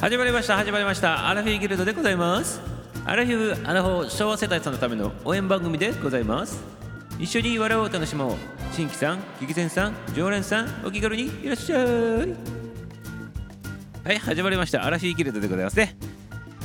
[0.00, 1.28] 始まりました始まりました。
[1.28, 2.60] アラフィーギルドでございます。
[3.04, 6.62] アラフィフアラフォー昭和世代さんのための応援番組でございます。
[7.18, 8.36] 一緒に笑おう楽しもう。
[8.70, 11.86] 新規さん激戦さん常連さんお気軽にいらっしゃい。
[14.04, 14.84] はい始まりました。
[14.84, 15.96] アラフィーギルドでございますね。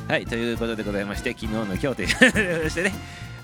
[0.07, 2.93] はいということでございまして昨日の今日ということでしてね。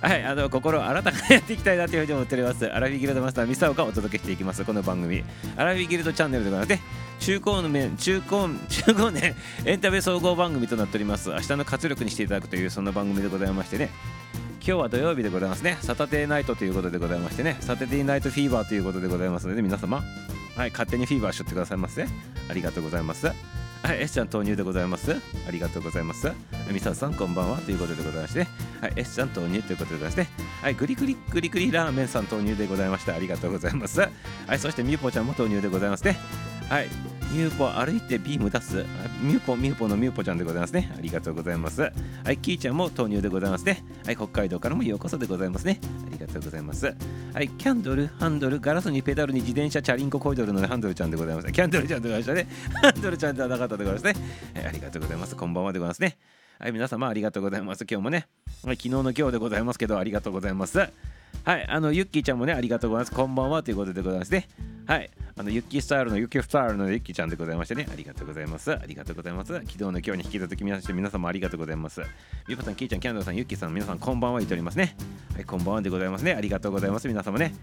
[0.01, 2.63] はい、あの心新たかにやっていきたいなというふうに思っております。
[2.67, 4.63] アラフィギルドマスターミサオがお届けしていきます。
[4.63, 5.23] この番組、
[5.57, 11.29] アラフィギルドチャンネルでございまして、中高の面、中高、 中高ね、エンタメ総合番組となっております。
[11.29, 13.89] 明日の活力にしていただくというそんな番組でございましてね、
[14.65, 15.77] 今日は土曜日でございますね。
[15.81, 20.01] サタデーナイトということでございましてね、サタデーナイトフィーバーということでございますので、皆様、
[20.55, 22.07] はい、勝手にフィーバーしとってくださいませ。
[22.49, 23.27] ありがとうございます。
[23.27, 23.33] は
[23.93, 25.15] い、S ちゃん投入でございます。
[25.47, 26.31] ありがとうございます。
[26.71, 28.47] みささん、こんばんはということでございまして、
[28.81, 33.15] はい、S ちゃん投入ということでございまして、はい、グリグリグリグリラーメンさん投入でございました。
[33.15, 33.99] ありがとうございます。
[34.01, 34.09] は
[34.53, 36.58] い、そしてみゆぽちゃんも投入でございますね。
[36.69, 36.87] はい、
[37.31, 38.85] ミューポ歩いてビーム出す。
[39.23, 40.93] ミューポ、ミューポのミューポちゃんでございますね。
[40.95, 41.81] ありがとうございます。
[41.81, 41.91] は
[42.31, 43.83] い、キーちゃんも投入でございますね。
[44.05, 45.79] はい、北海道からもようこそでございますね。
[46.05, 46.95] ありがとうございます。
[47.33, 51.51] はい、キャンドル、ハンドル、ガラスにペダルに自転車、チャリンココイドルのハンドルちゃんでございます。
[51.51, 52.47] キャンドルちゃんでございましたね。
[52.83, 54.13] ハンドルちゃんではなかったでございますね。
[54.53, 55.35] はい、ありがとうございます。
[55.35, 56.17] こんばんはでございますね。
[56.59, 57.87] はい、皆様ありがとうございます。
[57.89, 58.27] 今日もね、
[58.63, 60.77] はい、昨日の今日でございますけど、ありがとうございます。
[61.43, 63.15] はい、あの、ユッキーちゃんもね、ありがとうございます。
[63.15, 64.47] こんばんはということでございますね。
[64.89, 68.73] はい、あのユッキースタイルのユッキースタイルのユッキーちゃんでございましてね、ありがとうございます。
[68.73, 69.53] ありがとうございます。
[69.53, 72.01] 昨日の今日に引き続き皆さん皆様ありがとうございます。
[72.47, 74.95] ゆぱさん、キーちゃん、キャンドルさん、ユッキーさん、皆さんこんばんは言っておりますね。
[75.35, 76.33] はい、こんばんはでございますね。
[76.33, 77.07] ありがとうございます。
[77.07, 77.53] 皆様ね。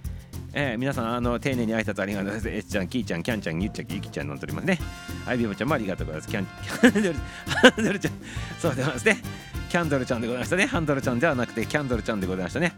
[0.52, 2.48] えー、皆さん、あの丁寧に挨拶ありがとうございます。
[2.48, 4.78] エッちゃん、キーちゃん、キャンちゃん、ユッちゃん、ユキちゃん飲んでおりますね。
[5.24, 6.30] はい、ビボちゃんもありがとうございます。
[6.30, 7.14] キャン、キャンドル、
[7.46, 8.12] ハンドルちゃん、
[8.60, 9.55] そうでございますね。
[9.68, 10.66] キャンドルちゃんでございましたね。
[10.66, 12.72] ハンドルちゃんではなくて、キャンドルちゃんでございましたね。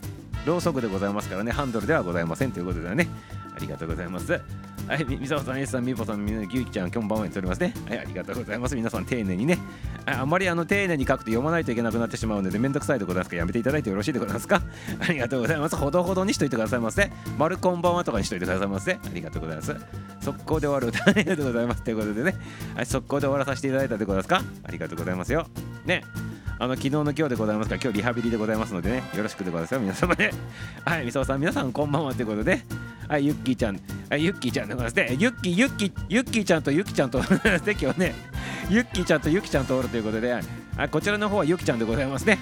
[0.47, 3.09] ろうそくでございますからね、ハンドルではございませんということでね。
[3.57, 4.41] ありがとうございます。
[4.87, 7.75] はい、みさおさん、エスさん、みぽさん、みなぎゅうきちゃん、こんばんはにっておりますね。
[7.89, 8.77] はい、ありがとうございます。
[8.77, 9.59] 皆さん、丁寧にね。
[10.07, 14.63] あんまりあの丁寧に書くと読まないといけなくなってしまうので、めんどくさいでございますから、やめていただいてよろしいでございますか。
[15.01, 15.77] ありがとうございます。
[15.77, 17.11] ほどほどにしといてくださいませ。
[17.37, 18.93] 丸こんばんはとかにしといてくださいませ。
[18.93, 19.77] ありがとうございます。
[20.23, 21.83] 速攻で終わる歌ありがとうございます。
[21.83, 22.35] ということでね、
[22.77, 24.43] はい、速攻で終わらさせていただいたでございますか。
[24.63, 25.47] ありがとうございますよ。
[25.85, 26.05] ね。
[26.61, 29.81] あの昨日の今日でございますから今日リハビリでございますのでねよろしくでございますよ。
[29.81, 30.31] 皆様ね。
[30.85, 32.63] はいみそさん皆さんこんばんはということで。
[33.07, 33.81] はいユッキーちゃん。
[34.11, 35.17] はいユッキーちゃんでございますね。
[35.19, 38.15] ユッキーユッキーユッキーちゃんとユキちゃんと今日ね。
[38.71, 40.35] ユッキーちゃんとユキちゃんとおるということで。
[40.77, 42.39] あこちらの方はユキちゃんでございますね。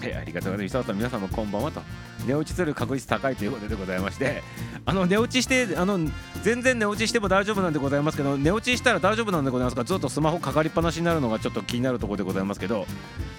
[0.00, 0.86] は い、ありがとうございます。
[0.86, 1.82] さん、皆さんもこんばんはと。
[2.26, 4.42] 寝落ちする確率高いということでございまして、
[4.84, 5.98] あの寝落ちして、あの
[6.42, 12.86] 全然寝落ちしても大丈夫なんでございますけど、寝落ちしたら大丈夫なんでございますか、ずっとスマホかかりっぱなしになるのがちょっと気になるところでございますけど、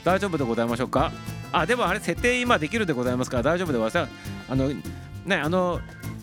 [0.03, 1.11] 大丈夫でございましょうか？
[1.51, 4.13] あ、でもあれ、設定今できるでございますから、大丈夫でございます。
[4.49, 4.69] あの、
[5.25, 5.81] ね、あの、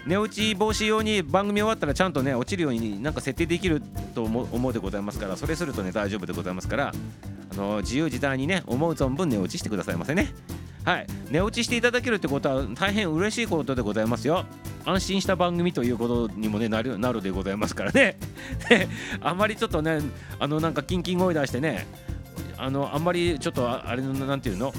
[0.09, 3.82] 寝落ち防止用に番組終わったらちゃんとね落ちるようになんか設定できる
[4.15, 6.94] と思うでございますからそれするとね大丈夫でございますから
[7.58, 10.32] の自由自在にね思う存分寝落ちしてくださいませね。
[10.84, 11.06] はい。
[11.30, 14.46] 寝落ちしていただけるってことは大変嬉しいことでございますよ。
[14.86, 18.16] 安心した番組ということにもねなるなるでございますからね。
[19.20, 20.00] あまりちょっとね
[20.38, 21.86] あのなんかキンキン声出してね
[22.56, 24.72] あのあんまりちょっとあれのなんていうの？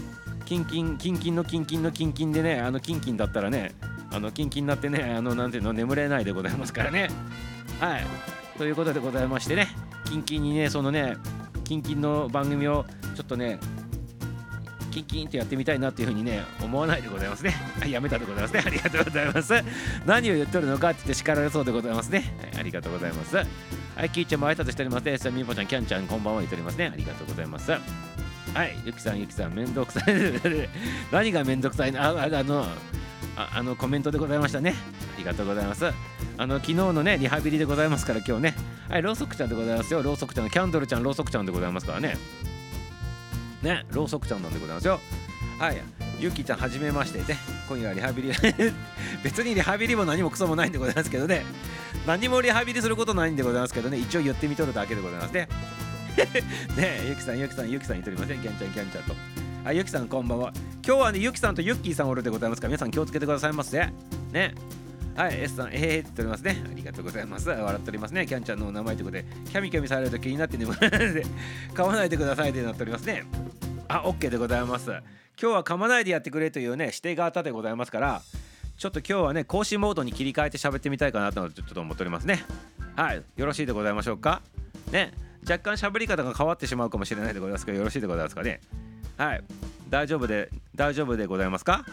[0.45, 3.75] キンキンキンキンのキンキンのキンキンでねあのキンキンだったらね
[4.11, 5.73] あのキンキンになってねあのなんていうの？
[5.73, 7.09] 眠れないでございますからね。
[7.79, 8.05] はい。
[8.57, 9.67] ということでございましてね。
[10.05, 11.17] キンキンにねそのね
[11.69, 12.83] キンキンの番組を
[13.15, 13.59] ちょっとね
[14.89, 17.53] キンキンってやってみたいなっていうふうにね思わないでございますね。
[17.87, 18.61] やめたでございますね。
[18.65, 19.53] ありがとうございます。
[20.03, 23.35] 何を言っとるのかって言って叱られそうでございますね、はい、ありがとうございます。
[23.35, 25.11] はいキーちゃんも挨拶しておりますね。
[25.31, 26.89] みーぽちゃんキャンちゃんこんばんは言っておりますね。
[26.91, 27.69] ありがとうございます。
[27.69, 27.77] は
[28.63, 30.03] いゆきさんゆきさんめんどくさい。
[31.13, 32.01] 何がめんどくさいの？
[32.01, 32.65] ああの
[33.39, 34.75] ああのコメントでございましたね。
[35.15, 35.85] ありがとうございます。
[36.37, 38.55] あの昨日のね、リハビリでございますから、今日ね、
[38.89, 40.03] はい、ろうそくちゃんでございますよ。
[40.03, 42.17] ろうそくちゃんキャンドルちゃん、ろうそくちゃんでございますからね。
[43.63, 44.99] ね、ろうそくちゃんなんでございますよ。
[45.57, 45.81] はい、
[46.19, 47.39] ゆきちゃん、はじめましてね。
[47.69, 48.31] 今夜はリハビリ
[49.23, 51.45] 別にリハビリも何もクソもないんでございますけどね。
[52.05, 55.47] 何もリハビリすることないんでございますけどね、一応言ってみとるだけでございますね。
[56.75, 59.38] ねゆきさん、ゆきさん、ゆきさん言っておりません、キャンちゃん、キャンちゃんと。
[59.65, 60.53] あ、ゆきさん、こんばんは。
[60.85, 63.77] 今日はね、ゆきさんとゆっきーさんおるでございますから、皆さん気をつけてくださいませ。
[64.31, 64.55] ね。
[65.15, 66.63] はい、S さん、えーっておりますね。
[66.65, 67.49] ありがとうございます。
[67.49, 68.25] 笑っておりますね。
[68.25, 71.25] キャンちゃんのお名前ということで、キャミキャミされると気になって眠らないで、
[71.73, 73.25] 買わないでくださいってなっておりますね。
[73.89, 74.89] あ、OK でございます。
[74.89, 75.01] 今
[75.37, 78.21] 日は噛まないでやってくれというね、指定があったでございますから、
[78.77, 82.45] ちょっと今日はね、更新モードに切り替えて喋ってみたいかなとちょっと思っておりますね。
[82.95, 84.41] はい、よろしいでございましょうか。
[84.93, 85.11] ね、
[85.41, 88.61] 若干喋り方が変わってしまうかもしれないでございますけど、よろしいでございますかね。
[89.19, 89.43] はい、
[89.89, 91.83] 大丈夫で、大丈夫でございますか？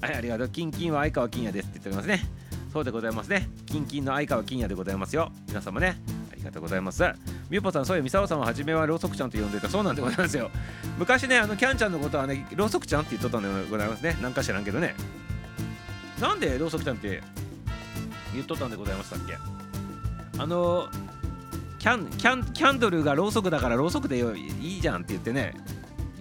[0.00, 0.48] はい、ありがとう。
[0.48, 2.28] キンキンは相川金也ですって言っておりますね。
[2.72, 3.48] そうでございますね。
[3.64, 5.30] キンキンの相川金也でございますよ。
[5.46, 5.96] 皆様ね。
[6.32, 7.02] ありがとうございます
[7.48, 10.50] みゆぽさんそういうみさおさんは初めはろうそくちゃんと呼んでたそうなんでございますよ
[10.98, 14.94] 昔ねあのキャンちゃんのことはねろうそくちゃんって言っとったんでございますねなんか知らんけどね
[16.20, 17.22] なんでろうそくちゃんって
[18.34, 19.38] 言っとったんでございましたっけ？
[20.36, 20.88] あの
[21.78, 25.54] キャンキャンキャンドルがろうそくだからろうそくでいいじゃんって言ってね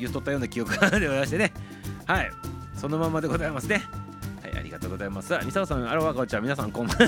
[0.03, 1.53] 言っとったような記憶がでございましてね。
[2.05, 2.31] はい。
[2.75, 3.83] そのままでございますね。
[4.43, 5.33] はいありがとうございます。
[5.45, 6.97] みさおさんあらわこちゃん皆さんこんばん。
[6.97, 7.07] は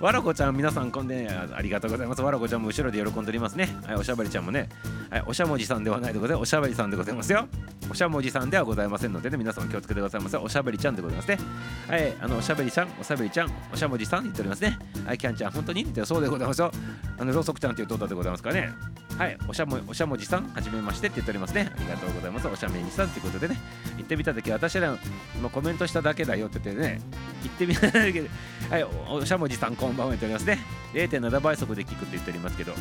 [0.00, 3.68] わらこちゃん皆さんこんでねありがとうございますわらこちゃんも後ろで喜んでおりますね。
[3.86, 4.68] はいおしゃべりちゃんもね
[5.08, 6.42] はいおしゃもじさんではないでございます。
[6.42, 7.46] おしゃべりさんでございますよ。
[7.88, 10.36] おしゃもじさんではございませんのでね皆さん気をつけてくださいませ。
[10.36, 11.38] おしゃべりちゃんでございますね。
[11.86, 14.76] はいあのおしゃべりちゃんおしゃべりちゃんおしゃもじさん言っておりますね。
[15.06, 16.72] はいキャンちゃん本当にってそうでございますよ。
[17.18, 18.72] あのろうそくちゃんっていうとったでございますからね
[19.16, 21.70] はいおしゃもおしゃもじさんはじめましてって言っておりますね。
[21.72, 22.48] ありがとうございます。
[22.48, 23.56] おしゃめにさんということでね。
[23.98, 24.96] 行ってみた時私ら
[25.36, 27.00] 今コメントしただけだよってってね
[27.42, 28.30] 行ってみただけで
[28.70, 30.58] はいおしゃもじさんこんばんは言っておりますね。
[30.94, 32.72] 0.7倍速で聞くって言っておりますけど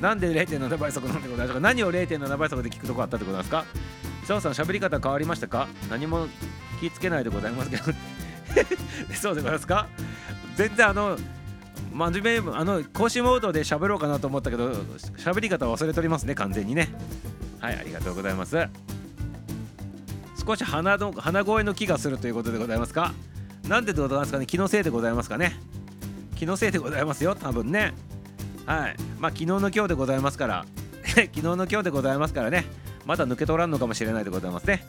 [0.00, 1.60] なんで0.7倍速なんでございますか？
[1.60, 3.64] 何を0.7倍速で聞くとこあったってことなんですか？
[4.26, 5.68] 澤さん喋り方変わりましたか？
[5.88, 6.26] 何も
[6.80, 7.84] 気つけないでございますけど。
[9.14, 9.86] そうでございますか？
[10.56, 11.16] 全然あの
[11.92, 14.70] 真面目あの講師モードで喋ろうかなと思ったけど
[15.16, 16.88] 喋り方忘れておりますね完全にね。
[17.60, 18.56] はいありがとうございます。
[20.46, 23.12] 少し鼻の鼻声の気がするということでございますか？
[23.68, 24.46] なんででございますかね？
[24.46, 25.56] 気のせいでございますかね？
[26.36, 27.94] 気のせいでございますよ多分ね。
[28.64, 28.96] はい。
[29.18, 30.64] まあ昨日の今日でございますから。
[31.02, 32.64] 昨日の今日でございますからね。
[33.04, 34.84] まだ抜け取らんのかもしれないでございますね。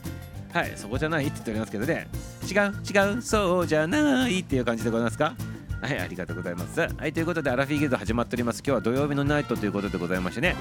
[0.52, 0.72] はい。
[0.76, 2.08] そこじゃないって言っておりますけどね。
[2.48, 2.74] 違う？
[2.88, 3.22] 違う？
[3.22, 5.34] そうじゃないっていう感じでございますか？
[5.80, 5.98] はい。
[5.98, 6.80] ありがとうございます。
[6.80, 7.12] はい。
[7.12, 8.62] ということでアラフィーギルド始まっております。
[8.64, 10.54] 今日は土曜日のナイトということでございましてね。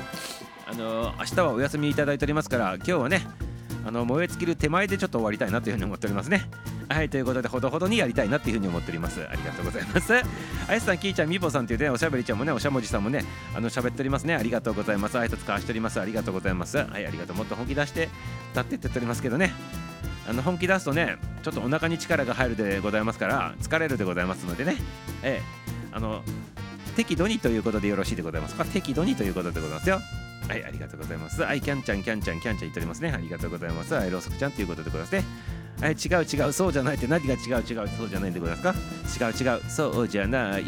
[0.69, 3.21] あのー明日はお休みいただいておりますから今日はね
[3.87, 6.49] あの燃え尽きる手前でちょっと終わりたいなというふうに思っておりますね。
[6.89, 9.21] はい、ということで、ほどほどにやりたいなというふうに思っております。
[9.21, 10.13] ありがとうございます。
[10.67, 13.23] あやさん、きーちゃん、みぼさんというね、おしゃべりちゃんもね、おしゃもじさんもね、
[13.55, 14.35] あの喋っておりますね。
[14.35, 15.17] ありがとうございます。
[15.17, 16.01] 挨拶交わしております。
[16.01, 16.77] ありがとうございます。
[16.77, 17.37] はい、ありがとう。
[17.37, 18.09] もっと本気出して
[18.51, 19.53] 歌ってって言っておりますけどね。
[20.27, 24.75] あの本気出すとね、ちょっとお腹に力が入るでございますから、疲れるでございますのでね。
[25.23, 26.23] ええ、あの、
[26.97, 28.65] 適度にということでよろしいでございますか？
[28.65, 30.01] 適度にということでございますよ。
[30.47, 31.41] はい、ありがとうございます。
[31.41, 33.11] はい、キャンちゃん、キャンちゃん、キャンちゃん言っておりますね。
[33.11, 33.93] ありがとうございます。
[33.93, 35.23] はい、ろうそくちゃんということでございますね。
[35.81, 39.27] はい、違う違う、そうじゃないって何が違う違う、そうじゃないでございますか？
[39.27, 40.63] 違う違う、そうじゃない。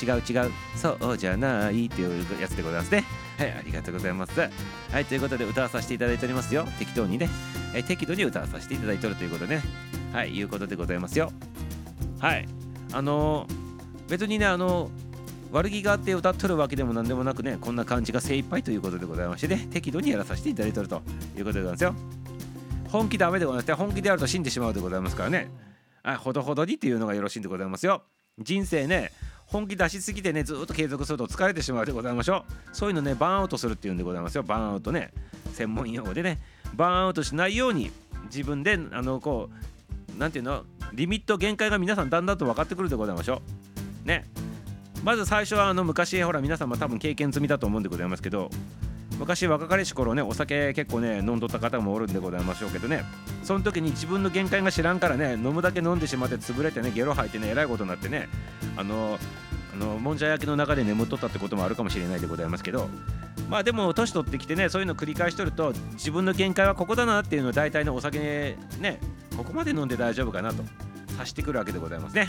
[0.00, 3.04] 違う違う、そうじゃないっていうやつでございますね。
[3.36, 4.40] はい、ありがとうございます。
[4.40, 6.66] はい、ということで歌わさせていただいておりますよ。
[6.78, 7.28] 適当にね。
[7.72, 9.62] はい、適度に歌わさせていただいておるということでね。
[10.12, 11.32] はい、いうことでございますよ。
[12.20, 12.48] はい、
[12.92, 13.68] あのー
[14.08, 15.07] 別にね、あのー
[15.50, 21.02] 悪気があって歌っとるわけでも何でもなくねこんな感じが精一杯ということでございましてね適度にやらさせていただいておると
[21.36, 21.94] いうことでございますよ。
[22.88, 25.50] 本気ダメでございますね本気でやると死んでしまうでございますからね。
[26.02, 28.02] はいほどほどにっていうのがよろしいんでございますよ。
[28.38, 29.12] 人生ね
[29.46, 32.76] 本気出しすぎてねずっと継続すると疲れてしまうでございましょう。
[32.76, 34.42] そういうのねバーンアウトするっていうんでございますよ。
[34.42, 35.12] バーンアウトね。
[35.52, 36.38] 専門用語でね。
[36.74, 37.90] バーンアウトしないように
[38.24, 39.50] 自分であのこ
[40.14, 43.42] うなんていうのリミット限界が皆さんだんだんと分かってくるでございましょ
[44.04, 44.08] う。
[44.08, 44.24] ね。
[45.04, 48.50] まず最初はあの昔ほら皆さんも多分経験済みだと思うんでございますけど
[49.18, 53.04] 昔若かりし頃ねお酒結構ね飲んどった方もおるんでございましょうけどね
[53.42, 58.28] その時に自分の限界が知らんからね飲むだけ飲んでしまって潰れてねゲロ吐いてねえらいことになってね
[58.76, 59.18] あの
[59.74, 62.88] あのもんじゃ焼きの中で眠っとったってこともあるかもしれないでございますけど
[63.48, 69.00] まあでも年取ってきてねそういうの繰り返しとると自分の限界はここだなっていうのを大体のお酒ね
[69.36, 70.62] ここまで飲んで大丈夫かなと
[71.10, 72.28] 察してくるわけでございますね。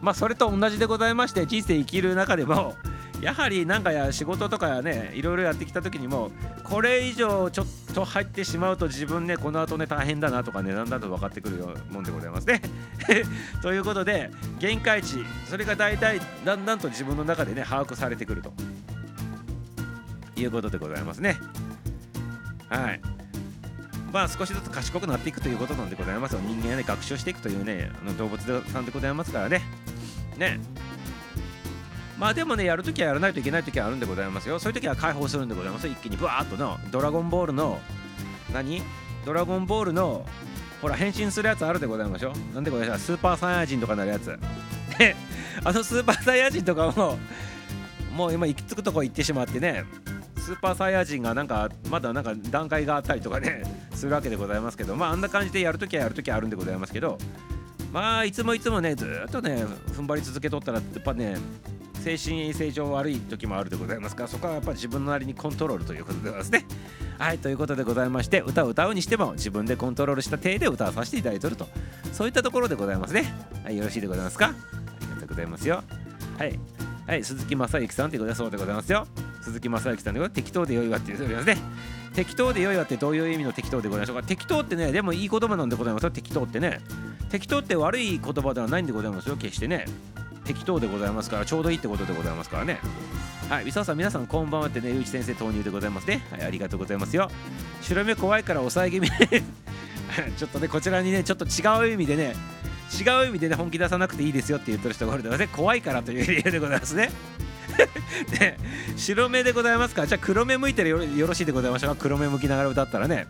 [0.00, 2.76] まあそれと同じでございまして人生生きる中でも
[3.20, 6.30] やはりなんかや仕事とかやねいろいろやってきた時にも
[6.62, 12.62] これ以上ちょっと入ってしまうと自分ねこの後ね大変だなとかねだんだんと分かってくるもんでございますね。
[13.60, 18.52] ということで限界値それが大体だんだんと自分の中でね把握されてくると
[20.36, 21.38] いうことでございますね。
[22.68, 23.00] はい。
[24.12, 26.40] まあ少しずつ賢くなっていくということなんでございますよ。
[26.42, 29.62] 人間はね学習していくというねあの動物さんでございますからね。
[30.38, 30.60] ね。
[32.18, 34.58] まあでもねやるときはやらないといけないときはあるんでございますよ。
[34.58, 35.86] そういうときは解放するんでございます。
[35.86, 37.80] 一気にブワーッとのドラゴンボールの
[38.52, 38.82] 何？
[39.24, 40.24] ドラゴンボールの
[40.80, 44.38] ほら変身するやつあるでございましょなんでございますスーパーサイヤ人とかなるやつ。
[44.98, 45.16] で
[45.64, 47.18] あのスーパーサイヤ人とかも
[48.14, 49.84] もう今行き着くとこ行ってしまってね
[50.38, 53.62] スーパーサイヤ人がなんかまだなんか段階があったりとかね
[53.94, 57.18] するわけでございますけどまああんな感じでやるときはやるときはあるんでございますけど
[57.92, 61.36] まあいつもいつもねずっとね踏ん張り続けとったらやっぱね
[62.04, 66.64] 精神衛生上悪い時もあるでございますからそこはやっぱ自分のなりにコントロールということでございますね。
[67.18, 71.66] はいということでございまして歌を歌うにしても自分でコントロールした体で歌わさせていただいてると。
[72.12, 73.32] そういったところでございますね。
[73.64, 74.46] はいよろしいでございますか？
[74.46, 75.82] ありがとうございますよ。
[76.38, 76.58] はい。
[77.06, 79.06] はい鈴木正幸さんということでそうでございますよ。
[79.48, 81.56] 鈴木正幸さんで適当で良いわって言っておりますね。
[82.14, 84.22] 適当で良いわってどういう意味の適当でございましょうか。
[84.22, 86.80] 適当ってねでもいい言葉なんでございますよ適当ってね。
[87.30, 89.36] 適当って悪い言葉ではないんでございますよ。
[89.36, 89.86] 決してね。
[90.44, 92.80] 適当でございますからちょうどいいってことでございますからね。
[93.48, 96.22] はい、みささん、皆さん、こんばんはってね、ゆうち先生投入でございますね。
[96.30, 97.30] はい、ありがとうございますよ。
[97.80, 99.10] 白目怖いから抑え気味。
[100.36, 102.34] ちょっとね、こちらにね、ちょっと違う意味でね、
[102.92, 107.10] 違う意味でね、本気出さなくていいですよって言ってる人がおるので、ね、怖いからという理由でございますね。
[108.38, 108.58] で、
[108.96, 112.02] 白目でございますか、じゃあ黒目向いてよよろしいでございましょうか？
[112.02, 113.26] 黒目向きながら歌ったらね。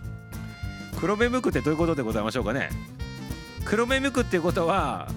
[0.99, 2.71] 黒目向くってどういうことでございましょうかね？
[3.65, 5.09] 黒目向くっていうことは、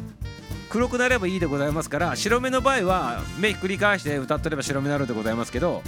[0.69, 5.83] 黒くなればいいでございますから白目の場合は目ひっくり返して歌ってれば白目になるでございますけど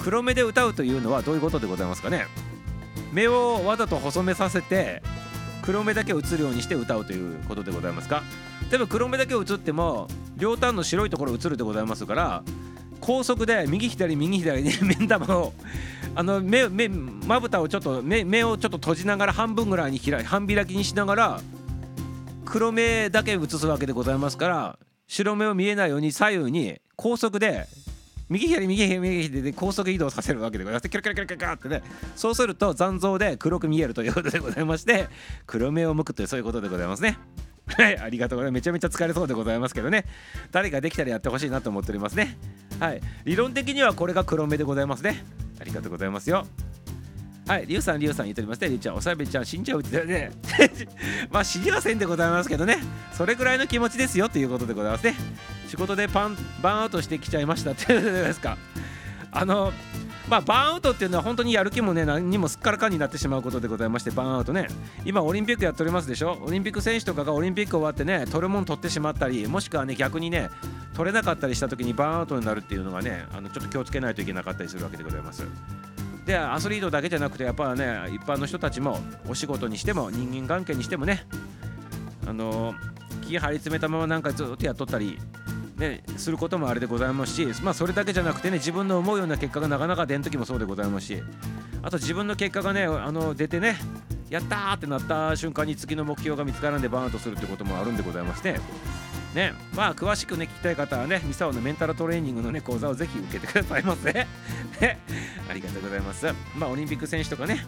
[0.00, 2.26] 黒目で歌うというのはどういうことでございますかね？
[3.12, 5.00] 目をわざと細めさせて
[5.62, 8.24] 黒目だけ映るようにして歌うということでございますか？
[8.68, 12.42] 例えば黒目だけ映っても両端の白いところ映るでございますから
[13.06, 15.54] 高速で右左右左に 目ん玉を
[16.16, 21.40] あの目目まぶたをちょっと目目をちょっと閉じながら半分ぐらいに開い半開きにしながら
[22.44, 27.68] 黒目だけ映すわけでございますから白目を見えないように左右に高速で
[28.28, 30.88] 右左右左右左で高速移動させるわけでございます。
[30.88, 31.84] キラキラキラキラってね。
[32.16, 35.06] そうすると残像で黒く見えるということでございまして
[35.46, 37.18] 黒目を向くというそういうことでございますね。
[37.66, 40.04] はいありがとうございますめちゃめちゃ疲れそうでございますけどね
[40.52, 42.36] 誰かできたらやってほしいなと思っておりますね
[42.78, 45.24] はい理論的にはこれが黒目でございますね
[45.60, 46.46] ありがとうございますよ
[47.46, 48.70] はい、リュウさん、リュウさん言っておりますね。
[48.70, 50.32] リュウちゃん、おしゃべちゃん死んじゃうってね。
[51.30, 52.78] まあ死にはせんでございますけどね。
[53.12, 55.14] それぐらいの気持ちですよということでございますね。
[55.68, 58.58] 仕事でパンバンアウトしてきちゃいましたっていうことですか。
[59.30, 59.72] あの、
[60.28, 64.66] まあ、バーンアウトっていうのは本当にやる気もね何にもすっからかんになってしまうことでございましてバーンアウトね。
[65.04, 66.36] 今オリンピックやっておりますでしょ？
[66.42, 70.50] オリンピック選手とかがオリンピック終わってね取るもん取ってしまったりもしくはね逆にね
[70.94, 75.46] 取れなかったりした時にバーンアウトになるっていうのがねあのちょっと気をつけないといけなかったりするわけでございます。
[76.24, 81.24] でアスリートだけじゃなくてやっぱね一般の人たちもお仕事にしても人間関係にしてもね
[82.26, 82.74] あの
[83.22, 85.20] 気張り詰めたままなんかずっとやっとったり
[85.76, 91.22] ね、することもあれでございますし、まあ、それだけじゃなくてね自分の思うような結果がなかなか出ん時もそうでございますし
[91.82, 93.76] あと自分の結果がねあの出てね
[94.30, 98.58] やったーってなった瞬間に次の目標が見つからんでバーンアウトするってこともあるんでございまして
[99.34, 104.12] ねまあ詳しくね聞きたい方はねミサオのメンタルトレーニングのね講座をぜひ受けてくださいませ。
[104.12, 104.26] ね
[105.48, 106.26] ありがとうございます。
[106.56, 107.66] まあオリンピック選手とかね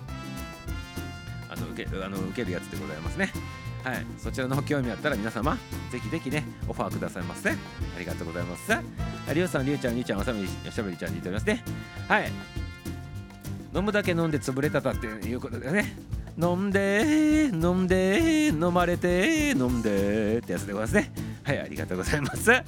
[1.50, 3.32] あの受けあの受けるやつでございますね。
[3.84, 5.56] はい、そちらの興味あったら皆様
[5.90, 7.50] ぜひぜひねオファーくださいませ。
[7.50, 7.54] あ
[7.98, 8.72] りがとうございます。
[9.32, 11.64] りゅうさんりゅうちゃんりゅうちゃんおしゃべりおしゃべりちゃんに言っておりますね。
[12.08, 12.30] はい。
[13.74, 15.96] 飲むだけ飲んで潰れたたっていうことでね。
[16.40, 21.12] 飲んで飲んで飲まれて飲んでってやつでございますね。
[21.42, 22.52] はいありがとうございます。
[22.52, 22.64] あ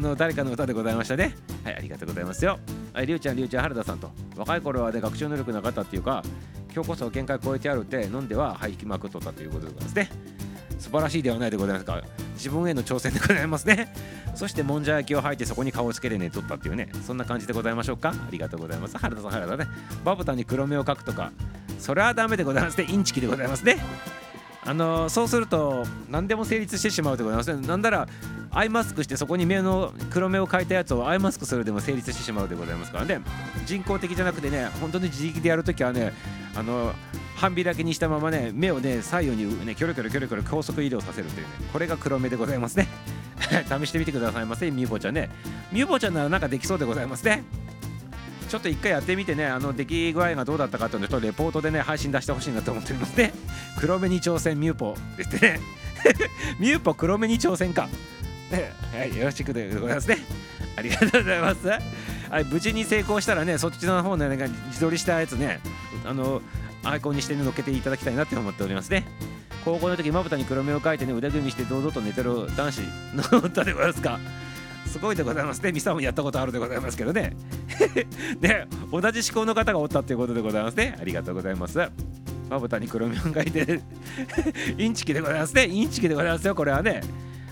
[0.00, 1.36] の誰かの歌でございましたね。
[1.62, 2.58] はいありがとうございますよ。
[2.92, 4.10] はいりゅうちゃんりゅうちゃん原田さんと。
[4.36, 6.24] 若い頃はね学習能力なかったっていうか
[6.74, 10.10] 今日こそ限界超えてあるって飲んでは吐きまくっとったということでございますね。
[10.80, 12.02] 素晴らしいではないでございますか
[12.34, 13.94] 自分への挑戦でございますね。
[14.34, 16.88] そしてもんじゃ焼きを吐いてそこに顔をつけて寝とったっていうね。
[17.06, 18.08] そんな感じでございましょうか。
[18.10, 18.98] ありがとうございます。
[18.98, 19.66] 原田さん原田ね。
[20.04, 21.30] バブタに黒目を描くとか
[21.78, 22.86] それはダメでございますね。
[22.88, 23.78] インチキでございますね。
[24.66, 27.66] あのそうすると何でも成立してしまうでございますね。
[27.66, 28.08] なんだら
[28.50, 33.20] アイマスクしてそこに目の黒目を描いたやつをアイマスクするでも成立してしまうでございますからね。
[33.66, 36.12] 人工的じゃなくてね本当に自力でやるときはね
[36.54, 36.92] あの
[37.36, 42.88] 半開きにしたままね目をね左右にねキョロキョロキョロキョロ高速移動させるというねこれが黒目でございますね。
[43.68, 45.28] 試してみてくださいませミューボちゃんね。
[45.72, 47.44] ミューボちゃんならなんかできそうでございますね。
[48.54, 53.34] ちょっと一回やってみてねあの出来具合がどうだったかというのをレポートでね配信出してほしいなと思っておりますね
[53.80, 55.58] 黒目に挑戦ミューポですね
[56.60, 57.88] ミューポ黒目に挑戦か
[58.96, 60.18] はい、よろしくでございますね。
[60.76, 61.66] ありがとうございます。
[61.66, 61.80] は
[62.40, 64.36] い、無事に成功したらね、そっちの方の、ね、
[64.68, 65.58] 自撮りしたやつね、
[66.04, 66.40] あの、
[66.84, 69.04] アイコンにして、ね、乗っけていただきたいなって思っておりますね。
[69.64, 72.80] 高校の時まぶたに黒目を描いてね、腕組みして堂々と寝てる男子
[73.32, 74.20] の歌でございますか。
[74.94, 75.72] すごいでございますね。
[75.72, 77.32] ミサもやったことあるでございますけどね。
[78.40, 80.96] ね、同じ思考の方がおったっていうことでございますね。
[81.00, 81.80] ありがとうございます。
[82.48, 83.80] まぶたに黒目を描いて、
[84.80, 85.66] インチキでございますね。
[85.66, 87.00] インチキでございますよ、これはね。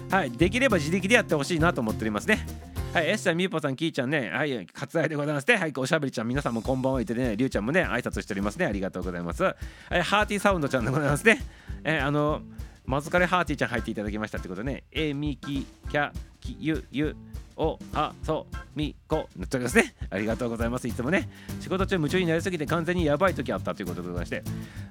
[0.08, 2.46] はい、できれば自力でやってほしいなと思っておりますね。
[2.94, 5.56] はい、エスちゃん、みーぽさん、きーちゃんね、はい、割愛でございますね。
[5.56, 8.66] はい、おしゃべりちゃん、皆さんもこんばんは言ってね、りゅうちゃんもね、挨拶しておりますね。
[8.66, 9.42] ありがとうございます。
[9.42, 9.56] は
[9.90, 11.42] い、ハーティーサウンドちゃんでございますね。
[11.82, 12.42] えー、あの、
[12.84, 17.16] まずかれハーティーちゃん入っていただきましたってことね、えみき、きゃ、き、ゆ、ゆ、
[17.56, 19.94] お、あ、そ、み、こ、なっておりますね。
[20.10, 20.88] ありがとうございます。
[20.88, 21.28] いつもね、
[21.60, 24.42] 仕事中夢中になりすぎて完全にやばい時あったということでございまして、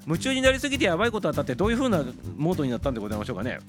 [0.05, 2.03] 夢中になりすぎてやばいことあったってどういう風な
[2.37, 3.59] モードになったんでございましょうかね。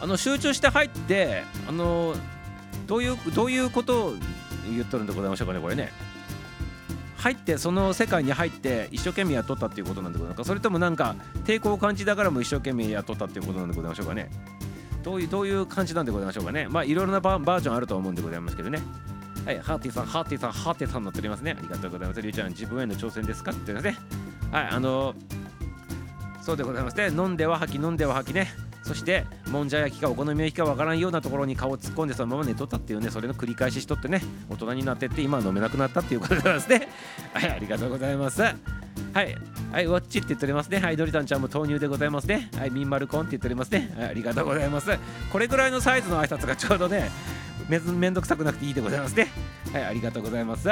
[0.00, 2.14] あの集中して入ってあの
[2.86, 4.14] どういうどういうことを
[4.70, 5.90] 言っとるんでございましょうかねこれね
[7.28, 10.38] 入ってその世界に入って一生懸命やっとったっていうことなんでございます。
[10.38, 14.30] かそれともなんか抵抗を感じながらも一生懸命やっとったっていうことなんでございましょうかね。
[15.02, 16.66] どういうどういう感じなんでございましょうかね。
[16.70, 18.80] まあいろいろなバージョンあると思うんでございますけどね。
[19.44, 22.48] はいハーティさんハーティさんハーティさん乗っておりますねありがとうございますりゅうちゃん。
[22.48, 24.06] 自分への挑戦ですかって言ってますね。
[24.50, 25.14] はいあの
[26.40, 28.48] そうでございますね飲んでは吐き飲んでは吐きね。
[28.82, 36.88] そしてもんじゃ焼きかお好み焼きかわからんようなところに顔を突っ込んでそのまま寝とったっていうねそれの繰り返ししとってね大人になってって今は飲めなくなったっていうことでございますね
[37.34, 39.36] はいありがとうございますはい
[39.72, 40.78] はい、ウォッチって言っておりますね。
[40.78, 42.48] はい、ドリタンちゃんも豆乳でございますね。
[42.56, 43.92] はい、ミンマルコンって言っておりますね。
[43.96, 44.90] はい、ありがとうございます。
[45.30, 47.10] これぐらいのサイズの挨拶がちょうどね、
[47.68, 49.28] めめんどくさくなくていいでございますね。
[49.72, 50.68] はい、ありがとうございます。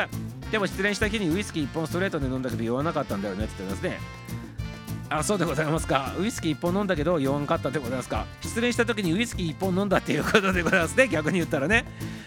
[0.50, 3.98] でも失恋した日にウイスキー1本ストレートで飲んだけど酔わなかったんだよねって言ってますね。
[5.08, 6.14] あそうでございますか。
[6.18, 8.26] ウイスキー1本飲んだけど酔わんかったでございますか。
[8.40, 11.06] 失恋した時にウイスキー1本飲んだっていうことでございますね。
[11.08, 11.84] 逆に言ったらね。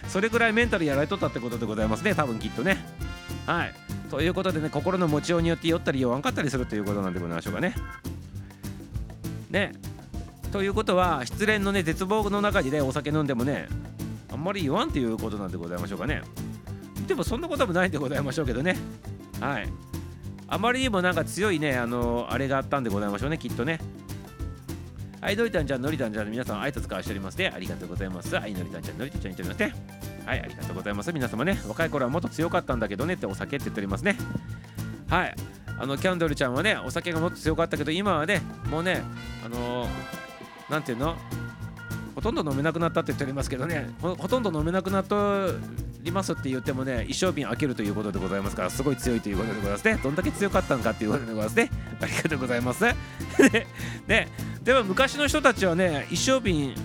[0.08, 2.16] それぐらいメンタルやられとったってことでございますね。
[2.16, 2.84] 多分きっとね。
[3.46, 3.74] はい。
[4.10, 7.76] ということでね心の持ちようによって酔ったり酔わんかったりするということなんでございましょうかね。
[9.50, 9.74] ね。
[10.52, 13.68] ということは失恋のね絶望の中にねお酒飲んでもね
[14.32, 16.22] あんまり酔わんっていうことなんでございましょうかね。
[17.08, 18.78] でもそんなこともないんでございましょうけどね。
[19.40, 19.70] はい。
[20.50, 23.80] あまりにもなんか強いね、あのあれがあったんでございましょうね、きっとね。
[25.22, 27.52] はい、のりたんちゃん、のりたんちゃん、皆さん、挨拶交わしておりますね。
[27.54, 28.36] ありがとうございます。
[28.36, 29.74] はい、のりたんちゃん、のりたんちゃん言っておりますね。
[30.26, 31.14] はい、ありがとうございます。
[31.14, 34.18] 皆様ね、若い頃はもっと強かったんだけどねってお酒って言っておりますね。
[35.10, 35.36] はい、
[35.78, 39.04] あの、キャンドルちゃんはね、お酒がもっと強かったけど、今はね、もうね、
[39.46, 41.16] あのー、ていうの？
[42.16, 45.16] ほとんど飲めなくなったって言っておりますけどねほとんど飲めなくなった
[46.04, 49.86] りますって言ってもね一生瓶開けるということでございますからすごい強いということでございます。
[49.86, 51.70] ねどんだけ強かったのかっていうことでございますね。
[52.02, 52.84] ありがとうございます。
[54.08, 54.28] ね
[54.64, 56.76] でも昔の人たちはね一生瓶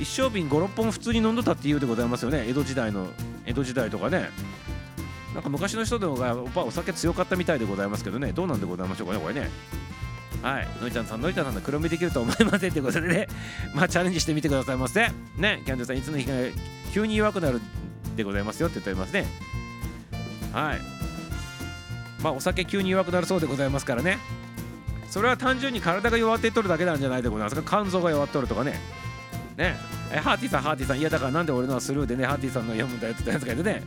[0.00, 2.44] 一生瓶56本普通に飲んどったっていうでございますよね。
[2.48, 3.08] 江戸時代の
[3.44, 4.30] 江戸時代とかね。
[5.34, 8.32] なんか昔の人の方がやっぱお酒強かったみたいでございますけどね。
[8.32, 9.50] どうなんでございましょうかねこれね。
[10.42, 13.28] はい、のいちゃんさん、のいちゃんさんの黒目できると思いませんということでね、
[13.74, 15.08] まあチャレンジしてみてくださいませ。
[15.36, 16.32] ね、キャンドルさん、いつの日か
[16.92, 17.60] 急に弱くなる
[18.16, 19.26] でございますよって言っておりますね。
[20.52, 20.80] はい。
[22.22, 24.18] まあ、お酒急に弱くなるそうでございますからね。
[25.08, 27.62] それは単純に体が弱ってとるだけなんじゃないでございますか。
[27.82, 28.80] 肝臓が弱っとるとかね。
[29.56, 29.76] ね。
[30.12, 33.82] え、ハーティーさん、ハーティーさん、いやだからなんで俺のはスルーでね、ハーティーさんの読むんだよって言ったやつがいてね。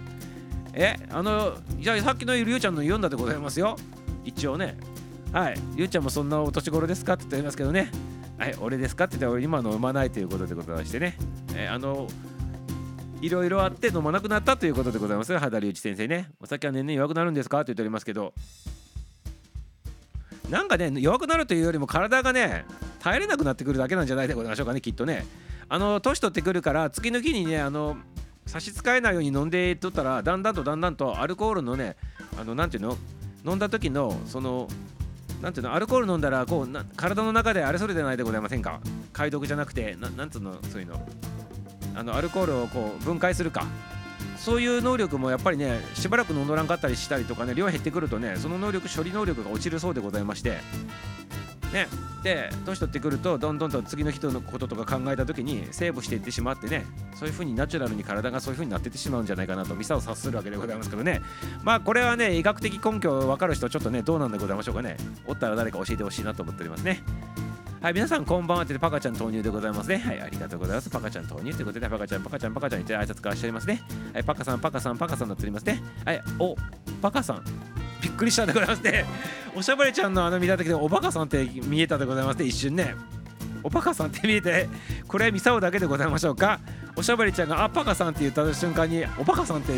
[0.73, 3.75] え、あの、じゃあさっきのりゅうちゃんの読んだでございますよ。
[4.23, 4.77] 一応ね。
[5.33, 5.55] はい。
[5.75, 7.91] りゅうちゃんもそんなお年頃ですかって言っておりますけどね。
[8.37, 11.17] はい、俺ですかって言って俺今の飲まないということでございましてね。
[11.55, 12.07] えあの、
[13.21, 15.34] いろいろあって飲まなくなったということでございます。
[15.38, 16.29] 肌隆一先生ね。
[16.39, 17.60] お酒は年々弱くなるんですか？
[17.60, 18.34] って言っておりますけど。
[20.49, 22.65] なんかね弱くなるというよりも体がね
[22.99, 25.25] 耐えれなくなってくるだけなんじゃないでございましょうかねきっとね。
[25.67, 27.97] あの年取ってくるから月の日にねあの
[28.47, 31.97] 差し支えないように飲んでとったらだんだんとだんだんとアルコールのね
[32.39, 32.97] あのなんていうの？
[33.45, 34.67] 飲んだ時のその
[35.41, 35.73] なんていうの？
[35.75, 38.79] アルコール飲んだらこうな体の中であれそれでないでございませんか？
[39.13, 40.58] 解毒じゃなくてななんつうの？
[40.71, 41.08] そういうの。
[41.99, 43.65] あのアルコールをこう分解するか。
[44.38, 50.59] そういう能力もやっぱりねしばらく飲んどらんかったりしたりとかね量減ってくるとねその能力処理能力が落ちるそうでございまして。
[51.73, 51.88] ね。
[52.23, 56.85] で年取ってくるとどんどんと次の人のこととか考えた時にセーブしていってしまってね
[57.15, 61.21] そういう風にナチュラルに体がそういう風になってってしまうんじゃないかなとミサを察するわけでございますけどね。
[61.63, 64.97] まあこれはね医学的根拠分かる人ちょっとねどうなんでございましょうかね。
[65.27, 67.03] おったら誰か教えてほしいなと思っておりますね。
[67.81, 69.99] はい、皆さんこんばんはってパカちゃん投入でございますね。
[69.99, 70.89] はい、ありがとうございます。
[70.89, 73.81] パカちゃん投入ということで、パカちゃん、パカちゃん、パカちゃんに挨拶交わしておりますね。
[74.13, 75.81] はい、パカさん、パカさん、パカさんになっておりますね。
[76.03, 76.57] はい、お、
[77.01, 77.43] パカさん。
[78.01, 79.05] びっくりしたでございますね。
[79.55, 82.95] おしゃべりちゃんのあの見た時でおバカさんって見えたでございますね、一瞬ね。
[83.63, 84.67] おバカさんって見えて、
[85.07, 86.59] これミサオだけでございましょうか。
[86.97, 89.71] おしゃべりちゃんが、あ、パカさんって言った瞬間に、おバカさんって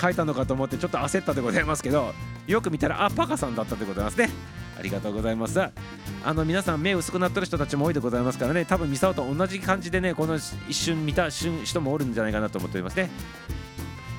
[0.00, 2.14] 書いたのかと思ってちょっと焦ったでございますけど、
[2.46, 4.30] よく見たら、あ、パカさんだったでございますね。
[4.78, 5.60] ありがとうございます。
[5.60, 5.72] あ
[6.34, 13.10] の皆さん目薄くなってる人たちも多いでございますからね、多分ミサオと同じ感じでね、この一瞬見た瞬人もおるんじゃないかなと思っておりますね。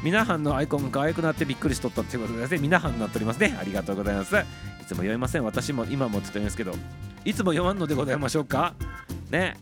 [0.04, 3.58] ミナハンのアイコンが可愛くなってびっくりしとったっていうことでですね、ミナハンになっておりますね。
[3.60, 4.36] ありがとうございます。
[4.36, 4.40] い
[4.86, 5.46] つも読みません。
[5.46, 6.74] 私も今もちょっと言うんですけど、
[7.26, 8.74] いつも読まんのでございましょうか？
[9.30, 9.56] ね。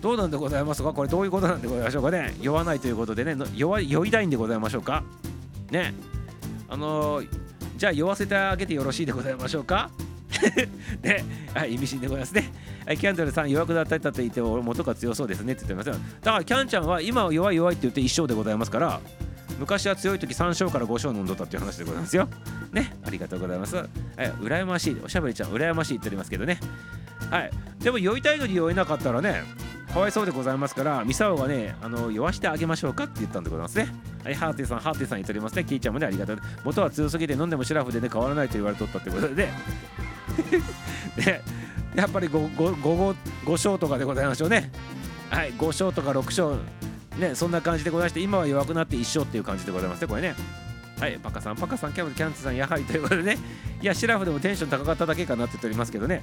[0.00, 0.92] どうなんでございますか？
[0.92, 2.34] これどういうことなんでございましょうかね？
[2.40, 5.02] 酔わないということでね、酔酔いたいんでございましょうか？
[5.70, 5.94] ね。
[6.68, 7.28] あのー、
[7.76, 9.90] じゃあ酔わせてあげてよろしいでございましょうか？
[11.02, 12.50] ね、はい、意味深でございますね。
[12.86, 15.52] はい、キャンドルさん、弱くなったりと言って、元が強そうですね。
[15.52, 15.94] って言ってますよ。
[16.22, 19.00] だから、キャンちゃんは今は弱い弱いって言って1勝でございますから、
[19.58, 22.26] 昔は強い時3勝から5勝飲んどったっていう話でございますよ。
[22.72, 23.76] ね、ありがとうございます。
[23.76, 23.86] はい、
[24.40, 26.58] 羨ましい、おしゃべりちゃん、羨ましいって言っておりますけどね。
[27.28, 29.42] はい、でも酔いたいのに酔えなかったらね、
[29.92, 33.88] かわいそうでございますからミサオがねあの酔わしてあげましょうかって言ったんでございますね。
[34.22, 35.64] はいハーティさんハーティさん言っておりますね。
[35.64, 36.38] キーちゃんもねありがとう。
[36.64, 39.48] 元は強すぎて飲んでもシラフでね変わらないと言われとったってことでで
[41.96, 42.74] やっぱり 5, 5,
[43.44, 44.70] 5, 勝とかでございましょうね。
[45.28, 46.60] はい5勝とか6勝
[47.18, 50.34] ねそんな感じでございまして今は弱くなって1勝っていう感じでございますねこれね。
[51.00, 53.38] はいパカさんパカさんキャンキャンツさんやはりということでね。
[53.82, 56.22] いやシラフでもテンション高かっただけかなって言っておりますけどね。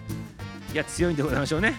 [0.73, 1.75] いや強いんでございましょうね。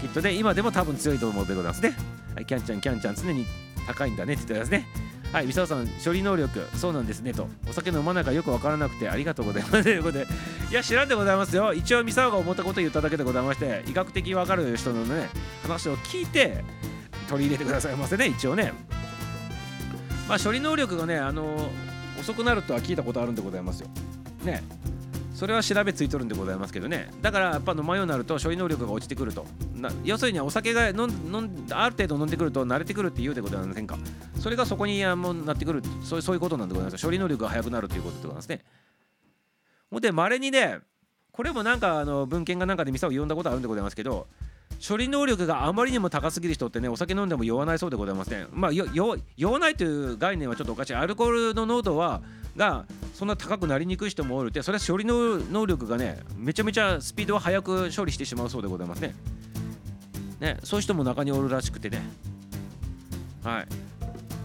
[0.00, 1.94] きっとね今でも多分強いと思うでございますね
[2.34, 3.46] はいキャンちゃんキャンちゃん常に
[3.86, 4.86] 高いんだねって言ってますね
[5.32, 10.26] はい、ミサオさん、処理能力、そうなんですねと、お酒飲まないかよくわからなくてありがとうございますということで、
[10.72, 11.72] いや、知らんでございますよ。
[11.72, 15.28] 一応、ミサオが思ったことを言っただけでございまして、医学的わかる人のね、
[15.62, 16.64] 話を聞いて、
[17.28, 18.72] 取り入れてくださいませね、一応ね。
[20.28, 21.70] まあ、処理能力がね、あの
[22.18, 23.88] 遅くなるとは聞いたことあるんでございますよ。
[24.42, 24.64] ね。
[25.40, 27.10] それは調べついとるんでございますけどね。
[27.22, 29.46] だからやっぱ飲まようになると処理能力が落ちてくると。
[29.74, 33.96] な要するにお酒が飲んある程度飲んでくると慣れてくるっていうでございませんか。
[34.38, 35.82] それがそこにもなってくる。
[36.04, 37.02] そうそういうことなんでございます。
[37.02, 38.60] 処理能力が速くなるということでございますね。
[39.90, 40.80] ほんでまれにね
[41.32, 44.26] これもなんかあの文献がなんかで店を読んだことあるんでございますけど
[44.86, 48.86] 処理能力があまりにも高すぎる人ってねお酒飲んでも酔わないそうでございますねまあ酔
[49.50, 50.94] わないという概念はちょっとおかしい。
[50.96, 52.20] アルコールの濃度は
[52.56, 52.84] が
[53.14, 59.14] そんな高くなりにくい人もおるってそれは処理の能力がねめちゃめちゃスピードは速く処理してしまうそうでございますね。
[60.40, 62.02] ねそういう人も中におるらしくてね。
[63.44, 63.66] はい。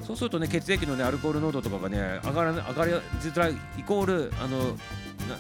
[0.06, 2.92] そうするとね血液のねアルコール濃度とかがね上がら上がり
[3.22, 4.78] づらいイコールあの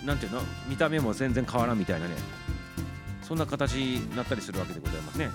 [0.05, 0.41] なんていうの？
[0.67, 2.15] 見た目も全然変わらんみたいなね。
[3.21, 5.29] そんな形になったりするわけでございますね。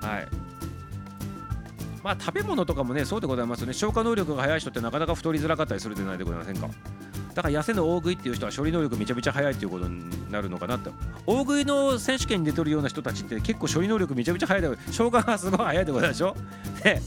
[0.00, 0.28] はい。
[2.04, 3.72] まあ食べ物とかもねそうでございますよね。
[3.72, 6.68] 消化能力が速い人ってなかなか太りづらかったりするでないでございませんか。
[7.34, 10.92] だから痩せの大食いっていう人は処理能力めちゃめちゃ速いっていうことになるのかなと。
[11.26, 16.36] 大食いの選手権に出てるような人たちって結構処理能力めちゃめちゃ速いで消化がすごい速いでございましょ？
[16.82, 17.00] で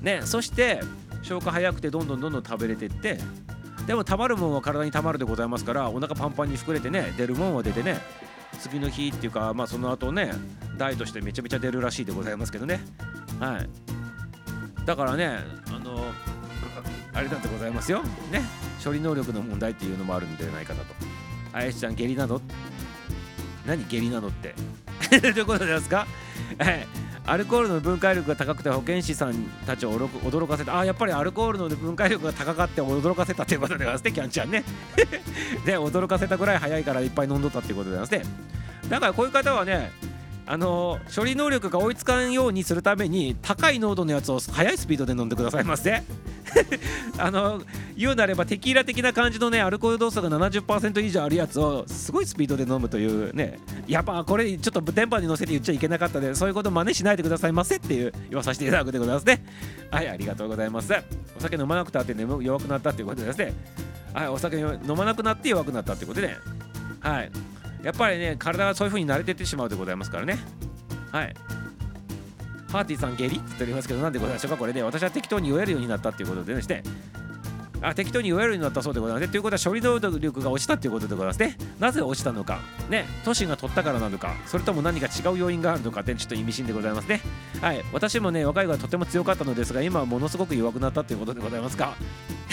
[0.00, 0.22] ね。
[0.24, 0.80] そして
[1.22, 3.20] 消化早くてどんどんどんどん食べれてって。
[3.86, 8.00] でもたまるもんは体にたまるでございますからお腹パンパンに膨れてね出るもんは出てね
[8.60, 10.32] 次の日っていうかまあその後ね
[10.78, 12.80] ダイエットしてめちゃめちゃ出るらしいでございますけどね。
[13.40, 13.68] はい。
[14.84, 16.04] だからねあの
[17.14, 18.02] あれだってございますよ。
[18.30, 18.42] ね。
[18.82, 20.94] 処理能力の問題っていうのもあるんじゃないかなと。
[21.52, 22.40] 林ちゃん下痢など。
[23.66, 24.54] 何下痢なのって。
[25.20, 26.06] どういうことですか？
[26.58, 26.86] はい
[27.24, 30.76] アルコールの分解力が高くて保健師さんたちを驚かせた。
[30.76, 34.64] あやっぱりアルコールの分解力が高かって驚かせたっていうことでございますねキャンちゃんね。
[35.64, 38.34] で驚かせたぐらい早いからいっぱい飲んどったっていうことでございますね。
[38.88, 39.92] だからこういう方はね
[40.46, 46.02] あの処理能力が追いつかんようにするために高い濃度のやつを速いスピードで飲んでくださいませ。
[47.18, 47.62] あの
[47.96, 59.44] 言うなればテキーラ的な感じのねアルコール度数が70%以上あるやつをすごいスピードで飲むというねやっぱこれちょっと電波に乗せて言っちゃいけなかったでそういうこと真似しないでくださいませっていう言わさせていただくでございますね。
[59.90, 60.92] はいありがとうございます。
[61.36, 63.54] お酒飲まなくたって眠弱くなったっていうことですね。
[64.12, 66.36] はいお酒飲まなくなって弱くなったっていうことで
[67.00, 67.30] はい。
[67.82, 70.38] やっぱりね体がそういう風に慣れてってしまうでございますからね
[71.10, 71.34] はい
[72.70, 74.56] パーティーさん下痢って言っておりますけどなんでございましょうか？
[74.56, 76.82] これね私は適当に酔えるようになったっていうことででして
[77.82, 79.28] あ適当に酔えるようになったそうでございますね。
[79.32, 81.56] ということは処理能力が落ちたということでございますね。
[81.80, 87.20] なぜ落ちたのか、ね、都市が取ったからなのか、それとも何か違う要因があるのかってちょっと意味深でございますね。
[87.60, 91.96] はい、私もね、若い子はとても強かったのですが、今はものすごく弱くなったということでございますか。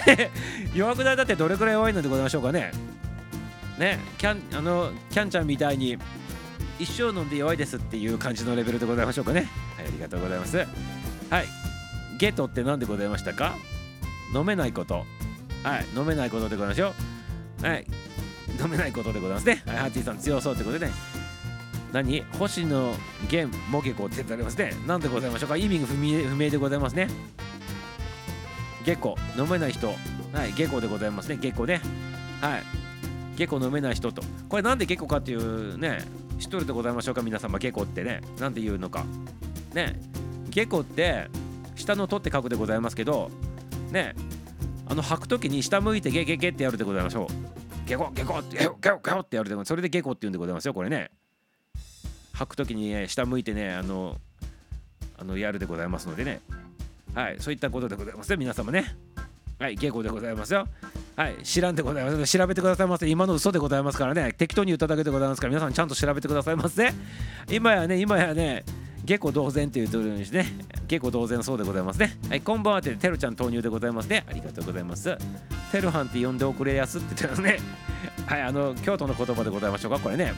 [0.74, 2.72] 弱くなったってどれくらい弱いのでございましょうかね。
[3.80, 5.98] ねキャンあのキャンちゃんみたいに
[6.78, 9.50] 一生飲んで弱いですっていう感じのレベルでございましょうかね。
[9.76, 10.58] はいありがとうございます。
[10.58, 10.68] はい。
[12.20, 13.56] ゲトって何でございましたか？
[14.36, 15.06] 飲めないこと。
[15.64, 16.94] はい飲めないことでございましょ
[17.62, 17.86] うはい。
[18.62, 19.64] 飲めないことでございますね。
[19.66, 20.94] はいハッティさん強そうってことでね。
[21.92, 22.22] 何？
[22.38, 22.94] 星野
[23.32, 24.74] 源モゲコって言ってありますね。
[24.86, 25.58] 何でございましょうか？
[25.58, 27.10] 意味が不明不明でございますね。
[28.86, 29.18] ゲコ。
[29.38, 29.88] 飲めない人。
[29.88, 29.94] は
[30.46, 31.38] いゲコでございますね。
[31.38, 31.82] ゲコね。
[32.42, 32.64] はい。
[33.40, 34.22] ゲコ飲めない人と。
[34.50, 36.00] これなんでゲコかっていうね
[36.40, 38.20] 知っとるでございましょうか皆様ゲコってね。
[38.38, 39.06] なんで言うのか。
[39.74, 39.98] ね。
[40.50, 41.30] ゲコって
[41.74, 43.32] 下の「と」って書くでございますけど
[43.92, 44.14] ね。
[44.88, 47.30] あの吐く時に下向いてゲゲゲってやるでございましょ
[47.86, 47.88] う。
[47.88, 51.10] ゲコゲコってゲコゲコってやるでそれでゲコって言うんでございますよこれね。
[52.34, 54.18] 吐く時に、ね、下向いてねあの
[55.18, 56.42] あのやるでございますのでね。
[57.14, 57.38] はい。
[57.40, 58.98] そういったことでございますよ皆様ね。
[59.60, 60.68] はいゲコでございますよ
[61.18, 62.38] はい、知らんでございます。
[62.38, 63.06] 調べてくださいませ。
[63.10, 64.32] 今の嘘でございますからね。
[64.32, 66.94] 適当に言っただけでございますから、皆さんちゃんと調べてくださいませ。
[67.52, 68.64] 今やね、今やね、
[69.04, 70.46] 下戸同然って言うとるんですね。
[70.88, 72.18] 下戸同然そうでございますね。
[72.30, 74.24] はい、こんばんはって、てるちゃん投入でございますね。
[74.30, 75.18] ありがとうございます。
[75.74, 77.60] てるはんって呼んでおくれやすって言ってますね。
[78.28, 80.32] はい、あの、京都の言葉でございましょうか、これね。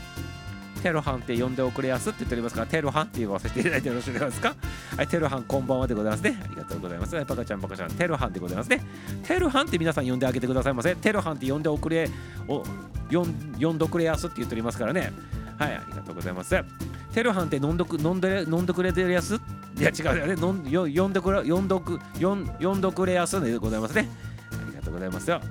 [0.82, 4.56] テロハンって呼んでおくれやすって言っておりますから、テロハンって言わせていただいてよろしいですか？
[4.98, 6.42] はい、テロハンこんばんはでございますね。
[6.44, 7.26] ありがとうございます。
[7.26, 8.84] パカちゃん、パカちゃん、テロハンでございますね。
[9.24, 10.96] テロハンって皆さん呼んであげてくださいませ。
[10.96, 12.10] テロハンって呼んでおくれ、
[12.48, 12.64] お
[13.12, 15.12] 呼ん呼んどくれやすって言っておりますからね。
[15.58, 16.56] はい、ありがとうございます。
[17.14, 19.36] テロハンって飲んどく飲んで飲んどくれてるやす？
[19.36, 19.40] い
[19.82, 20.36] や違うよね。
[20.42, 24.10] 飲んよ呼んでくれ呼んどく呼んどくれやすでございますね。
[24.52, 25.42] ありがとうございますよ。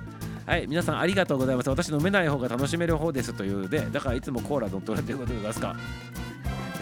[0.45, 1.69] はい、皆さんありがとうございます。
[1.69, 5.75] 私飲めない方が楽しめる方ですというで、だからいつもコーラ飲んとるということでございますか。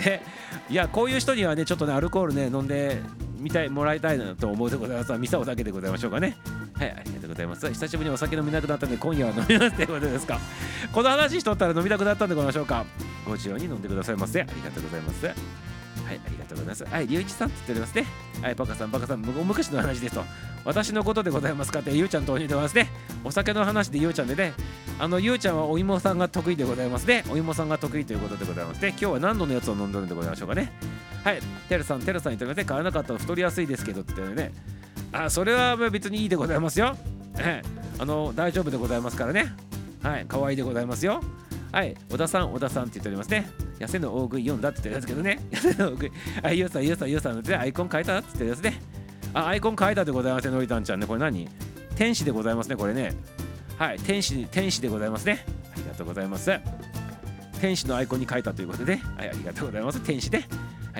[0.03, 0.21] で、
[0.69, 3.01] いや、こういう人にはね、ちょっとね、アルコールね、飲んで
[3.37, 5.13] みたいもらいたいなと思うでございます。
[5.13, 6.37] ミサオだけでございましょうかね。
[6.73, 7.67] はい、ありがとうございます。
[7.67, 10.39] 久しぶりにお酒飲みなくなったんで、今夜は飲みますということですか。
[10.93, 12.85] この話しとったら飲みたくなったんでございましょうか。
[13.25, 14.41] ご自由に飲んでくださいませ。
[14.41, 15.68] ありがとうございます。
[16.09, 16.85] はい、ありがとうございます。
[16.85, 18.05] はい、龍一さんって言っておりますね。
[18.41, 20.23] はい、バカさん、バカさん、昔の話ですと。
[20.65, 22.89] 私のことでございますかって、ゆうちゃんと似てますね。
[23.23, 24.53] お酒の話でゆうちゃんでね、
[24.97, 27.23] あの、ゆうちゃんはお芋さんが得意でございますね。
[27.29, 28.89] お芋さんが得意ということでございますね。
[28.89, 30.71] 今日は何度のやつを飲んでるんでございましょうかね。
[31.23, 32.65] はい、てるさん、てるさん言っておりますね。
[32.65, 34.51] 買わなかったら太りやすいですけどって言ってね。
[35.11, 36.97] あ、それは別にいいでございますよ。
[37.37, 37.61] え
[37.99, 39.53] あの、大丈夫でございますからね。
[40.01, 41.21] はい、可愛いでございますよ。
[41.71, 43.68] はい、小田さん、小田さんって言っておりますね。
[43.79, 45.71] 痩せの大食い読んだって言ってるんですけどね。
[45.71, 46.11] 痩せの大食い。
[46.43, 48.81] はい、ゆうさん、ゆうさん、ゆうさんってアイコン変えたって言ってるんですね。
[49.33, 51.07] あ、アイコン変えたでございますね、のりたんちゃんね。
[51.07, 51.47] これ何？
[51.95, 53.13] 天使でございますね、これね。
[53.77, 55.45] はい、天使、天使でございますね。
[55.73, 56.51] ありがとうございます。
[57.61, 59.99] 天使のアイコンに変えたということで、はい、ありがとうございます。
[60.01, 60.39] 天使で。
[60.39, 60.47] はい、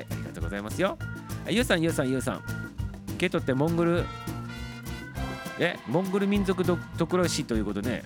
[0.09, 0.97] ありがとうございますよ。
[1.49, 2.41] ゆうさん、ゆうさん、ゆうさん。
[3.17, 4.03] ケトってモンゴル、
[5.59, 8.03] え、モンゴル民族ドクロシということで、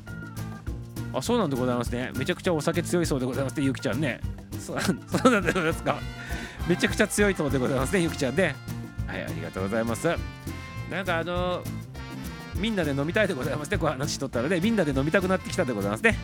[1.14, 2.12] あ、そうなんでございますね。
[2.16, 4.22] めちゃくちゃお酒強いそうでございますね、ゆきちゃんね。
[4.60, 6.00] そう そうなんでございますか。
[6.68, 8.56] めちゃくちゃ強いそうでございますね、ゆきちゃんね。
[9.08, 10.08] はい、ありがとうございます。
[10.90, 11.62] なんかあの
[12.56, 16.18] みんなで飲みたいでございますね、こう話しとったらね、みんなで飲みたくなってきたでございますね。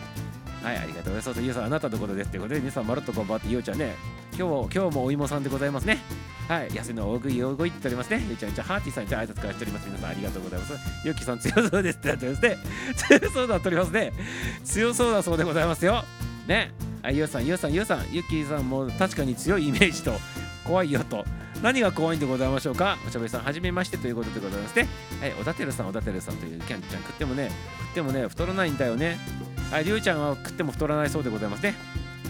[0.63, 1.41] はい、ありがとうございます。
[1.41, 3.95] ゆうさん、あなたのことですということで、皆さん、まるっとこんばんって、ゆうちゃんね、
[4.37, 5.99] 今日今日もお芋さんでございますね。
[6.47, 8.23] はい、安の大食い大食いっておりますね。
[8.27, 9.87] ゆうちゃん、じゃハーティーさんに挨拶からしております。
[9.87, 10.73] 皆さん、ありがとうございます。
[11.05, 12.57] ゆきさん、強そうですってなってますね。
[12.95, 14.13] 強そうだっておりますね。
[14.63, 16.03] 強そうだそうでございますよ。
[16.49, 16.71] ね。
[17.01, 20.11] はい、ゆうさん、ゆうさん、ゆうさん、ゆきさんも確かに強いイメージと、
[20.65, 21.23] 怖いよと。
[21.61, 22.97] 何が怖いんでございましょうか？
[23.05, 24.87] おしゃべりさん、はじめましてということでございますね。
[25.21, 29.17] はい、小田照さん、小田照さんというキャンちゃん食ってもね、食ってもね、太らないんだよね。
[29.71, 31.75] はい、りゅうちゃんは食っても太らないそうでございますね。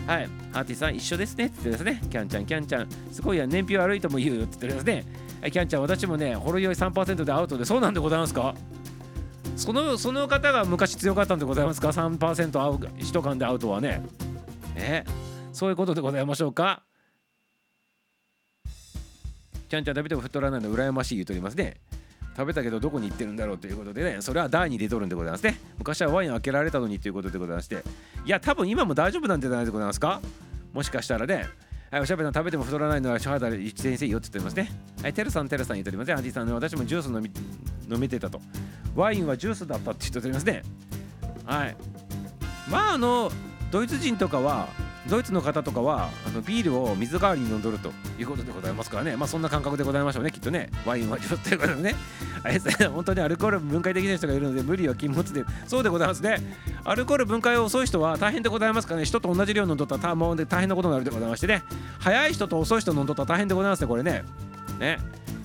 [0.08, 2.02] はい、ハーティーさん、一緒ですねって言ってですね。
[2.10, 5.06] キャンちゃん、キャンちゃん、すごいや、燃費悪いとも言うよって言ってですね。
[5.52, 8.56] キャンちゃん、私もね、ほろ酔い3%でアウトで、そうなんでございますか？
[9.60, 14.02] そのその方が昔強かったんでございますか ?3% アウ一缶でアウトはね。
[14.76, 15.04] え
[15.52, 16.84] そういうことでございましょうか？
[19.68, 21.76] ちゃんちゃん食べても太らないの羨ましい言うとりますね。
[22.38, 25.60] 食べたけどどこに行ってるんだろうということでね、それは第に出とるんでございますね。
[25.78, 27.84] 昔はワイン開けられたのにということでございまして、
[28.26, 30.22] いや、多分今も大丈夫なんじゃないでございますか？
[30.72, 31.48] もしかしたらね、
[31.92, 34.72] はい、おしゃべりの食べても太らないのは初肌一先生よって言ってますね。
[35.02, 36.14] はい、テルさん、テルさん言っておりますね。
[36.14, 37.32] アディさん、ね、私もジュース飲み
[37.92, 38.40] 飲めてたと。
[38.96, 40.64] ワインはジュースだったって言っておりますね。
[41.46, 41.76] はい。
[42.70, 43.32] まあ、あの、
[43.72, 44.68] ドイツ人とかは、
[45.10, 51.96] ドイツの方とかはあのビールを水代わりに飲んどるということでございますからね、まあ、そんな感覚でございましょうね、きっとね、ワインはちょっということでね、
[52.44, 56.38] あれですね、本当にアルコール分解できない人がいるので、無理は禁物で、そうでございますね、
[56.84, 61.64] アルコール分解遅い人は大変でございますからね、人と同じ量飲んどったらもう大変なことになるでございましてね、
[62.00, 64.24] 早い人と遅い人飲んどったら大変でございますね、これね。
[64.80, 64.98] ね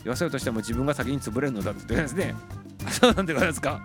[0.04, 2.34] 言わせるとしても自分が先に潰れるのだって言ってですね。
[2.90, 3.80] そうなんでございますか。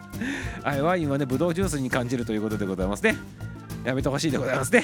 [0.64, 3.16] はい、ワインはね、ブドウジュースに感じるということでございますね。
[3.84, 4.84] やめてほしいでございますね。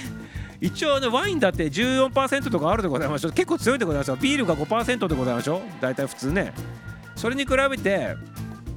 [0.62, 3.32] 一応ね、ワインだって14%とかあるでございましょう。
[3.32, 4.18] 結構強いでございますよ。
[4.20, 5.62] ビールが5%でございましょう。
[5.82, 6.54] 大体普通ね。
[7.16, 8.16] それに比べて、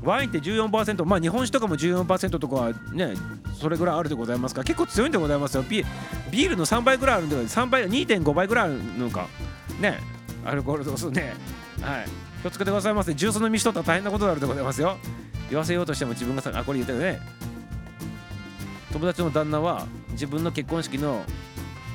[0.03, 3.15] ワインって14%、まあ日本酒とかも14%とかはね、
[3.61, 5.65] それぐらいあるでございますから、結構強いんでございますよ。
[5.69, 5.85] ビ
[6.31, 9.27] ビールの3倍ぐらいあるんで、3倍、2.5倍ぐらいあるのか。
[9.81, 9.99] ね、
[10.45, 11.35] アルコール度数ね。
[11.81, 12.07] はい。
[12.43, 13.15] 気をつけてくださいませ。
[13.15, 14.97] ジュース飲みしとったら大変なことになるでございますよ。
[15.51, 17.21] 言わせようとしても自分がさ、あ、これ言ってるね。
[18.93, 21.23] 友達の旦那は自分の結婚式の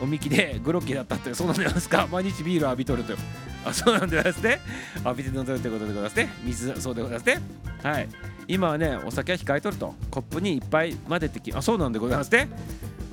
[0.01, 2.07] おみきでグロッキーだったってそうなんですか？
[2.11, 3.13] 毎日ビール浴びとると。
[3.65, 4.59] あそうなんですね。
[5.05, 6.29] 浴びて飲んでるということでございますね。
[6.43, 7.41] 水そうでございますね。
[7.81, 8.09] はい。
[8.47, 9.95] 今はねお酒は控えとると。
[10.11, 12.49] コップにいっぱい混ぜてきあそうなんでございますね。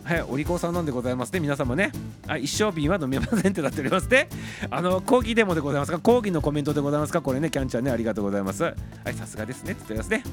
[0.02, 1.92] はい、お利口さんなんでございますね、皆様ね。
[2.26, 4.28] あ一生瓶は飲めませんってなっておりますね。
[4.68, 6.00] あの、講義デモでございますか？
[6.00, 7.20] 講義のコメントでございますか？
[7.22, 8.64] これね、キャンちゃんね、ありがとうございます。
[8.64, 8.72] は
[9.06, 9.72] い、さすがですね。
[9.72, 10.24] って言ってますね。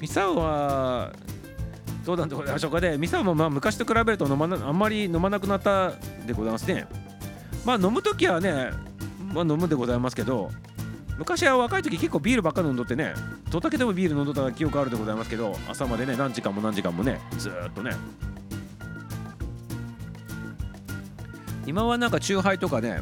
[0.00, 1.12] ミサオは、
[2.06, 2.96] どうなんでございましょうかね。
[2.96, 5.90] ミサもまあ昔と比べると飲まなあんまり飲まなくなった
[6.24, 6.86] でございますね。
[7.64, 8.70] まあ飲むときはね、
[9.34, 10.52] まあ飲むでございますけど、
[11.18, 13.12] 昔は若い時結構ビールばっかり飲んどってね
[13.50, 17.90] どたけでもビール飲んどった記憶あるでございますけど朝までね何時間も何時間もねずっとね
[21.66, 23.00] 今はなんかチューハイとかね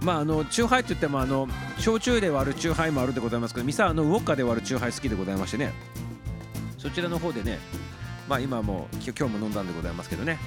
[0.00, 5.72] まああのチューハイって言ってもあの焼酎で割るチューハイもあるでございますけどミサあのウォッカで割るチューハイ好きでございましてね
[6.76, 7.58] そちらの方でね
[8.32, 10.38] まあ今も今日も飲んだんでございますけどね。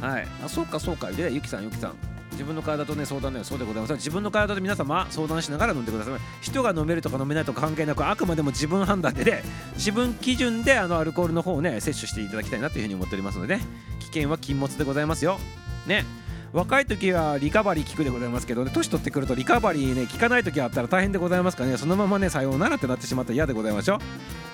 [0.00, 0.26] はい。
[0.42, 1.10] あそうかそうか。
[1.12, 1.94] でゆきさんゆきさん。
[2.32, 6.14] 自分の体とね相談ねそうでございます自分の体と皆様相談しながら飲んでください。
[6.40, 9.42] 人が飲めるとか飲めないとか関係なくあくまでも自分判断でね
[9.74, 13.62] 自分基準であのアルコールの方をね摂取していただきたいなというふうに思っておりますので、ね、
[14.00, 15.38] 危険は禁物でございますよ。
[15.86, 16.06] ね。
[16.52, 21.76] 若い時はリカバリー効くでございますけどね年取ってくるとリカバリーね効かない時あったら大変でございますからね。
[21.76, 23.98] そのままねさようならってなってしまったら嫌でございましょ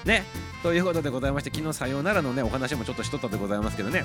[0.04, 0.08] う。
[0.08, 0.24] ね。
[0.62, 4.04] ということでございまして昨日さようならのねお話もちょっとしとったでございますけどね。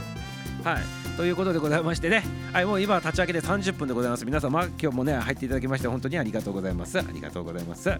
[0.63, 0.83] はい。
[1.17, 2.23] ということでございましてね。
[2.53, 4.25] はいもう今立ち上げて30分でございます。
[4.25, 6.99] 皆様今日もね入っていただきまして本当にありがとうございます。
[6.99, 7.89] ありがとうございます。
[7.89, 7.97] は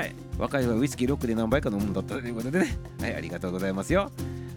[0.00, 0.14] い。
[0.38, 2.76] 若いはウイスキーロックで何杯か飲むんだったということでね。
[3.00, 4.10] はいありがとうございますよ。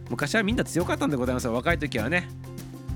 [0.09, 2.29] 昔はみんな強かったんでございます若い時はね。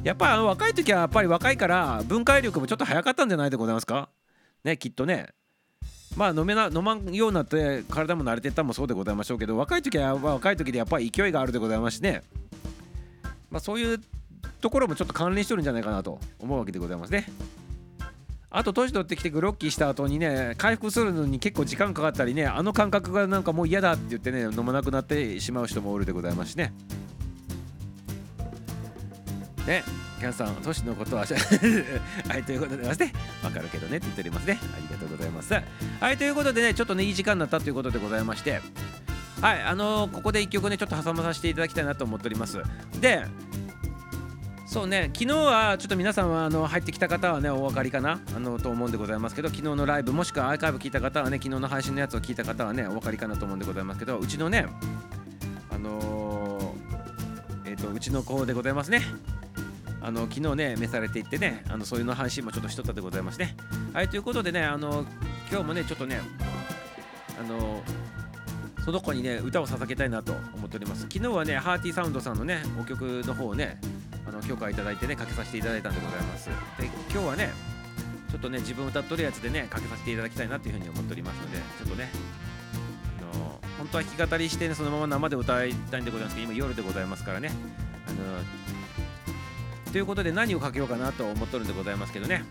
[0.04, 4.10] やっぱあの若い時はやっぱり若いから分解力もちょっと早かったんじゃないでございますか？
[4.64, 5.28] ねきっとね。
[6.16, 12.24] まあ飲めな飲まんようになって体も慣れてったもそうでございましょうけど若い時は若い時でやっぱり勢いがあるでございますしね。
[13.52, 14.00] まあそういう
[14.62, 17.26] ところもちょっと関連してるんじゃないかなと思うわけでございますね。
[18.50, 26.74] あと年取ってきてグロッキーした後にね回復するのに結構時間かかったりねあの感覚がなんかもう嫌だって言ってね飲まなくなってしまう人もおるでございますしね。
[29.70, 29.84] ね、
[30.20, 31.26] キャンさん、都市のことは
[32.28, 33.12] はい、ということでまして、
[33.44, 34.60] わかるけどねって言っておりますね。
[34.76, 35.54] ありがとうございます。
[35.54, 38.62] はい、ということでね、ちょっとね、いい時間になったということでございまして、
[39.42, 42.58] はい、あのー、ここで1曲ね、ちょっと挟まさせていただきたいなと思っております。
[43.00, 43.26] で、
[44.66, 48.20] そうね、昨日はちょっと皆さんはあの入ってきた方はね、お分かりかな？
[48.36, 54.66] あのと思うんでございますけど、昨日のライブ、もしくはアーカイブ聞いた方はね、昨日の配信のやつを聞いた方はね、お分かりかなと思うんでございますけど、うちのね、
[55.70, 59.04] あのー、えっ、ー、と、うちの子でございますね。
[60.02, 63.56] あの昨日ね、召されていってね、あのそういうの配信もちょっとしとったでございますね。
[63.94, 65.06] はい、ということでね、あの
[65.52, 66.20] 今日もね、ちょっとね、
[67.40, 67.84] あの
[68.84, 71.02] その子にね、歌を捧げたいなと思っております。
[71.04, 73.80] 昨日はね、ハーティーサウンドさんのね、お曲の方をね、
[74.28, 76.50] あの許可いただいてね、かけさせていただいたんでございます。
[76.80, 77.52] で、今日はね、
[78.32, 82.10] ちょっとね、自分歌っとるやつでね、かけさせていただきたいなというふうに思っておりますので、ちょっとね、
[83.34, 87.52] あの本当は弾き語りして、ね、そのまま生で歌いたいんでございますけど、今夜でございますからね、
[88.08, 88.18] あの
[89.92, 92.44] ということで何をかけようかなと思っとるんでございますけどね。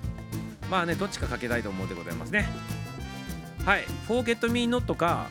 [0.71, 2.49] まあねどっちかかけたいと思うでございますね。
[3.65, 5.29] はい「Forget Me Not」か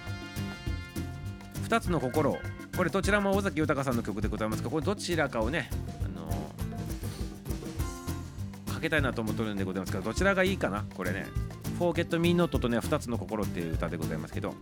[1.67, 2.37] 「2つの心」
[2.75, 5.69] これどちらも尾崎豊さんの曲でございますがこれどちらかをね
[6.05, 10.85] あのー、かけたいなと思っとるんでございますがどちらがいいかな？
[10.95, 11.25] これね
[11.79, 14.55] 「Forget Me Not」とね「2つの心」っていう歌でございますけど。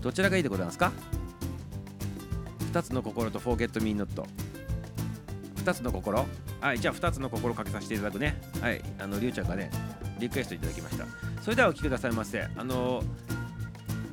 [0.00, 0.92] どちらがいいでございますか
[2.72, 4.24] ？2つの心と Forget Me Not
[5.60, 6.26] 2つの心。
[6.60, 8.40] はいじゃあ2つの心かけさせていただくね。
[8.60, 9.70] はいあのりゅうちゃんがね
[10.18, 11.04] リクエストいただきました。
[11.42, 12.46] それではお聴きくださいませ。
[12.56, 13.02] あの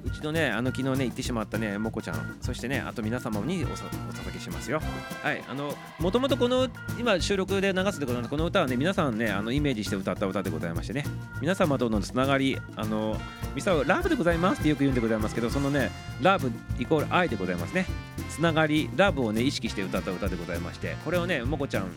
[0.07, 4.81] うちのね、あの昨日ね、行ってしまったね、もこちゃん、そしてね、あと皆様にお捧げしますよ。
[5.21, 11.03] はい、あの、もともとこの、今収録で流すでございますこの歌はね、皆さんね、あのイメージして歌った歌でございましてね、
[11.41, 13.19] 皆様とのつながり、あの、
[13.53, 15.91] ミサオ、ラブでございますってよく言うんでございますけど、そのね、
[16.21, 17.85] ラブイコール愛でございますね。
[18.29, 21.91] つながり、ラブをね、意識して歌った歌でございまして、これをね、もこちゃん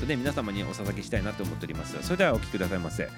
[0.00, 1.96] とね、皆様にお捧げしたいなと思っております。
[2.02, 3.08] それではお聴きくださいませ。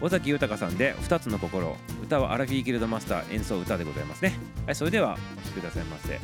[0.00, 4.32] 尾崎豊さんで2つの心歌はアラフィーギルドマスター演奏歌でございますね
[4.66, 6.20] はいそれではお聴きくださいませ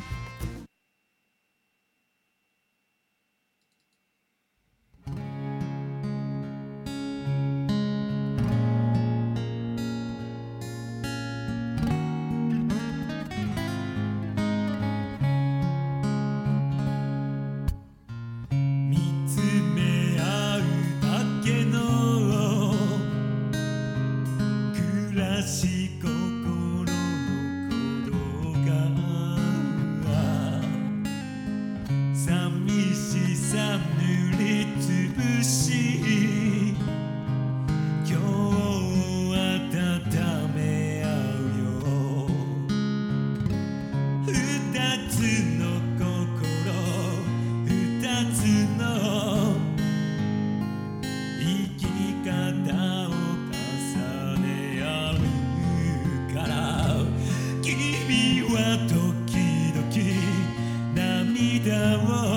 [61.65, 62.34] down.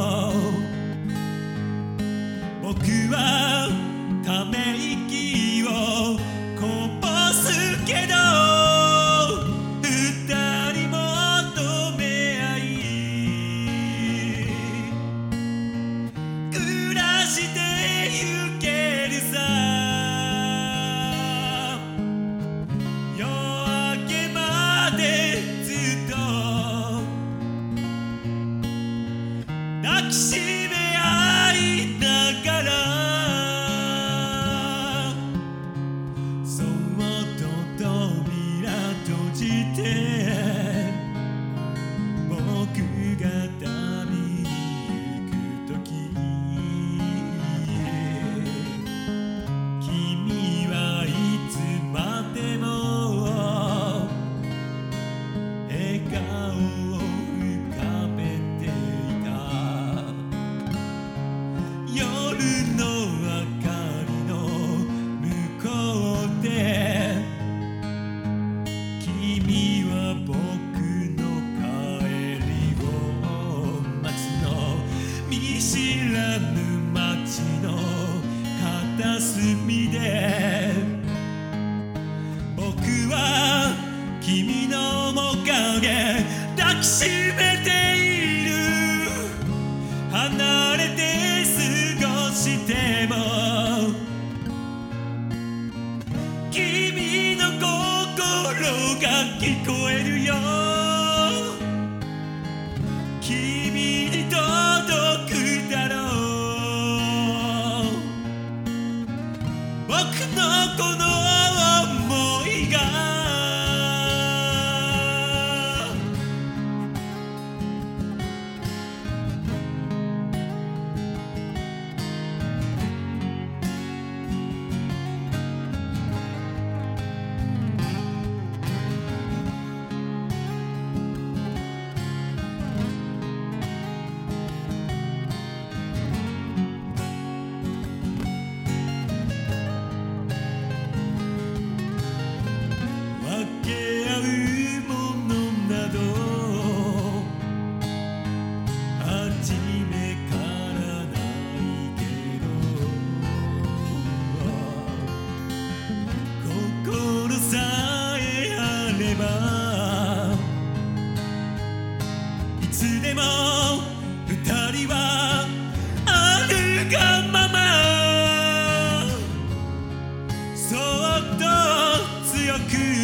[172.67, 172.98] 強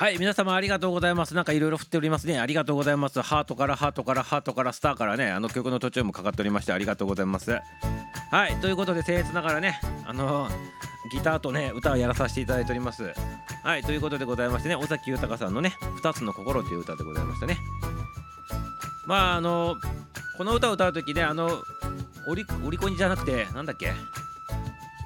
[0.00, 1.34] はい皆様ありがとうございます。
[1.34, 2.38] なんかいろいろ振っておりますね。
[2.38, 3.20] ありがとうございます。
[3.20, 7.50] ハートからハートからハートからスターからねあの曲の途中もかかっておりましてありがとうございます。
[8.30, 10.48] はいということで僭越ながらねあの
[11.12, 13.12] ギターとね歌をやらさせていただいております。
[13.64, 17.58] はいということでございましてね尾崎豊さんのね「二つの心」という歌でございましたね。
[19.04, 19.74] まああの
[20.36, 21.50] この歌を歌う時ねあの
[22.28, 23.92] オリオリコンじゃなくてなんだっけ？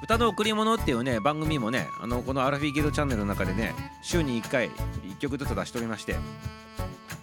[0.03, 6.17] 歌の贈り物っていうね番組もねあのこのアラフィーギルドチャンネルの中でね週に1回1曲ずつ出しておりまして。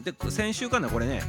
[0.02, 1.22] で先週かなこれね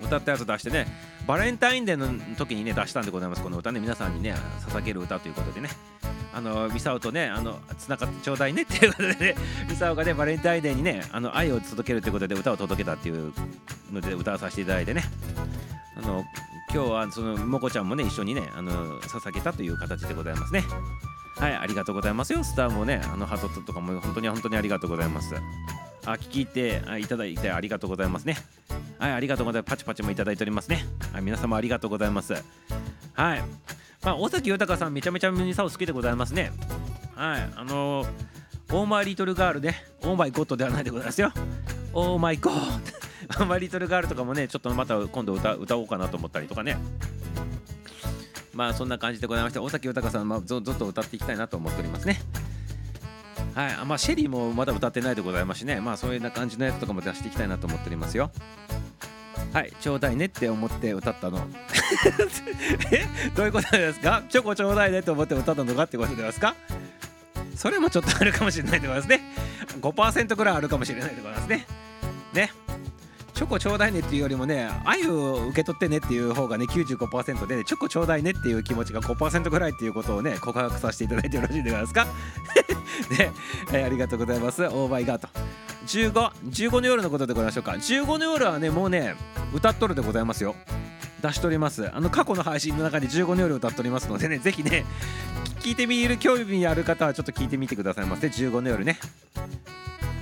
[0.00, 0.86] 歌ったやつ出してね
[1.26, 3.80] バレンタインデーの時にね出したんでございますこの歌ね。
[3.80, 5.68] 皆さんにね捧げる歌ということでね。
[6.32, 9.34] あのミサオとねあのつながってちょうだいねっていうことでね
[9.68, 13.32] ミサオがねバレンタインデーにねあの愛を届けるということで歌を届けたっていう
[13.92, 15.02] ので歌わさせていただいてね。
[15.96, 16.24] あの
[16.70, 20.64] 今日はそのもこちゃんもね一緒にねあの捧げたという形でございますね。
[21.36, 22.44] はいありがとうございますよ。
[22.44, 25.34] スターもねあのハトとかも本当に本当にありがとうございます。
[26.04, 28.36] あ聞きっていただいてありがとうございますね。
[28.98, 29.70] はいありがとうございます。
[29.70, 30.84] パチパチもいただいておりますね。
[31.12, 32.32] はい皆様ありがとうございます。
[32.32, 32.40] は
[33.36, 33.42] い。
[34.02, 36.52] まあ尾崎豊さんめちゃめちゃミニサオ好きでございますね。
[37.14, 38.08] はいあのー
[38.74, 39.84] オーマイリトルガールね。
[40.02, 41.30] オーマイゴッドではないでございますよ。
[41.92, 46.76] オーマイゴッドオーマイリトルガールとかもねちょっとまた今度歌歌おうかなと思ったりとかね。
[48.54, 52.20] まあそんな感じでございまして尾崎豊さん、まあ、ずっと歌っていきたいなと思っておりますね。
[53.54, 53.72] はい。
[53.72, 55.80] あまあシェリーもまだ歌ってないでございますしね。
[55.80, 58.30] まあそういうな感じのやつとかも出していきたいなと思っておりますよ。
[59.52, 59.72] はい。
[59.80, 61.46] ちょうだいねって思って歌ったの。
[62.92, 63.06] え？
[63.34, 64.22] どういうことですか？
[64.28, 66.54] チョコちょうだいねって思って歌ったのかってことですか？
[67.56, 69.20] それもちょっとあるかもしれないでございますね。
[69.80, 71.66] 5%ぐらいあるかもしれないでございますね。
[72.32, 72.50] ね。
[73.42, 82.06] チョコちょうだいねっていうよりもね愛を受け取ってねっていう方がね95%でチョコちょうだいねっていう気持ちが5%ぐらいっていうことをね告白させていただいてよろしいでございますか？
[83.18, 83.32] で、
[83.74, 84.62] えーありがとうございます。
[84.62, 85.26] オーバイガーと
[85.88, 87.72] 15、15の夜のことでございましょうか。
[87.72, 89.16] 15の夜はねもうね
[89.52, 90.54] 歌っとるでございますよ。
[91.20, 91.90] 出しております。
[91.92, 94.84] あの過去の配信の中で15の夜歌っておりますのでね ぜひね
[95.58, 98.28] 聞いてみる興味ある方はちょっと聞いてみてくださいませ。
[98.28, 99.00] 15の夜ね。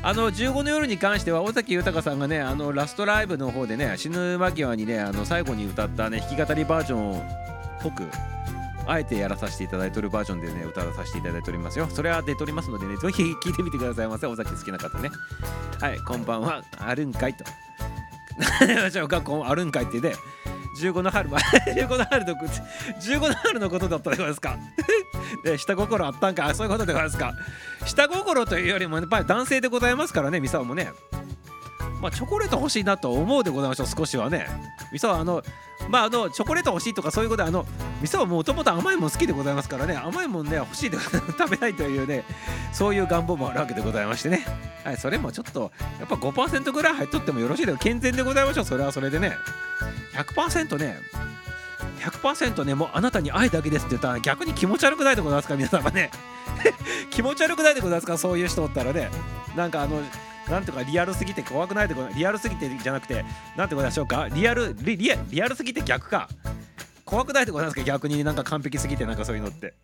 [0.02, 7.22] あの15の夜に関しては尾崎豊さんがねあのラストライブの方でね死ぬ間際にねあの最後に歌ったね弾き語りバージョンっ
[7.82, 8.04] ぽく
[8.86, 11.86] あえてやらさせていただいておるバージョンでね歌わさせていただいておりますよ。
[11.86, 15.10] それは出ておりますのでねぜひ聞いてみてくださいませ尾崎好きな方ね。
[15.80, 16.64] はいこんばんは。
[16.78, 17.44] あるんかいと。
[19.06, 20.14] 学校あるんかいってね
[20.78, 21.40] 15の春は
[21.74, 24.56] 15の春の15の春のことだったでございますか？
[25.44, 26.54] で 下心あったんか？
[26.54, 27.34] そういうことでございますか？
[27.86, 30.90] 下心というよりもやっぱり男性でございますからねミサオもね。
[32.00, 34.46] まあチョコレート欲しいなと思うでございましょう少しはね。
[34.92, 35.42] ミサオはあの
[35.88, 37.66] まああのチョコレート欲しいとかそういうことであの
[38.00, 39.96] ミサオはもともと甘いもん好きでございますからね。
[39.96, 40.98] 甘いもんね欲しいで
[41.38, 42.24] 食べたいというね
[42.72, 44.44] そういう願望もあるわけでございましてね。
[44.84, 48.64] はいそれもちょっとやっぱ5%ぐらい入っとってもよろしいで健全でございましょう。
[48.64, 49.34] それはそれでね。
[50.14, 50.98] 100%ね。
[52.00, 55.54] 100%ねもうあなたに愛だけですって言ったら逆に気持ち悪くないでございますか？
[55.56, 56.10] 皆様ね。
[57.10, 58.16] 気持ち悪くないでございますか？
[58.16, 59.10] そういう人おったらね。
[59.54, 60.00] なんかあの
[60.50, 62.08] なんとかリアルすぎて怖くないってこと？
[62.14, 63.24] リアルすぎてじゃなくて
[63.56, 64.28] なんてことでしょうか？
[64.32, 66.28] リアルリリアリアルすぎて逆か？
[67.04, 67.86] 怖くないってことなんですか？
[67.86, 69.74] 逆になんか完璧すぎてなんかそういうのって。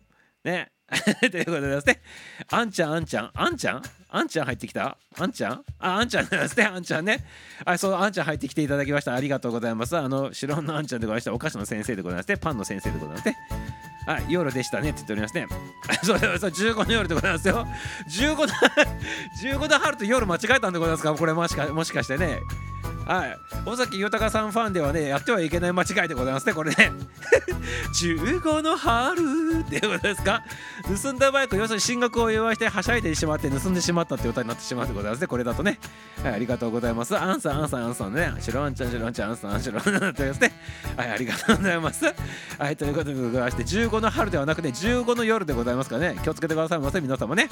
[0.43, 0.71] ね。
[1.31, 2.01] ということでですね。
[2.49, 3.81] あんちゃんあんちゃんあんちゃん？
[4.17, 4.97] あんちゃん入ってきた？
[5.19, 5.63] あんちゃん？
[5.79, 6.63] ああんちゃんですね。
[6.65, 7.23] あんちゃんね。
[7.65, 9.13] はいそうあんちゃん入ってきていただきました。
[9.13, 9.95] ありがとうございます。
[9.97, 13.35] あの白のあんちゃんでございましてお菓子の先生でございましてパンの先生でございまして
[14.07, 15.47] はい、夜でしたねって言っておりますね。
[16.01, 17.67] そ うそう、15の夜でございますよ。
[18.09, 18.47] 15の、
[19.43, 21.13] 15の春と夜間違えたんでございますか？
[21.13, 22.39] これもしかもしかしてね。
[23.05, 26.91] はい、尾崎豊さんファンではね、やってはいけない間違いでございますね、これね。
[28.01, 30.43] 15の春っていうことですか？
[31.03, 35.79] 盗んだバイク、要するに進学を祝いしてはしゃいでしまって盗んでしまったって歌になってしまうでございますね、 これだとね。
[36.23, 37.17] はい、ありがとうございます。
[37.17, 38.33] アンさん、アンさん、アンさんね。
[38.39, 40.51] 白あんちゃん、白あんちゃん、アンさん、白あんちゃんとですね。
[40.95, 42.05] はい、ありがとうございます。
[42.57, 46.19] はい、ということでございまして、15の春ではなくて、15の夜でございますからね。
[46.23, 47.49] 気をつけてくださいませ、皆様ね。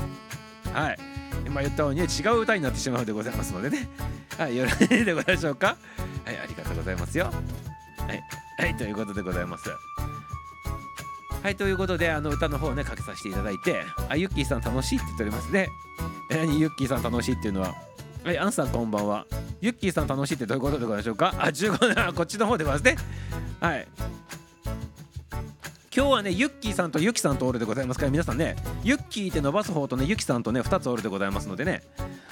[0.74, 0.98] はい。
[1.46, 3.88] 今言ったように違う歌になってしまうでございますのでね。
[4.38, 5.78] はい、よろしいでございましょうか。
[6.26, 7.26] はい、ありがとうございますよ。
[7.26, 8.24] はい、
[8.58, 9.70] はい、ということでございます。
[11.46, 15.70] はい、ということで、あの歌の方をね、かけさせていただいて、あ、ユッキーさん楽しいって言っておりますね。
[16.32, 17.76] えユッキーさん楽しいっていうのは？
[18.24, 19.28] はい、アンさんこんばんは。
[19.62, 21.36] ユッキーさん楽しいってどういうことでございましょうか？
[21.38, 22.98] あ、15こっちの方でございますね。
[23.60, 23.88] はい。
[25.96, 31.84] 今日はね、ユッキーさんとユキさんとおるでございますから、皆さんね、ユッキーって伸ばす方とね、ユキさんとね、2つおるでございますのでね、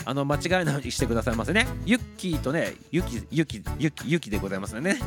[0.06, 1.68] あの間違えないようにしてくださいませね。
[1.86, 5.00] ユッキーとね、ユキ、ユキ、ユキ、ユキでございますのでね。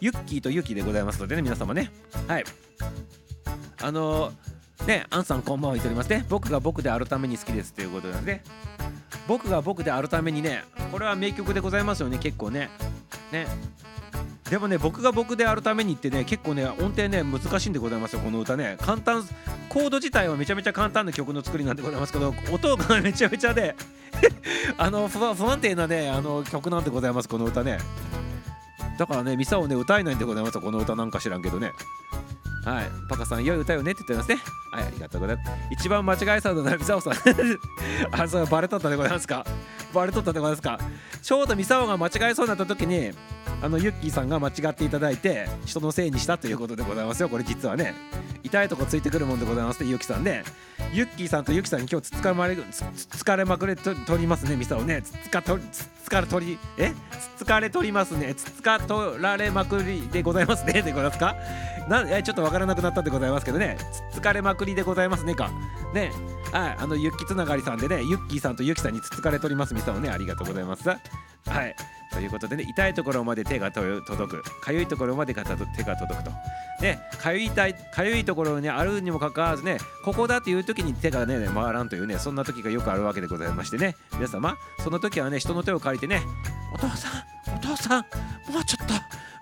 [0.00, 1.92] ユッキーとユキでございますのでね、皆様ね。
[2.26, 2.44] はい。
[3.82, 4.32] あの、
[4.86, 6.24] ね、アンさんこんばんは言っておりますね。
[6.28, 8.42] 僕が僕であるために好きですということなんで、
[9.26, 12.70] 僕が僕であるためにね、これは名曲でございますよね、結構ね。
[13.32, 13.46] ね。
[14.50, 19.22] でもね僕が僕であるためにってね結構ね音程ね難しいんでございますよこの歌ね簡単
[19.68, 23.76] コード自体はめちゃめちゃ簡単な曲の作りなんでございますけど音がめちゃめちゃで
[24.76, 27.78] あの不不安定なねあの曲なんでございますこの歌ね
[28.98, 31.70] だからねミサをね歌えないんでございますこの歌なんか知らんけどね
[32.64, 34.52] はい、パカさん、良い歌よねって言ってますね。
[34.72, 35.50] はい、ありがとうございます。
[35.70, 37.12] 一番間違えそうなミサオさん。
[38.12, 39.44] あ、そう、バレとったでございますか？
[39.92, 40.78] バレとったでございますか？
[41.22, 43.10] ちょうどミサオが間違えそうになった時に、
[43.62, 47.28] あのユッキーさんが間違っていただいて、人のせいにしたということでございますよ。
[47.28, 47.94] これ実はね、
[48.42, 50.44] 痛いとこついてくるもんでございますね、ユッキーさんね。
[50.92, 52.62] ユッキーさんとユキさんに今日つつかまれつ
[52.96, 55.02] つつかれまくれと取りますね、ミサオね。
[55.02, 56.92] つつかとつつかれ取りえ？
[57.36, 58.34] つつかれ取りますね。
[58.34, 60.82] つつか取られまくりでございますね。
[60.82, 61.34] でございますか？
[61.88, 63.76] なんえちょっとわからなくなったでございますけどね。
[64.12, 65.50] つつかれまくりでございますねか。
[65.94, 66.12] ね。
[66.52, 70.08] はい、あのユッキーつながりさんでね、ユッキーさんとユキさんにつつかれ取りますミサオね。
[70.10, 70.88] ありがとうございます。
[70.88, 70.96] は
[71.66, 71.74] い。
[72.12, 76.30] ということでね、痛いところまで手がと届く、かゆいところまでがたと手が届くと。
[76.80, 86.22] ね、かゆいたい、かゆいところにあるにもかかわらずね、ここだという時に手がね、回らんというね、そんな時がよくあるわけでございましてね、皆様、その時はね、人の手を借りてね、
[86.74, 88.04] お父さん、お父さん、
[88.52, 88.88] もうちょっ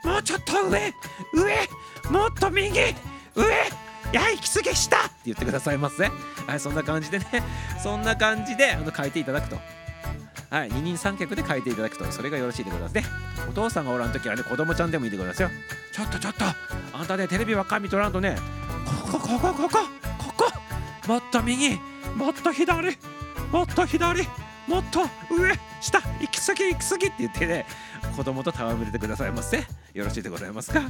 [0.03, 0.95] と、もうちょっと上、
[1.33, 2.95] 上、もっと右、上、
[4.13, 6.11] いや、行き過ぎしたって言ってくださいませ。
[6.47, 7.27] はい、そんな感じでね、
[7.83, 9.61] そんな感じであの書いていただくと。
[10.51, 12.11] はい、二人三脚で書いていただくと。
[12.11, 13.05] それがよろしいでございますね。
[13.49, 15.51] お父さんがおらんときはね子供ちゃんでもいいでございますよ。
[15.93, 16.45] ちょっとちょっと
[16.95, 18.37] あんたねテレビばっか見とらんとね。
[19.11, 19.79] ここここここ
[20.17, 20.53] ここ。
[21.07, 21.79] もっと右
[22.17, 22.97] もっと左
[23.53, 24.27] もっと左。
[24.69, 25.01] もっと
[25.35, 27.65] 上下行き過ぎ行き過ぎって言ってね
[28.17, 29.65] 子供と戯れてくださいませ。
[29.95, 30.83] よろしいでございますか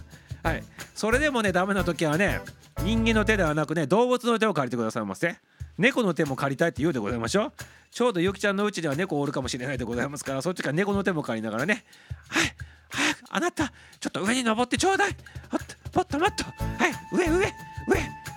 [0.43, 0.65] はい。
[0.95, 2.41] それでもねダメな時はね
[2.83, 5.37] 人間の手ではなくね動物の手を借りてくださいませ。
[5.79, 7.53] 猫の手も借りたいって言うでございましょう。
[7.93, 11.85] ちょうどゆきちゃんのうちには猫おるかもしれないでございますからそっちから猫の手も借りながらね。
[12.29, 12.53] はい。
[12.91, 13.69] 早くあなた
[14.01, 15.11] ちょっと上に登ってちょうだい。
[15.11, 15.15] も
[15.59, 15.61] っ
[15.93, 16.45] ともっともっと。
[16.45, 17.17] はい。
[17.17, 17.49] 上上上。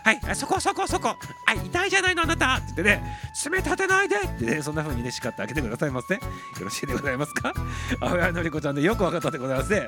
[0.04, 1.10] はいあそこそこそこ。
[1.10, 1.16] は
[1.54, 2.56] い痛いじゃないのあなた。
[2.56, 3.18] って言ってね。
[3.36, 4.16] 爪立てないで。
[4.18, 6.20] ってねそんな風にね叱ってあげてくださいませよ
[6.62, 7.54] ろしいでございますか？
[7.99, 9.88] 青谷のりこちゃんでよくわかったでございますね。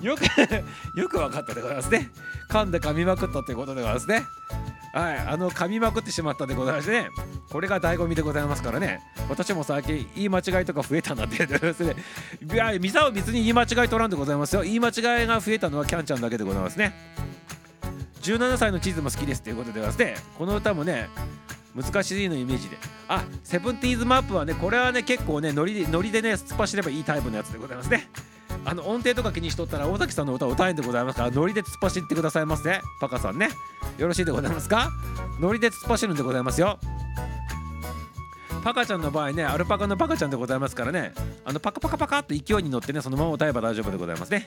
[0.00, 0.22] よく
[0.98, 2.10] よくわかったでございますね。
[2.50, 4.24] 噛んで噛みまくったってことでございますね。
[4.94, 7.08] はいあの噛みまくってしまったでございましてね。
[7.50, 9.00] これが醍醐味でございますからね。
[9.28, 11.94] 私も最近言い間違いとか増えたなって言ってますね。
[12.52, 14.62] いやミサは別に言い間違い取らんでございますよ。
[14.62, 16.92] 言い間違いが増えたのはキャンちゃんだけでございますね。
[18.22, 20.14] 17歳の地図も好きですということでございますね。
[20.38, 21.08] この歌もね
[21.74, 22.76] 難しいのイメージで。
[23.08, 28.08] あセブンティーズマップはねこれはね結構ねノリでノリでね突っ走ればいいタイプのやつでございますね。
[28.64, 32.80] あの音程とか気にしとったら大崎さんの歌を歌えんでございますからノリで突っ走ってくださいませ。
[33.00, 33.48] パカさんね。
[33.98, 34.90] よろしいでございますか？
[35.40, 36.78] ノリで突っ走るんでございますよ。
[38.62, 41.12] パカちゃんの場合ねアルパカのパカちゃんでございますからね。
[41.44, 44.46] あのパカパカパカっと勢いに乗ってねそのまま歌えば大丈夫でございますね。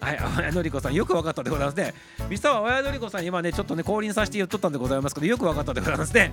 [0.00, 1.94] はい親のりこさんよく分かったでございますね。
[2.28, 6.32] ミスターは親のりこさん今ねちょっとね降臨させて言っとったんでございますけどよく分かったでございますね。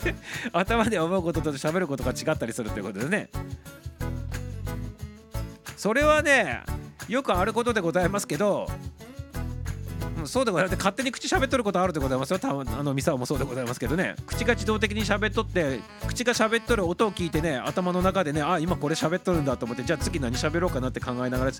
[0.52, 3.28] 頭で思うことと喋ることが違ったりするということですね。
[5.76, 6.62] それはね
[7.08, 8.68] よくあることでございますけど
[10.26, 10.66] そうでござい。
[10.68, 12.38] ます勝手に口喋っとることあるでございますよ。
[12.38, 14.14] 多分あのミサオもそうでございますけどね。
[14.26, 21.52] 口が自動的に喋っとって口が喋っとる音を聞いてね頭の中でねあ今これ喋っとるんだと思ってじゃあ次何喋ろうかなって考えながら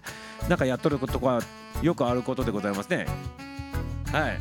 [0.49, 1.41] なんかやっとることが
[1.83, 3.07] よくあることでございますね。
[4.13, 4.39] はい。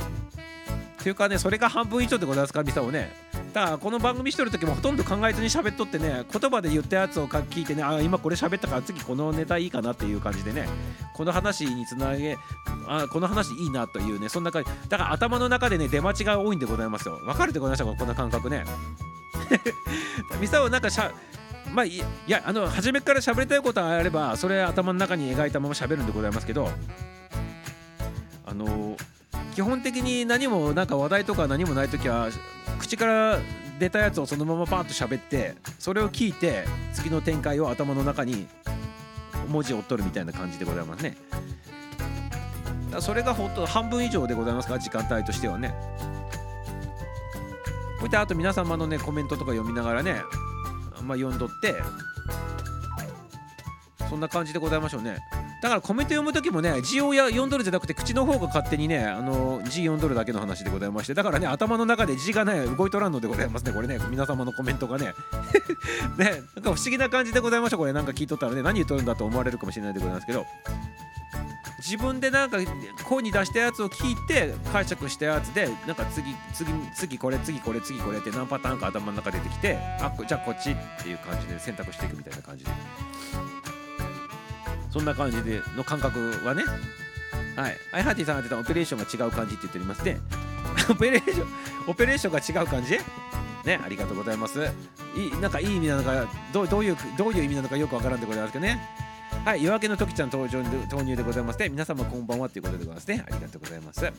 [1.01, 3.28] というかねそれが半分以上でございますからミサオね。
[3.53, 10.67] だからこの番組しとる時もほとんど考えずに喋っとってね言葉で言ったやつを聞いてねあ今これ喋ったから次このネタいいかなっていう感じでね
[11.15, 12.37] この話につなげ
[12.87, 14.69] あこの話いいなというねそんな感じ。
[14.89, 17.17] だから頭の中でね出待ちが多いんでございますよ。
[17.25, 17.97] 分かるでございましたか？
[17.97, 18.63] こんな感覚ね。
[20.39, 21.11] ミサオなんかしゃ
[21.73, 26.69] まあいやあの初めから喋りたいことがあればそれ頭の中に描いたまま喋るんでございますけど
[28.45, 28.97] あの
[29.53, 32.29] 基本的に何もなんか話題とか何もない時は
[32.79, 33.39] 口から
[33.79, 38.47] 出たやつをそのままパーッと喋ってそれを聞いて次の展開を頭の中に
[39.47, 41.17] 文字を追っとるみたいな感じでございますね。
[42.99, 44.75] それがほんと半分以上でございますか？
[44.75, 45.73] ら時間帯としてはね。
[47.99, 50.21] こういったあと皆様のねコメントとか読みながらね
[51.03, 51.75] まあ読んどって
[54.09, 55.17] そんな感じでございましょうね。
[55.61, 65.13] だからコメント読む時もね字をや読んどるじゃなくて口の方が勝手にねあの字読んどるだけの話でございましてだからね頭の中で字がね動いとらんのでございますねこれね皆様のコメントがね。
[66.17, 67.93] ねなんか不思議な感じでございましたこれ。
[67.93, 70.45] なんか聞いとったらね何言っとるんだと思われるかもしれないでございますけど。
[71.79, 72.57] 自分でなんか
[73.05, 82.71] 声に出したやつを聞いて解釈したやつでなんか次次次これ次これ次これって何パターンか頭の中出てきてあじゃあこっちっていう感じで選択していくみたいな感じで。
[84.89, 86.63] そんな感じでの感覚はね。
[87.55, 87.77] はい。
[87.91, 90.19] アイハーティさんが言ってたオペレーションが違う感じって言っておりますね
[90.89, 91.47] オペレーション
[91.87, 92.97] オペレーションが違う感じ？
[93.65, 94.59] ねありがとうございます。
[95.15, 98.79] いいなんかいい意味なのかどうどういうどういう意味なのかよくわからんでございますけどね。
[99.45, 103.23] はい、夜明けの時ちゃん登場投入でございまして、皆様こんばんはということでございますね。
[103.25, 104.11] ありがとうございます。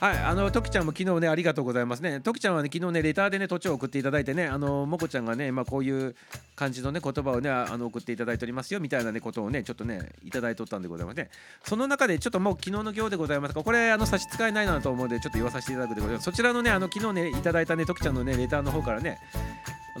[0.00, 2.20] はい、あの、ときちゃんも昨日ね、ありがとうございますね。
[2.20, 6.14] ときちゃんはね、昨日ね、レターでね、土地を送っていただいてね、あの、もこちゃんがね、まあ、こういう
[6.54, 11.30] 感じのね、言葉をね、あの、送っていただいておりますよ、みたいなね、ことをね、ちょっとね、いただいとったんでございますね。
[11.64, 16.24] その中で、ちょっともう昨日の行でございますが、これ、あの、差し支えないなと思うんで、ちょっと言わさせていただくでございます。
[16.26, 19.18] そちらのね、あの、昨日ね、いただいたね、ときちゃんのね、レターの方からね、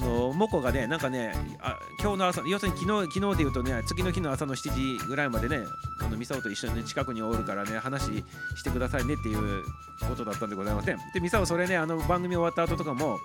[0.00, 5.64] のモコがね、なんかね、あ今日の朝、要するに昨日昨日で言うとね、次の日の朝の7時ぐらいまでね、
[6.00, 9.64] あのミサオと一緒に、ね、近くにおるからね、話してくださいねっていう
[10.08, 10.98] ことだったんでございません。
[11.12, 13.18] で、ミサオ、それね、あの番組終わった後とかも、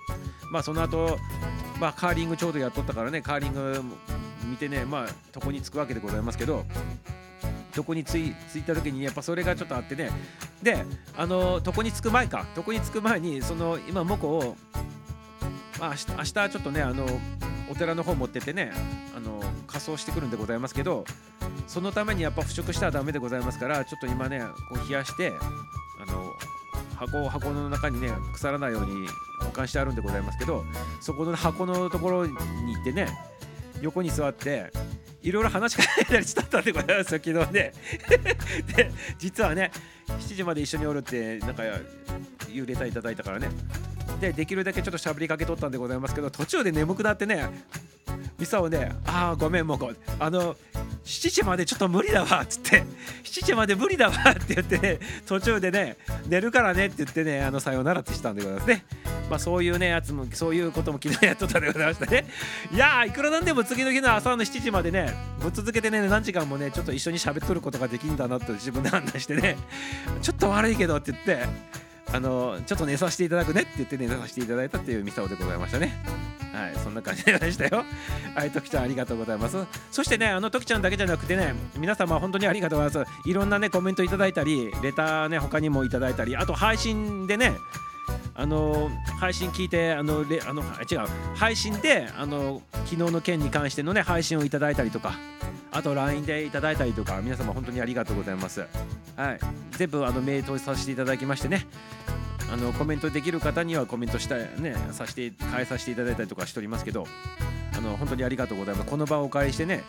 [0.52, 1.20] まあその後、
[1.80, 3.84] まあカーリングちょうどやっとったからね、カーリング
[4.46, 6.66] 見てね、まあ床に着くわけでございますけど、
[7.76, 10.12] 床に着い着いた時にやっぱそれがちょっとあってね
[10.62, 10.86] で
[11.18, 14.56] あの床に着く前か床に着く前にその今モコを
[15.80, 17.06] まあ、明日明日ちょっとねあの
[17.70, 18.72] お寺の方持ってってね
[19.16, 21.06] あの仮装してくるんでございますけど
[21.68, 25.32] そのためにやっぱ腐食したらダメでございますからちょっと今ねこう冷やして
[26.02, 26.34] あの
[26.96, 29.08] 箱を箱の中にね腐らないように
[29.40, 30.64] 保管してあるんでございますけど
[31.02, 33.08] そこの箱のところに行ってね
[33.82, 34.72] 横に座って
[35.22, 37.72] いろいろ話しかけたりしたったんでございますよ昨日ね。
[38.76, 39.72] で実はね
[40.08, 41.70] 7時まで一緒におるってなんかい
[42.60, 43.50] うレターいただいたからね。
[44.20, 47.50] でできるだけちょっとしゃべりかけとったんでございますけど途中で眠くなってね
[48.40, 50.56] ミサをね「ああごめんもうあの
[51.06, 52.84] 7時までちょっと無理だわ」っつって
[53.24, 55.98] 「7時まで無理だわ」って言ってね途中でね
[56.28, 58.86] 「寝るからね」って言ってねあのさようならってしたんでございますね。
[59.30, 62.26] まあそういうねやつもそういうことも昨日やっとったでございましたね。
[62.72, 69.58] いやいくらなんでも次の日の朝の7時までねぶっ続けてね何時間もねちょっと一緒に喋っとることができるんだなと自分で判断してね
[70.22, 71.46] ちょっと悪いけどって言って
[72.14, 75.94] あのちょっと寝させていただくねって言って寝させていただいたっていうミサオでございましたね。
[76.54, 77.84] はい、そんな感じでしたよ。
[78.36, 79.58] はい、ときちゃんありがとうございます。
[79.92, 83.30] そしてね、あのときちゃんだけじゃなくてね、皆様本当にありがとうございます。
[83.30, 87.58] いろんなね、コメントいただいたり、レターね、他にもいただいたり、あと配信でね、
[88.36, 91.08] あの配信聞いてあのレあの違う。
[91.36, 95.14] 配信であの昨日の件に関してのね配信をいただいたりとか
[95.72, 98.66] あと LINE でいただいたりとか皆様本当にありがとうございます。
[99.16, 99.40] はい。
[99.72, 101.68] 全部あのメールさせていただきましてね
[102.52, 107.08] あのコメントできる方にはコメントしたねさせて返させていただいたりとかしておりますけど
[107.76, 108.90] あの本当にありがとうございます。
[108.90, 109.84] この場をお借りしてね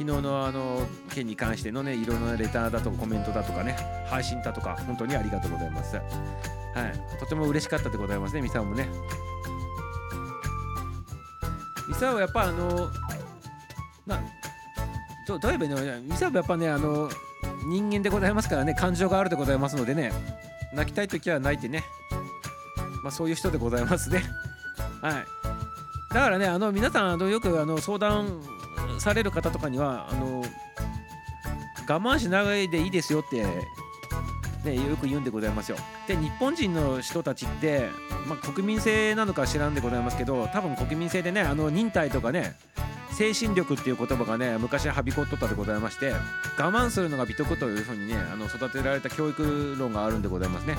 [0.00, 3.76] 昨日のあの件に関してのねいろんなレターだとかコメントだとかね
[4.08, 5.96] 配信だとか本当にありがとうございます。
[5.96, 7.18] はい。
[7.18, 8.88] とても嬉しかったでございますねミサオもね。
[11.86, 12.88] ミサオはやっぱあの
[14.06, 14.22] な
[15.28, 16.00] どどう言えばいいの？
[16.00, 17.10] ミサオはやっぱねあの
[17.66, 20.12] 人間でございますからね感情があるでございますのでね
[20.72, 21.84] 泣きたい時は泣いてね。
[23.02, 24.22] まあそういう人でございますね。
[25.02, 25.14] はい。
[26.14, 28.40] だからねあの皆さんあのよくあの相談
[29.00, 30.44] される方とかにはあの
[31.88, 33.44] 我慢しないでいいですよって、
[34.64, 35.76] ね、よく言うんでございますよ。
[36.06, 37.88] で日本人の人たちって、
[38.28, 42.54] まあ、国民性なのか知らんでございますけど多分国民性でねあの忍耐とかね
[43.12, 46.12] 精神力っていう言葉がね昔はびこっとったでございまして
[46.58, 50.76] 我慢するのが美徳というふうにねあの育てられた教育論があるんでございますね。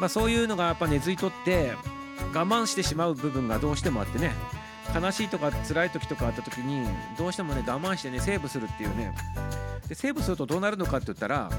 [0.00, 1.72] まあ、そういうのがやっぱ根付いとって
[2.32, 4.32] 我慢してしまう部分がどうしてもあってね
[4.94, 6.86] 悲しいとか辛い時とかあった時に
[7.16, 9.14] どうしてもね我慢してねセーブするっていうね。
[9.88, 11.50] でセーブするとどうなるのかって言ったら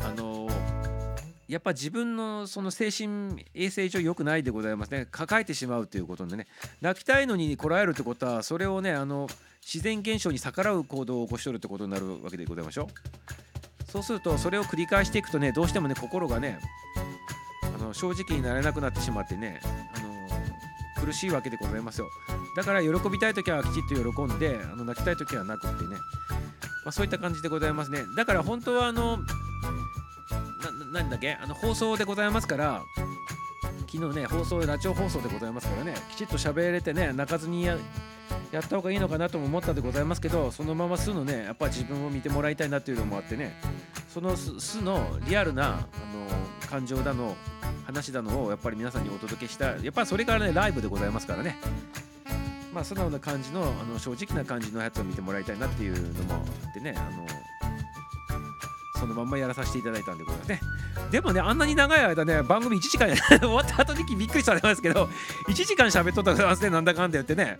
[0.00, 0.48] あの
[1.48, 5.06] やっぱ自分のその精神衛生上良くないでございますね。
[5.10, 6.46] 抱えてしまうということでね。
[6.80, 9.28] 泣きたいのにこらえるってことはそれをねあの
[9.64, 13.90] 自然現象に逆らう行動を起こしとるってことになるわけでございましょう。
[13.90, 16.58] そうするとそれを繰り返していくとねどうしてもね心がね
[17.62, 19.60] あの正直になれなくなってしまってね
[19.96, 20.13] あの
[21.04, 22.08] 苦しいわけでございますよ。
[22.56, 25.96] だから喜びたい時はきちっと喜んであの泣きたい時は泣くってね、
[26.84, 28.04] まあ、そういった感じでございますね。
[28.16, 29.24] だから本当はあのな
[30.92, 31.32] 何だっけ？
[31.34, 32.82] あの放送でございますから
[33.94, 37.78] 昨日ね放送ラジオ放送でございますからねきちっと喋れてね泣かずにや
[38.50, 43.54] やった方がいいのかなとも思ったでございますけどそのまま素のねやっぱ自分を見てもらいたいなっていうのもあってね
[44.08, 45.86] その素のリアルなあの
[46.68, 47.36] 感情だの
[47.86, 51.56] 話だのをやっぱり皆さんにお届けしたやっぱりそれからねライブでございますからね。
[52.72, 56.38] まあ素直な感じのあの正直な感じのやつを見てもらいたいなっていうのもあ
[56.70, 57.24] ってねあの
[58.98, 60.60] そのまんまやらさせていただいたんでございますね。
[61.10, 65.08] でもねあんなに長い間ね番組1時間 終わった後にびっくりされますけど
[65.48, 67.58] 1時間喋っとったんですねなんだかんだ言ってね。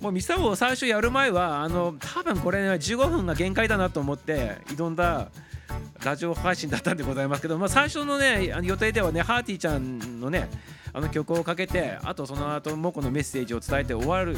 [0.00, 5.28] もうミサを最初やる前はあの多分これね15分が限界だなと思って挑んだ
[6.04, 10.50] ラジオ配信だったんでございますけど、まあ、最初のね予定ではねハーティーちゃんのね
[10.92, 14.36] あの曲をかけてあとその後モコのメッセージを伝えて終わる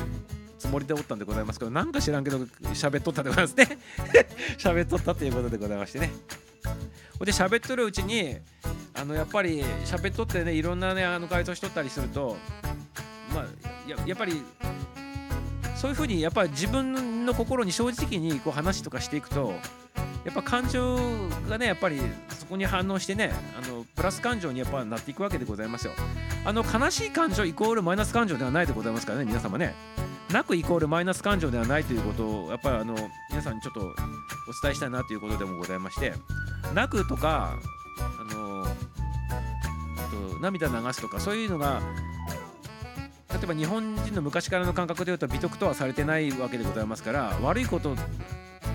[0.58, 3.78] つもりでおったんでございますけどなんか知らんけど喋っとったでございますね。
[4.58, 6.12] 喋っとったということでございましてね。
[7.18, 8.36] ほんで喋っとるうちに
[8.94, 12.36] あのやっぱり喋っとってねいろんなねあの回答しとったりすると
[13.34, 13.44] まあ
[13.88, 14.42] ややっぱり
[15.86, 19.54] そういうふうにやっぱり自分の心に正直にこう話とかしていくと
[20.24, 20.96] やっぱ感情
[21.48, 25.92] がねやっぱりそこに反応してねあのプラス感情にやっぱなっていくわけでございますよ。
[26.44, 29.76] あの悲しい感情イコールマイナス感情ではないでございますからね皆様ね。
[30.32, 32.96] 泣くイコールマイナス感情ではないということをやっぱりあの
[33.30, 33.84] 皆さんにちょっとお
[34.60, 36.14] 伝えしたいなということでもございまして。
[36.74, 37.60] 泣くとか
[38.00, 41.80] あのと涙流すとかそういうのが
[43.30, 47.96] 例えば日本人の昔からの感覚でいうと美徳とはされてないわけでございますから悪いこと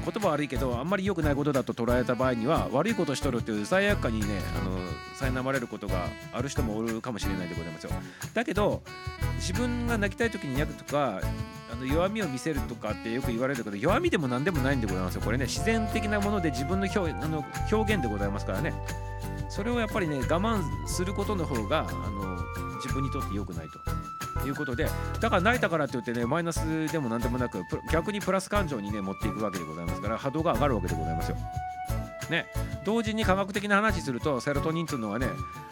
[0.01, 4.27] 言葉悪いけどあんまり良くないことだと捉えた場合には悪いことしとるっていう罪悪感にね
[4.59, 4.79] あの
[5.15, 7.91] 苛まれることがある人もおるかもしれないでございますよ。
[8.33, 8.81] だけど
[9.35, 11.21] 自分が泣きたい時に泣くとか
[11.71, 15.21] あの弱みを見せるとかってよく言われるけど弱みでも何でもないんでございますよ。
[15.21, 18.73] これね自然的なもので自分の表あの表現でございますからね。
[19.49, 22.37] それをやっぱりね我慢することの方があの
[22.77, 24.00] 自分にとって良くないと。
[24.47, 24.87] いうことで
[25.19, 31.37] だから泣いたからって言ってねマイナスでも何でもなく逆にプラス感情にね持っていくわけでございますから波動が上がるわけでございますよ。
[32.29, 32.45] ね、
[32.85, 35.27] 同時に科学的な話するとセロトニンっていうのがね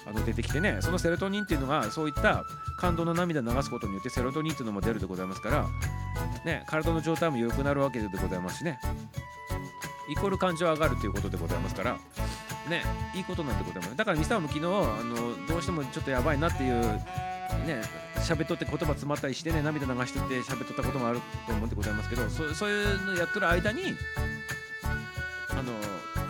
[0.05, 2.43] あの出てきてねそのセロトニンっていうのがそういった
[2.77, 5.65] 感動の涙流すことによってセロトニンっていうのも出るでございますから、
[6.43, 8.77] ね、体の状態も良くなるわけでございますしね。
[10.09, 11.93] イコール感情上がるということでございますから
[12.67, 14.69] ねいいことなんてことでもだからミサも昨日あ
[15.03, 16.99] のどうしてもちょっとやばいなっていう
[17.65, 17.81] ね
[18.17, 23.81] 喋っとって言葉詰まったりしてね涙流してて喋っとったこともあると思ってございますけどそそういうのやってる間に
[25.49, 25.73] あの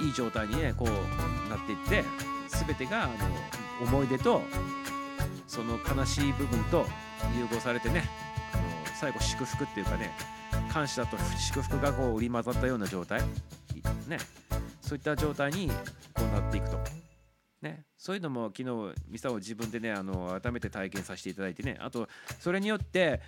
[0.06, 2.04] いい状態にねこうなっていって
[2.66, 3.14] 全てがあの
[3.82, 4.42] 思い出と
[5.48, 6.86] その悲しい部分と
[7.38, 8.04] 融合されてね
[8.54, 8.64] あの
[9.00, 10.12] 最後祝福っていうかね
[10.72, 13.22] 感謝と祝福がこう織り交ざったような状態。
[14.08, 14.18] ね。
[14.82, 15.70] そういった状態に
[16.14, 16.80] こうなっていくと、
[18.00, 21.78] そういうのも昨日ミサを自分でねあの改めて体験させていただいてね。
[21.82, 22.08] あと
[22.40, 23.20] それによって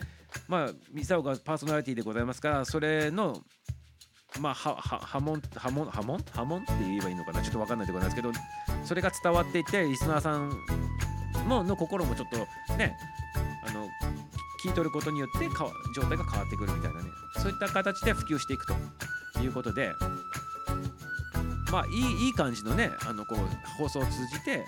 [0.47, 3.41] まあミサオがパーソナリティでございますからそれの
[4.39, 6.23] まあ波紋波紋波紋？
[6.31, 7.41] 波紋って言えばいいのかな？
[7.41, 8.31] ちょっと分かんないでございますけど
[8.85, 10.49] それが伝わっていってリスナーさん
[11.47, 12.37] もの心もちょっと
[12.77, 12.95] ね
[13.67, 13.85] あの
[14.63, 17.09] 聞い取ることによってか状態が変わってくるみたいなね。
[17.37, 18.73] そういった形で普及していくと
[19.41, 19.91] いうことで
[21.71, 23.37] まあいいいい感じのねあのこう
[23.77, 24.65] 放送を通じて、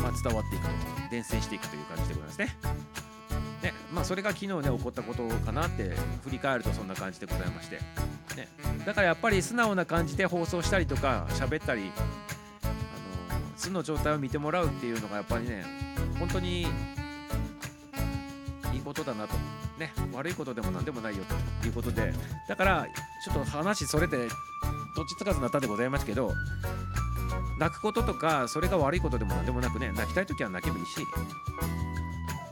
[0.00, 0.70] まあ、伝わっていくと
[1.10, 2.56] 伝染していくという感じでございますね。
[3.62, 5.94] ねまあ、それが昨日ね起こったことかなって
[6.24, 7.76] 振り返るとそんな感じでございまして、
[8.36, 8.48] ね、
[8.86, 11.92] だからやっぱり素直な感じで放送したりとか喋ったり
[12.62, 15.64] あの素の状態を見てもらうっていうのがやっぱりね
[16.18, 16.66] 本当にい
[18.76, 19.34] いことだなと、
[19.80, 21.24] ね、悪いことでも何でもないよ
[21.60, 22.12] ということで。
[22.48, 22.86] だから
[23.24, 24.28] ちょっと話それてどっ
[25.08, 26.32] ちつかずなったでございますけど
[27.58, 31.00] 泣くこととかそれが悪いことでも何でもなくね泣きたい時は泣けばいいし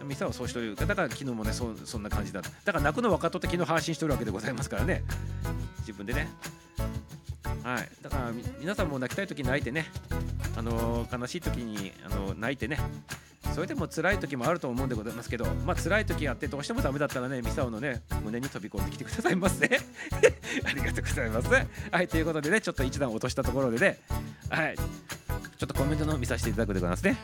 [0.04, 0.74] ミサはそうしとる。
[0.74, 2.40] だから昨日もねそそんな感じだ。
[2.40, 5.04] っただから泣くの分かっとって昨日配信しとるわけでございますからね。
[5.80, 6.28] 自分でね。
[7.62, 7.88] はい。
[8.00, 9.84] だから皆さんも泣きたい時泣いてね。
[10.56, 12.78] あのー悲しい時にあの泣いてね。
[13.54, 19.66] それでも辛い時もあると思うんでございますけどまあ辛い時あってどうしてもダメだったらねミサオのね胸に飛び込んできてくださいませ
[20.64, 21.48] ありがとうございます
[21.90, 23.98] はいということでねちょっと一段落としたところでね
[24.48, 27.16] はいちょっとコメントの見させていただくでございますね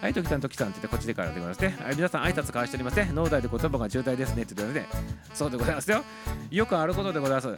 [0.00, 1.76] はい、時さん、時さんって言って、こっちでからでございますね。
[1.82, 3.10] はい、皆さん、挨拶交わしておりますね。
[3.12, 4.86] 脳内で言葉が渋滞ですねって言ってね。
[5.32, 6.04] そうでございますよ。
[6.50, 7.48] よくあることでございます。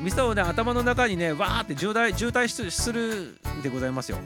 [0.00, 4.18] ミサをね、頭の中にね、わーって渋滞渋滞するでございますよ。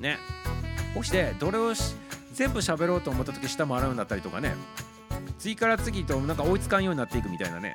[0.00, 0.18] ね。
[0.94, 1.94] こうして、どれをし
[2.32, 4.54] 全部喋ろうと思った時下も洗うんだったりとかね。
[5.38, 7.74] 次から次となんか追いつかんようになっていくみたいなね。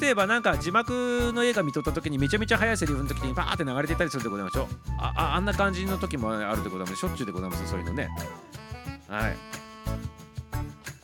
[0.00, 4.66] 例えばなんか字幕の映画見とった時にめちゃめちゃ速いセリフの時にバーって流れてたりするでございましょう
[4.98, 8.08] ああんな感じの時もあるでございますしょっちゅうでございますそういうのね
[9.08, 9.36] はい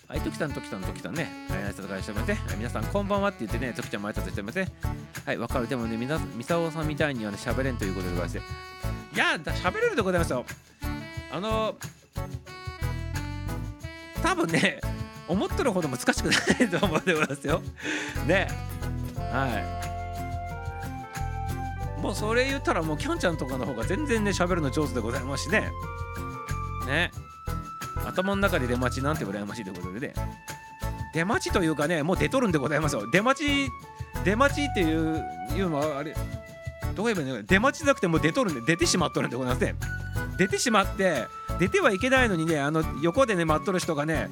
[0.09, 1.31] はい、時たん、時たん、時たんね。
[1.49, 2.41] はい、挨拶からしておりますね。
[2.59, 4.66] 皆さん、こんばんはって言ってね、時ちゃんも挨拶しておりますね。
[5.24, 5.68] はい、わかる。
[5.68, 8.39] でもね、みな、みさおさんみたいにはね、喋れんということでございまして。
[9.14, 10.45] いや、喋れるでございますよ。
[11.33, 11.76] あの
[14.22, 14.81] 多分ね、
[15.28, 17.62] 思ってるほど難しくないと思うんでございますよ。
[18.26, 18.49] ね。
[19.33, 19.87] は
[21.99, 22.01] い。
[22.01, 25.70] もうそれ言ったらもうキャンちゃんとかの方が全然ね喋るの上手でございますしね。
[26.87, 27.11] ね。
[28.07, 30.14] 頭の中で出待ちなんて羨ましいということでね。
[31.12, 33.11] 出待ちというかねもう出とるんでございますよ。
[33.11, 33.70] 出待ち
[34.24, 35.24] 出待ちっていう
[35.55, 36.14] いうのはあれ
[36.95, 39.74] どう言えばいいの出待ちじゃなくてもう出とるんで出てしまっとるんでございますね。
[40.41, 41.26] 出てしまって
[41.59, 44.30] 出てはいけないのにねあの横でね待っとる人がね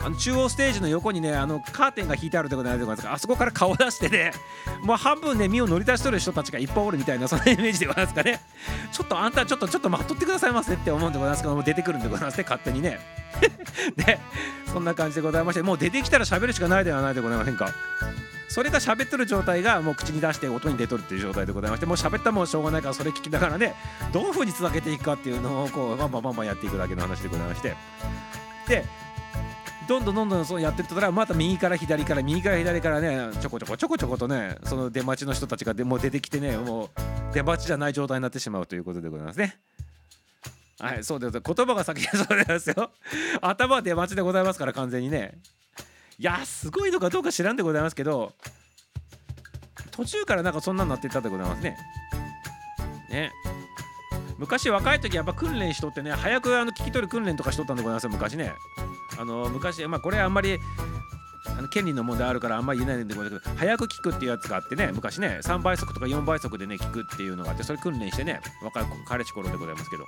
[0.00, 4.30] あの中央ステージの横にねあのカーテンが引いてあるところないでございますかあそこから顔出してね
[4.84, 8.40] もう半分ね身を乗り出しとる人たちがいっぱいおるみたいなそんなイメージでございますかね。
[8.92, 13.00] ちょっとあんたちょっとちょっと待っとってくださいませって思うんでございますけども出てくるんでございますね勝手にね。
[13.96, 14.20] で
[14.72, 17.74] そんな感じでございましてもう出てきたら喋るしかないではないでございませんか。
[18.48, 23.74] それが喋っとる状態がもう口に出して音に出とるっていう状態でございましてもう喋ったもんしょうがないからそれ聞きながらね
[24.12, 27.76] どういうふうに続けていくかっていうのをこうバンバンバンバンやっていくだけの話でございまして
[28.66, 28.84] で
[29.88, 39.58] どんどんどんどんそうやってったらまた右から左から右から左からねちょこちょこちょこちょことねその出待ちの人たちがでもう出てきてねもう出待ちじゃない状態になってしまうということでございますね。
[40.80, 41.40] はい、そうです。
[41.40, 42.90] 言葉が先でそうですよ。
[43.40, 45.38] 頭は出待ちでございますから完全にね。
[46.18, 48.32] いやすごいのかどうか知らんでございますけど
[49.92, 51.76] 途中からなんかそんなんなってったでございますね。
[53.10, 53.32] ね。
[54.38, 58.52] 昔若い時やっぱ訓練しとってね早くあの聞き取る訓練とかしとったんでございますよ昔ね。
[59.18, 60.58] あの昔まあこれあんまり
[61.46, 70.04] あの権利の問題あるからあんまり言えないんでございますけど早く聞くっていうやつがあってね昔ね3倍速とか4倍速でね聞くっていうのがあってそれ訓練してね若い彼氏頃でございますけど。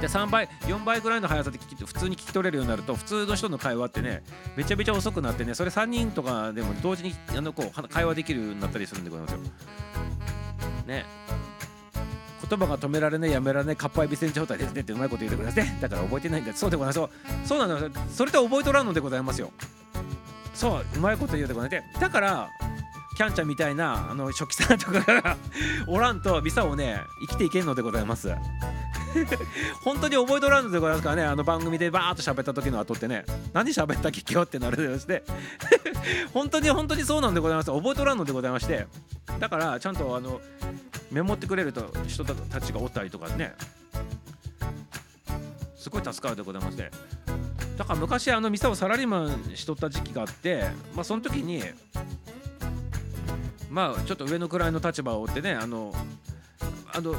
[0.00, 4.22] で3倍4倍ぐらいの速さで聞き普通に聞き取れるようになると普通の人の会話ってね
[4.54, 9.38] めちゃめちゃ遅くなってねそれ3人とかでも同時にあのこう会話できるようになったりするんでございますよ。
[10.86, 11.04] ね。
[12.48, 16.54] 言葉が止められないやめられないかっぱえびせん状態ですねってうまいこと言ってくださいだから覚えてないんだ。
[16.54, 17.48] そうでございます。
[17.48, 17.90] そうなのよ。
[18.10, 19.50] それと覚えとらんのでございますよ。
[20.54, 20.84] そう。
[20.96, 22.48] うまいこと言うてございますだから
[23.16, 25.36] キャンちゃんみたいなあの初期さんとかが
[25.88, 28.32] おらんとミサをね生きていけんのでございます。
[29.82, 31.24] 本当に覚えとらんのでございますからね。
[31.24, 33.24] あの番組でバーッと喋った時の後ってね。
[33.52, 35.24] 何喋ったっけ今日ってなるでまして
[36.32, 37.72] 本当に本当にそうなんでございます。
[37.72, 38.86] 覚えとらんのでございまして。
[39.40, 40.40] だからちゃんとあの
[41.10, 43.54] メモってくれると人たちがおったりとかね。
[45.76, 46.90] すごい助かるでございますね。
[47.78, 51.62] だから昔あのミサをサラリーマンしとった時期があってまあその時に
[53.70, 55.94] まあちょっと上の位の立場を追ってねあの
[56.92, 57.14] あの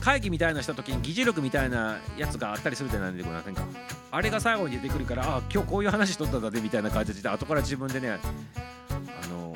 [0.00, 3.62] 会議みたいなした時に議事録みたいなやつがあったりするじゃないでございませんか。
[4.12, 8.18] あれが最後に出てくるからあ今日こういう話しとったんだねみたいな感じで後から自分でねあ
[9.28, 9.54] の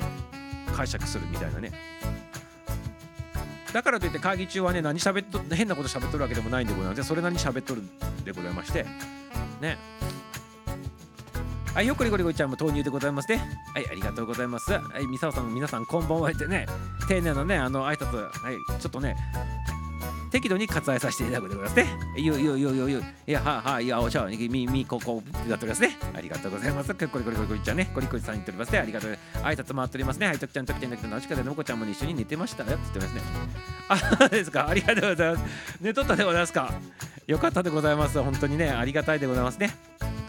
[0.75, 1.94] 解釈するみたいなね。
[3.75, 7.89] だからといって会議中はね何喋っと変なこと喋っとるわけでもないんでございますそれなりに喋っとるん
[8.23, 8.85] でございまして
[9.59, 9.77] ね
[11.73, 13.37] はい、よくこりごりごりちゃんも投入でございますね。
[13.73, 14.71] はい、ありがとうございます。
[14.71, 16.67] はい、みさおさんも皆さんこんばんはってね、
[17.09, 19.17] 丁寧なね、あの挨拶、はい、ちょっとね、
[20.31, 21.87] 適度に割愛させていただくでございますね。
[22.17, 25.97] ゆうゆうゆうゆうゆ、いや、はあはあ、いや、おしゃ、み、み、ここ、ってなっておりますね。
[26.13, 26.93] ありがとうございます。
[26.93, 28.79] こりこりこりこりちゃんね、こりこりさん言っておりますね。
[28.79, 29.45] ありがとうございます。
[29.45, 30.27] 挨拶回っておりますね。
[30.27, 33.21] はい、ときちゃん、ときちゃん、ときちゃん、なしかでのこちゃんも一緒に寝てましたよって言ってますね。
[34.19, 34.67] あ、ですか。
[34.69, 35.43] ありがとうございます。
[35.81, 36.73] 寝とったでございますか。
[37.27, 38.21] よかったでございます。
[38.21, 39.75] 本当にね、ありがたいでございますね。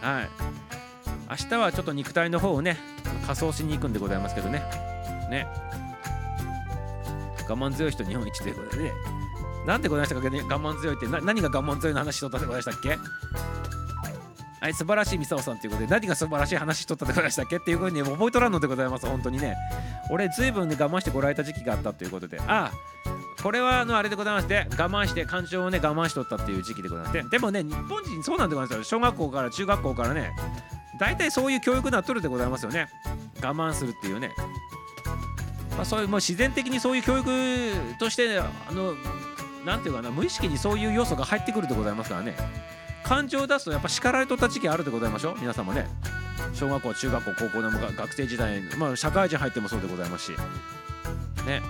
[0.00, 0.66] はい。
[1.28, 2.78] 明日はちょっと肉体の方をね
[3.26, 4.62] 仮装しに行くんでございますけどね
[5.28, 5.46] ね
[7.48, 8.92] 我慢強い人日本一ということでね
[9.66, 12.98] なんでございましたかね我慢強いって何が我慢強いの話しとったでございましたっけ？
[14.60, 19.56] はい素晴らしいミサオさんということで何が素晴らしい話しとったでございましたっけっていうふうに覚えとらんのでございます本当にね。
[20.10, 22.40] 俺ずいぶん我慢してこられた時期があったということで。
[22.40, 22.72] ああ
[23.42, 28.98] これはあのあれでございまして我慢して感情をね我慢しとったっていう時期でございましてでもね日本人そうなんでございますよ。
[28.98, 30.32] 小学校から中学校からね
[30.98, 32.88] 大体そういう教育なっとるでございますよね。
[33.42, 34.30] 我慢するっていうね、
[35.76, 37.28] まあ、そういうもう自然的にそういう教育
[38.00, 38.94] としてあの
[39.66, 42.36] なんていうかな無意識にそういう要素が入ってくるでございますからね。
[43.02, 45.36] 感情を出すとやっぱ叱られとった時期あるでございましょう。
[45.40, 45.88] 皆さんもね。
[46.54, 50.32] 小学校中学校高校でも学生時代まあ社会人入ってもそうでございますし。
[51.46, 51.60] ね。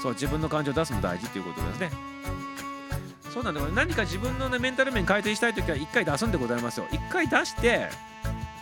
[0.00, 1.90] そう自分の感情を出すの大事っていうことですね。
[3.34, 6.86] そうなんだよ何か自分の、ね、メンタル面改善したいときは1回出すんでございますよ。
[6.92, 7.88] 1回出して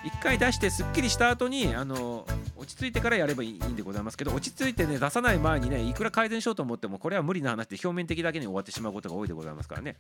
[0.05, 2.27] 1回出してすっきりした後にあの
[2.57, 9.97] 落ち着いてからやればいいんでございますけど落ち着いてね出さない前にねいくら改善しようと思ってもこれは無理な話で表面的だけに終わってしまうことが多いでございますからね。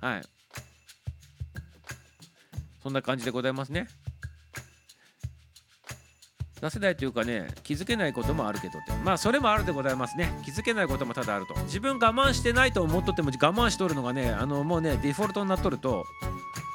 [0.00, 0.22] はい。
[2.82, 3.88] そんな感じでございますね。
[6.60, 8.92] 出せないというかね気づけないこともあるけどって。
[9.04, 10.30] まあそれもあるでございますね。
[10.44, 11.54] 気づけないこともただあると。
[11.64, 16.04] 自分我慢してないと思っとっても我慢しとるのがねあのもうねデフォルトになっとると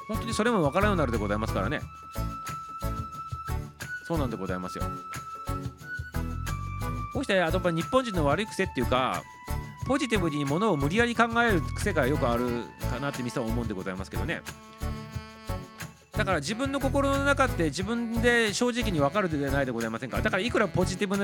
[0.07, 1.81] 本当にそれも分からんようになるでございますからね。
[4.05, 4.83] そうなんでございますよ。
[7.13, 9.23] こうしてあとやっぱ日本人の悪い癖っていうか
[9.87, 14.41] ポジティブにものを無理やり考える癖がよくあるかなってミスは思うんでございますけどね。
[16.11, 20.21] だから自分の心の中って自分で正直に分かるでないでございませんか。
[20.21, 21.17] だからいくらポジティブ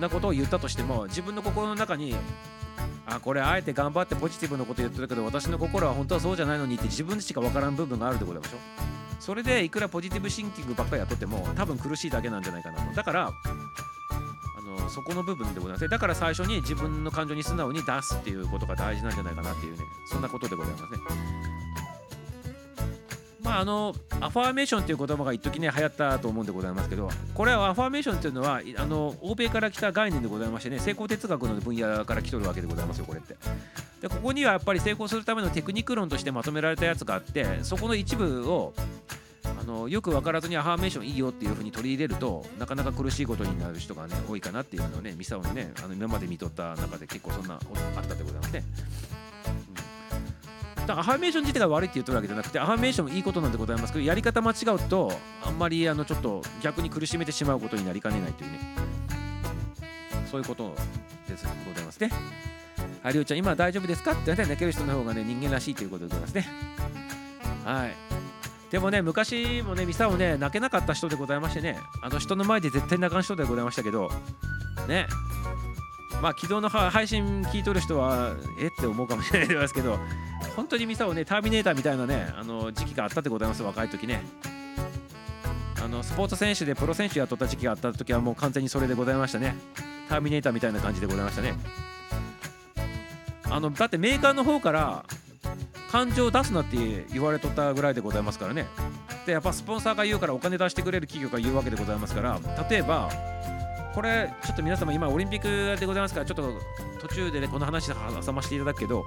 [0.00, 2.14] なことを言ったとしても自分の心の中に
[3.10, 8.56] あこれあえて頑張ってポジティブなこと言ってたけど私の心は本当はそうじゃないのにって自分でしか分からん部分があるでございましょ
[9.18, 12.94] それでいくらポジティブシンキングばっかりやっとっても多分苦しいだけなんじゃないかなと。
[12.94, 15.88] だからあのそこの部分でございます。
[15.88, 20.98] だから最初に自分の感情に素直に出すっていうことが大事なんじゃないかなっていうねそんなことでございますね。
[23.42, 33.36] まああのアファーメーションっていう言葉が一時ね流行ったと思うんでございますけどこれはアファーメーションっていうのはあの欧米から来た概念でございましてね成功哲学の分野から来とるわけでございますよこれって
[34.02, 38.72] でここにはやっぱり成功するためのテクニック論としてまとめられたやつがあってそこの一部を
[39.60, 47.54] あのよく分からずにアファーメーションいいよっていうふうに取り入れるとなかなか苦しいことになる人がね多いかなっていうのをねミサオのねあの今まで見とった中で結構そんな
[47.96, 48.64] あったでございますね。
[49.84, 49.89] うん
[50.90, 55.12] だからアファメーション自体が悪いって言ってるわけじゃなくてアファメーションもいいことなんでございますけどやり方間違うと
[55.44, 58.58] あんまりあのちょっと逆に苦しめてしまうことになりかねないというね
[60.28, 60.74] そういうこと
[61.28, 62.10] ですございますね。
[63.02, 64.12] ありょうちゃん今大丈夫ですか？
[64.12, 66.48] って言って泣ける人の方がね人間らしいということでございますね。
[67.64, 67.94] はい。
[68.70, 74.10] でもね昔もねミサをね泣けなかった人でございましてねあの人の前で絶対泣かん人でございましたけど
[74.88, 75.06] ね
[76.20, 78.66] まあ昨日の配信聞いとる人はえ？
[78.66, 79.98] って思うかもしれないですけど
[80.54, 84.22] 本当にミサをねターミネーターみたいなねあの時期があったでございます若い時ね。
[85.82, 89.56] あのスポーツ選手でプロ選手やっとった時期があった時はもう完全にそれでございましたね。
[90.10, 91.54] ターミネーターみたいな感じでございましたね。
[93.48, 95.04] あのだってメーカーの方から
[95.90, 98.66] 感情を出すなって言われとったぐらいでございますからね。
[99.24, 103.10] でやっぱスポンサーが言うからお金出してくれる企業が言うわけでございますから例えば
[103.94, 106.52] これちょっと皆様今オリンピックでございますからちょっと
[107.00, 109.04] 途中でねこの話挟ませていただくけど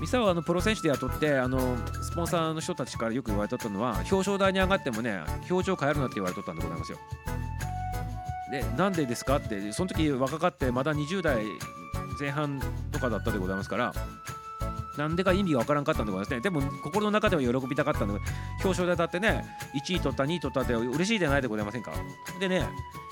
[0.00, 5.20] ミサはあのプロ選手で雇ってあのスポンサーの人たちからよく言われとったのは表彰台に上がってもね
[5.50, 6.98] 表情変えるなって言われとったんでございますよ。
[8.50, 11.44] でなんでですかってその時若かってまだ20代
[12.20, 12.60] 前半
[12.92, 13.92] とかだったでございますから
[14.96, 16.40] なんでか意味がわからんかったんでございますね。
[16.40, 18.14] でも心の中では喜びたかったんで、
[18.62, 21.92] 表彰台だってね、1位取った、2位取ったって嬉しいじゃないでございませんか。
[22.38, 22.68] でね、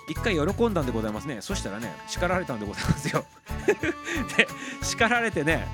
[0.08, 1.40] 一回喜んだんでございますね。
[1.40, 3.24] そしたらね叱られたんでございますよ。
[4.36, 4.48] で
[4.82, 5.66] 叱られてね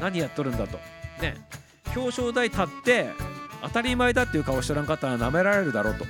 [0.00, 0.78] 何やっとるんだと。
[1.20, 1.36] ね
[1.94, 3.10] 表彰台立って
[3.62, 6.04] 当たり前だっていう顔しとらんかったら舐められるだろうと。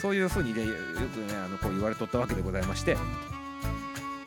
[0.00, 0.70] そういうふうにねよく
[1.32, 2.96] ねあのこう言われとったわけでございまして。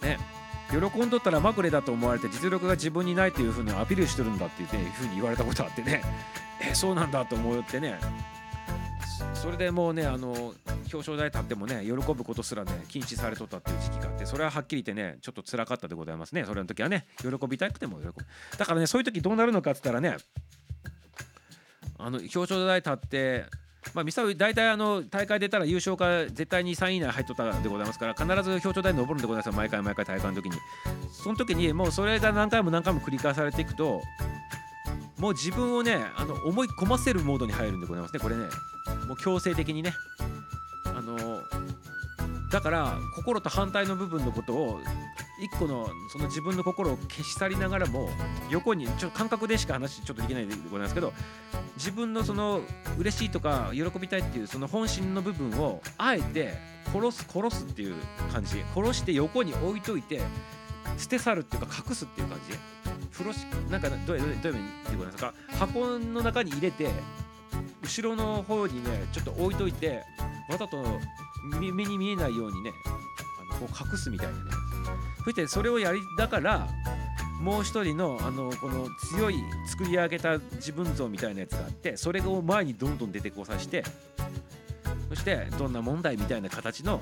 [0.02, 0.39] ね。
[0.70, 6.04] 喜んどったらまぐれだと思われて実力が自分にないというふうにアピールしてるんだっていう,、ね、いうふうに言われたことあってね。
[6.62, 8.00] えそうなんだと思ってね。
[9.34, 10.54] それでもうねあの
[10.92, 16.44] 表彰台立ってもね喜ぶことすらね禁止されとったっていう時期があってそれははっきり言ってねちょっと辛かったでございますね。
[16.46, 18.14] それの時はね喜びたくても喜ぶ。
[18.58, 20.18] だからねそういう時どうなるのかっつったらね
[21.98, 23.46] あの表彰台立って
[23.94, 30.58] まあ、ミサウ大体あの大会出たら優勝か絶対に3位以内入っとったでございますから必ず表彰台に登るんでございます毎回毎回大会の時に。
[31.12, 34.02] その時にもうそれが何回も何回も繰り返されていくと
[35.18, 38.44] もう自分をねあの思い込ませるモードに入るんでございますねこれね。
[39.08, 39.94] もう強制的にね。
[40.86, 41.42] あの
[42.52, 44.80] だから心と反対の部分のことを
[45.42, 48.10] 一個のその自分の心を消し去りながらも
[48.50, 51.14] 横にちょっと感覚でしか話ちょっとできないでございますけど
[51.78, 52.62] 自分のその
[52.98, 56.54] 嬉しいとか喜びたいっていうその本心の部分をあえて
[56.92, 57.96] 殺す殺すっていう
[58.32, 60.22] 感じ殺して横に置いといて
[60.98, 62.58] 捨て去るっていうか隠すっていう感じ。
[63.20, 66.90] 風呂敷なんかどうやどうやどういう意味でございますか箱の中に入れて
[67.84, 70.04] 後ろの方にねちょっと置いといて
[70.50, 70.78] わざと
[71.60, 72.72] 目に見えないようにね
[73.60, 74.40] こう隠すみたいなね
[75.24, 76.68] そしてそれをやりだから
[77.42, 79.36] もう一人のあのこの強い
[79.68, 83.84] 作り上げた自分像みたいなやつがあってそれを前にどんどん出てこさせて
[85.10, 87.02] そしてどんな問題みたいな形の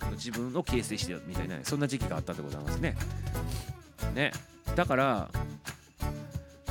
[0.00, 2.96] あの自分を形成してるみたいなそんな時期があったでございますね。
[4.14, 4.32] ね
[4.76, 5.28] だから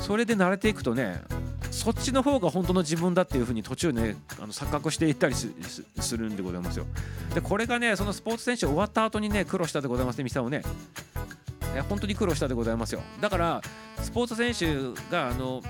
[0.00, 1.20] それで慣れていくとね
[1.78, 5.46] そっちの方が本当の自分だっていうふうに途中ねあの錯覚していったりす
[6.16, 6.86] るんでございますよ。
[7.34, 10.62] でこれがねそのスポーツ選手終わった後にね苦労したでございますねミサをね。
[11.76, 13.02] え本当に苦労したでございますよ。
[13.20, 13.62] だから
[14.02, 15.62] スポーツ選手があの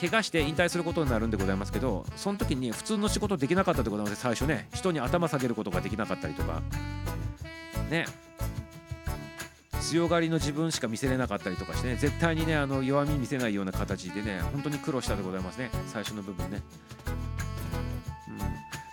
[0.00, 6.62] 怪我して引退することになるんでございますけどその時に普通の仕事できなかったでございます最初ね人に頭下げることができなかったりとか
[7.90, 8.06] ね
[9.84, 15.70] 強がりの自分しか見せれなかったりとかしてね絶対にねあの弱み見せないような形でね本当に苦労したでございますね。
[15.86, 16.62] 最初の部分ね、
[18.28, 18.46] うん、だ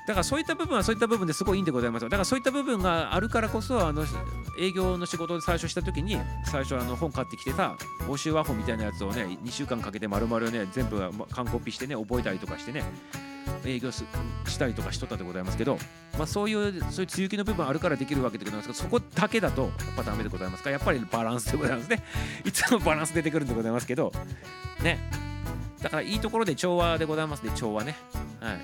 [0.07, 4.03] からそういった部分はそういった部分ですごいいいんでございますだからそういった部分があるからこそあの
[4.59, 7.77] 営業の仕事で最初した時に最初あの本買ってきてさ
[8.09, 10.99] 欧州和本みたいなやつをね2週間かけて丸々ね全部
[11.31, 12.83] 完コピしてね覚えたりとかしてね。
[13.65, 14.03] 営業し
[14.57, 15.77] たりとかしとったでございますけど、
[16.17, 20.63] まあ、そういうそういう強気の部分あるからできるわけでございますけどそこだけだとやっぱダメでございます。
[20.63, 22.03] からやっぱりバランスでございますね。
[22.45, 24.11] いつもバランス出てくるんでございますけど
[24.81, 24.99] ね。
[25.81, 27.51] だからいいところで調和でございますね。
[27.55, 27.95] 調和ね。
[28.39, 28.59] はい。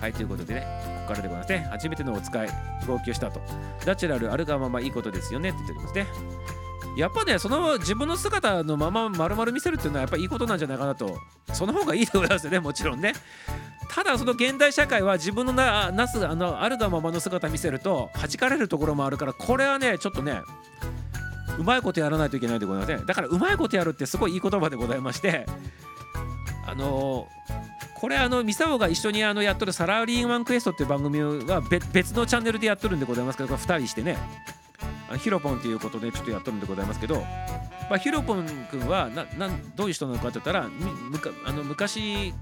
[0.00, 0.96] はいということでね。
[1.06, 1.68] ここからでございますね。
[1.70, 2.48] 初めてのお使い
[2.86, 3.40] 号泣したと
[3.86, 5.50] ナチュラルあるがままいいことですよね。
[5.50, 6.65] って言っておりますね。
[6.96, 11.18] やっぱねその自分の姿のまま丸々見せるっていうのはやっぱいいことなんじゃないかなと。
[11.52, 13.12] その方がいいでございますよねもちろんね。
[13.88, 20.40] ただその現代社会は自分のななすあのあるがままの姿見せると弾かれるところもあるからこれはねちょっとね
[21.58, 23.06] うまいことやらないといけないでございません。
[23.06, 25.46] だからうまいことやるってすごいいい言葉でございまして
[26.66, 27.28] あの
[27.94, 31.60] これあのミサオが一緒にあのやっとるサラリーマンクエストっていう番組は
[31.92, 34.18] 別のチャンネルでやっとるんでございますけどこれ2人してね。
[35.18, 42.34] ヒロポンっていうことでちょっとやっとるんでございますけど、まあ、ヒロポン君はななどういう人なのかって言ったらむかあの昔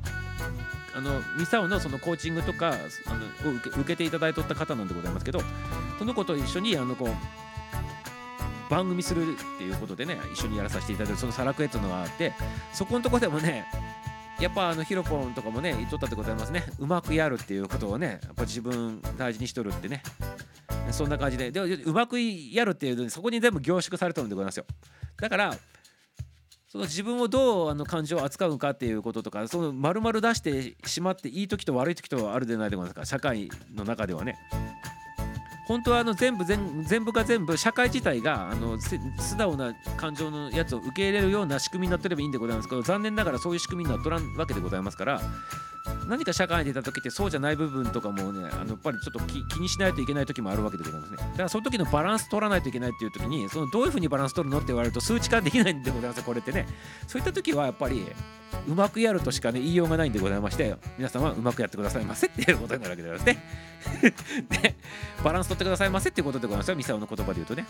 [0.97, 2.75] あのミサオのそのコーチングとか
[3.07, 3.15] あ
[3.47, 5.41] のを受け受けていただいとった方なんでございますけど
[5.99, 7.11] その子と一緒にあのこう
[8.71, 12.33] 番組するっていうことでね一緒にやらさせていただいてそのサラクエっていうのがあって
[12.73, 13.67] そこのとこでもね
[14.41, 16.65] やっぱあのヒロポンとかもね言っとったでございますね。
[16.81, 20.03] うまくやるっていうことをねやっぱ自分大事にしとるってね。
[20.91, 21.51] そんな感じで。
[21.51, 24.67] でうまくやるっていうのにそこに全部凝縮されてるんでございますよ。
[25.17, 25.57] だから
[26.67, 33.07] その自分をどうあの感情を扱うかっていうこととかその丸々出してしまっていい時と悪い時とあるでないでございますか。
[33.07, 34.37] 社会の中ではね。
[35.67, 45.21] 本当はあの全部全全部が全部社会自体があの素直な感情のやつを受け入れるような仕組みになってればいいんでございますけど残念ながらそういう仕組みになっとらんわけでございますから
[46.09, 51.17] 何か社会に出た時ってそうじゃない部分とかもねあのやっぱりちょっと気にしないといけない時もあるわけでございますね。
[51.17, 56.67] だからその時のバランス取らないといけないっていう時にそのどういうふうにバランス取るのって言われると数値化できないんでございますこれってね。
[57.07, 58.07] そういった時はやっぱり
[58.69, 63.41] うまくやるとしかね言いようがないんでございまして皆さんはうまくやってくださいませっていうことになるわけでございま
[63.91, 64.63] すね。
[64.63, 64.75] で
[65.23, 67.67] バランス取ってくださいませっていうことでございますよミサオの言葉で言うとね。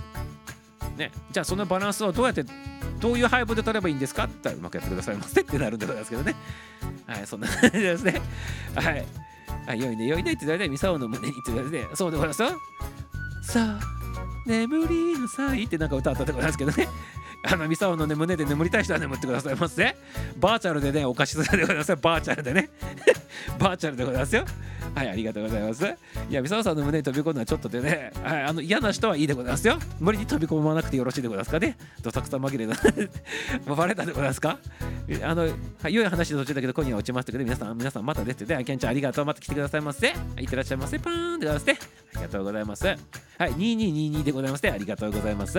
[0.96, 2.44] ね、じゃあそのバランスをどうやって
[3.00, 4.24] どういう配分で取ればいいんですか？
[4.24, 6.34] って言ったらうまくやってくださいませってなるんでございますけどね。
[7.06, 8.20] はいそんな感じですね。
[8.74, 9.06] はい。
[9.66, 12.48] はい、良いね、良いねって言われて、ミサオの胸にって言われて、そうでございますよ。
[13.42, 13.80] さあ、
[14.46, 16.88] 眠りなさいってなんか歌ったとことなんですけどね。
[17.46, 19.94] あのミサオの、ね、胸で眠りたい人は眠ってくださいませ。
[20.38, 21.96] バーチャルでね、お貸しするでございます。
[21.96, 22.70] バーチャルでね。
[23.58, 24.44] バーチャルでございますよ。
[24.94, 25.84] はい、ありがとうございます。
[25.84, 29.78] いや、ミサオさんの胸に飛び込むのはちょっとでね、はい、あの嫌な人はいいでございますよ。
[30.00, 31.76] 無理に飛び込まなくてよろしいでございますかね。
[32.00, 32.74] どさくさ紛れな。
[33.66, 34.58] もうバレたでございますか？
[35.22, 35.42] あの、
[35.82, 39.24] はい、良い話の途中だけど、今夜は落ちましたけど、皆さん、皆さんまたですってね、キャンちゃんありがとう。
[39.24, 40.08] また来てくださいませ。
[40.08, 40.98] いいってらっしゃいませ。
[40.98, 41.78] パーンでございますね。
[42.14, 42.86] ありがとうございます。
[42.86, 42.96] はい、
[43.52, 44.70] 2222でございますね。
[44.70, 45.58] ありがとうございます。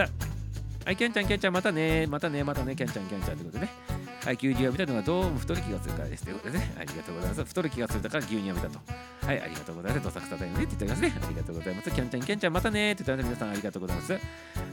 [0.85, 3.71] はい、キャンちゃん、キャンちゃん、またね、またね、またね、キャンちゃん、キャンちゃんということでね。
[4.23, 6.75] はい、牛乳を見たのがどうも太る気がするからですということでね。
[6.77, 7.43] ありがとうございます。
[7.43, 8.79] 太る気がするから牛乳を見たと。
[9.25, 10.03] はい、ありがとうございます。
[10.03, 11.13] どさくさだよねって言っておりますね。
[11.25, 11.89] ありがとうございます。
[11.89, 13.33] キャンちゃん、キャンちゃん、またねって言ってます。
[13.33, 14.19] 皆さん、ありがとうございます。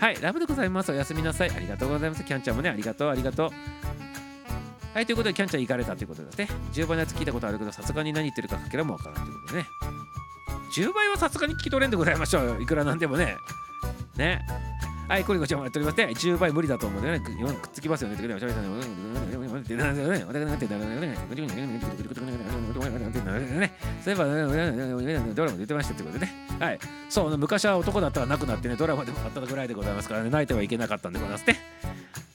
[0.01, 0.93] はい、ラブでございます。
[0.93, 1.51] おやすみなさい。
[1.51, 2.25] ありがとうございます。
[2.25, 3.51] キャンちゃんもね、ありがとう、ありがとう。
[4.95, 6.49] はい、ということで、キャンちゃん行かれたということですね。
[6.75, 9.67] 10倍のやつ聞いたことあるけど、さすがに何言ってるかかけらもわからんということでね。
[10.75, 12.63] 10倍はさすがに聞き取れんでございましょう。
[12.63, 13.37] いくらなんでもね。
[14.17, 14.41] ね。
[15.09, 18.15] はい、これごちゃもやっておりまして、10倍無理だと思うのでね、くっつきますよね。
[18.15, 18.73] ってことでおしゃべりさん。
[24.03, 26.33] そういえば、ドラマで言ってましたってことでね。
[26.59, 26.79] はい。
[27.09, 31.59] そう、昔は男だったらなくなってね、ドラマでもあったぐらいでございますからね、泣いてはいけなかったんでございますね。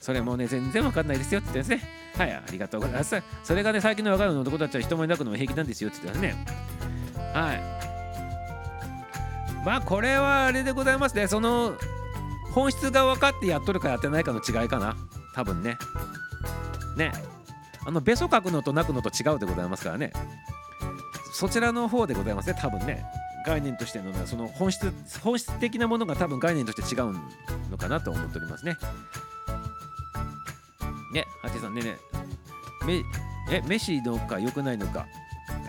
[0.00, 1.90] それもね、全然わかんないですよって言ってですね。
[2.16, 3.20] はい、ありがとうございます。
[3.42, 6.46] それがね、最近の若い男たちは人もいなくのも平気なんですよって言ってますね。
[7.34, 7.62] はい。
[9.64, 11.26] まあ、これはあれでございますね。
[11.26, 11.74] その、
[12.52, 14.96] 本質が分かってやっとるかやってないかの違いかな。
[15.34, 15.78] 多分ね。
[16.96, 17.12] ね。
[17.86, 20.12] あの、べそ書くのと泣くのと違うでございますからね。
[21.32, 23.04] そちらの方でございますね、多分ね。
[23.46, 24.92] 概念としてのね、その本質、
[25.22, 27.12] 本質的なものが多分概念として違う
[27.70, 28.76] のかなと思っておりますね。
[31.12, 31.96] ね、ハテさんねね、
[32.86, 33.02] め
[33.50, 35.06] え、飯のか良くないのか。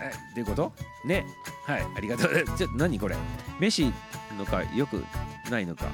[0.02, 0.72] え、っていうこと？
[1.06, 1.24] ね。
[1.66, 2.44] はい、ありがとう。
[2.58, 3.16] ちょっと何これ？
[3.58, 3.90] 飯
[4.36, 5.04] のか良く
[5.50, 5.86] ないのか。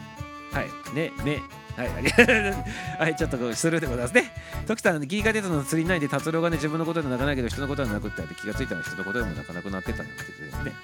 [0.57, 1.43] はい、ね、め。
[1.77, 2.55] はい、ありがとう。
[2.99, 4.33] はい、ちょっとこうスルーでございますね。
[4.67, 10.23] 時さん、ギーガデートの釣りないで達郎がね、自分のことで泣かないけど、人のことはなくってあって気がついたら人のことでも泣かなくなってたんってこ
[10.57, 10.77] とでね。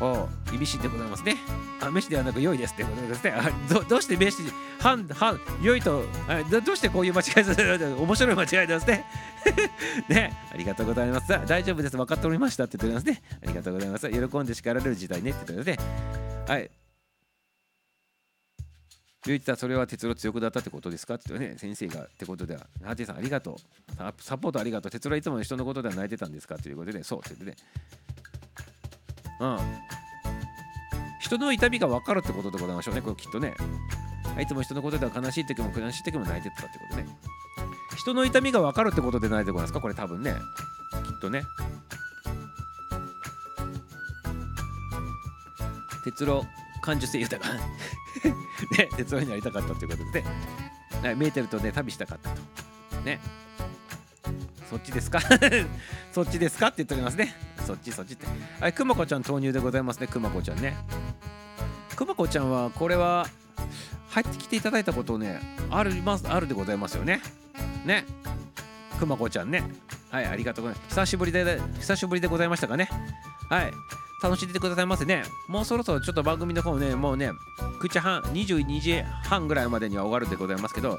[0.00, 1.36] おう、いびしでございますね。
[1.80, 3.30] あ、飯ではなく良いですってことですね。
[3.30, 4.42] あどどうして飯、
[4.80, 7.54] 半、半、良いと、あどどうしてこういう間違いす？
[7.54, 9.04] る 面白い間違いですね。
[10.08, 11.28] ね、ありがとうございます。
[11.46, 11.96] 大丈夫です。
[11.96, 13.22] 分かっておりましたって言っておりますね。
[13.42, 14.08] ありがとうございます。
[14.10, 15.88] 喜んで叱られる時代ねって言っております
[16.48, 16.48] ね。
[16.48, 16.70] はい。
[19.26, 23.56] ゆういちさん、それは鉄郎強くだったってことですかってね、先生がってことでは、ハーティさん、ありがとう。
[23.96, 24.92] ササポートありがとう。
[24.92, 27.56] 鉄郎いつもの人のことでは泣いてたんですかということで、そうって言ってね。
[29.40, 29.58] うん。
[31.20, 33.54] 人の痛みが分かるってことでございましょうね、これきっとね。
[34.40, 37.06] いつも人のことでは悲しい時も悲しい時も泣いてたってことね。
[37.96, 40.34] 人の痛みが分かるってことで泣いてございますかこれ多分ね。
[41.04, 41.42] きっとね。
[46.04, 46.46] 鉄郎、
[46.80, 47.54] 感受性豊か。
[48.76, 50.24] ね、鉄郎になりたかったということで、
[51.02, 53.00] はい、メーテルとね、旅したかったと。
[53.02, 53.20] ね。
[54.68, 55.20] そっちですか？
[56.12, 57.34] そっちですかって言っておりますね。
[57.66, 58.26] そっちそっちって。
[58.60, 60.76] はい、くまこちゃん投入でございますね、くまこちゃんね。
[61.96, 63.26] くまこちゃんは、これは、
[64.10, 65.40] 入ってきていただいたことね、
[65.70, 67.20] あるますあるでございますよね。
[67.84, 68.04] ね。
[68.98, 69.62] くまこちゃんね。
[70.10, 70.88] はい、ありがとうございます。
[70.90, 72.88] 久しぶりで、久しぶりでございましたかね。
[73.48, 73.72] はい。
[74.22, 75.22] 楽しんでてくださいませね。
[75.46, 77.30] もうそろそろちょっと番組の方ね、もうね、
[77.80, 80.98] 9時半、22時半ぐらいまでには終わるでございますけど、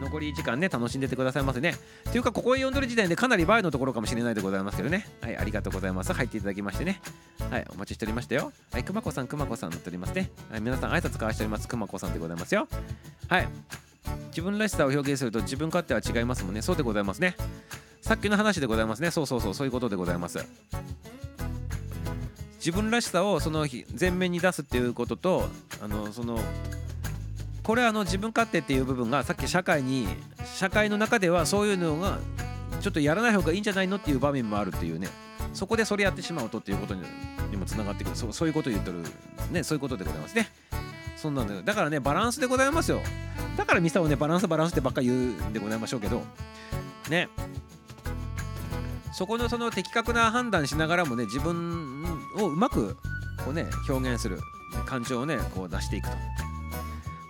[0.00, 1.76] 残り時間ね、楽しんでてくださいませね。
[2.10, 5.08] というか、ここへ読んでる時点でかなり前のところかもしれないでございますけどね。
[5.20, 6.12] はい、ありがとうございます。
[6.12, 7.00] 入っていただきましてね。
[7.50, 8.52] はい、お待ちしておりましたよ。
[8.72, 10.30] はい、くまこさん、くまこさん乗っておりますね。
[10.50, 11.68] はい、皆さん挨拶交わしております。
[11.68, 12.66] くまこさんでございますよ。
[13.28, 13.48] はい。
[14.28, 16.62] 自分らしさを表現すると自分勝手は違いますもんね。
[16.62, 17.36] そうでございますね。
[18.02, 19.10] さっきの話でございますね。
[19.10, 20.44] そうそうそう、そういうことでございます。
[22.66, 23.68] 自分らしさをその
[23.98, 25.48] 前面に出すっていうことと
[25.80, 26.40] あのその
[27.62, 30.08] これはあの自分勝手っていう部分がさっき社会に
[30.56, 32.18] 社会の中ではそういうのが
[32.80, 35.06] ちょっとやらない方がいいんじゃないのっていう場面もあるっていうね。
[35.52, 37.02] そこでそれやってしまうとっていうことに
[37.56, 38.16] もつながってくる。
[38.16, 38.98] そうそういうこと言ってる
[39.52, 39.62] ね。
[39.62, 40.48] そういうことでございますね。
[41.16, 43.00] そんなんだだからねバランスでございますよ。
[43.56, 46.24] だからミサをねバランスバランスってばっか言うんでございましょうけど。
[47.08, 47.28] ね。
[49.12, 52.96] そこのその的確な判断しながらもね自分をうまく
[53.44, 54.38] こうね表現する
[54.86, 56.16] 感情をねこう出していくと。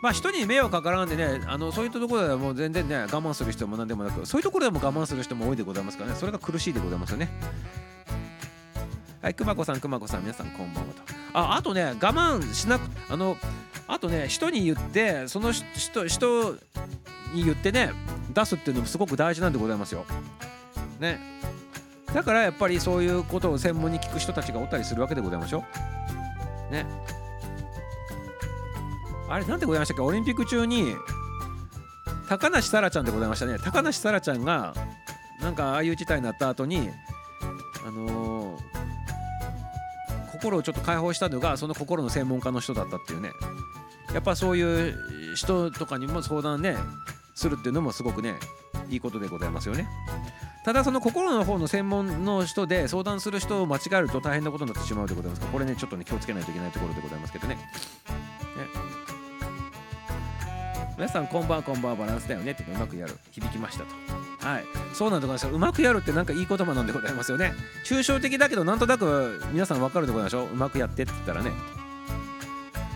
[0.03, 6.17] まあ人に迷惑かからんでねあのそういったところではもう全然ね我慢する人も何でもなくそういうところでも我慢する人も多いでございますからね。
[6.17, 7.31] それが苦しいでございますよね。
[9.23, 11.03] はいくまこさんくまこさん皆さんこんばんはと。
[11.33, 13.37] ああとね我慢しなくあの
[13.89, 16.53] あとね人に言ってその人人
[17.33, 17.91] に言ってね
[18.33, 20.05] 出すっていうのもすごく大事なんでございますよ。
[21.01, 21.36] ね。
[22.15, 25.65] だからやっぱりそういうことを専門に聞く人たちがおったりするわけでございましょ
[26.71, 26.73] う。
[26.73, 26.87] ね。
[29.29, 30.03] あれなんでございましたっけ？
[30.03, 30.95] オリンピック中に
[32.29, 33.59] 高梨沙羅ちゃんでございましたね。
[33.59, 34.75] 高梨沙羅ちゃんが
[35.41, 36.91] なんかああいう事態になった後に
[37.87, 38.77] あのー
[40.33, 43.31] 心をちょっと解放したのがその心の専門家の人だったっていうね。
[44.13, 46.77] やっぱそういう人とかにも相談ね
[47.37, 48.35] するっていうのもすごくね
[48.89, 49.87] いいことでございますよね。
[50.65, 57.55] ただその心の方の専門の人で相談する人を間違えると大変なことになってしまうでございますからこれねちょっとね気をつけないといけないところでございますけどね。
[57.55, 57.61] ね。
[60.97, 64.49] 皆さんこんばんはこんばんはバランスだよねってうまくやる響きましたと。
[64.49, 64.65] はい。
[64.95, 67.53] そうなんでございますうまくやるってなんかいい言葉なんでございますよね。
[67.85, 70.47] 抽象的だけどなんとなく皆さんわかるでございましょう。
[70.47, 71.53] うまくやってって言ったらね。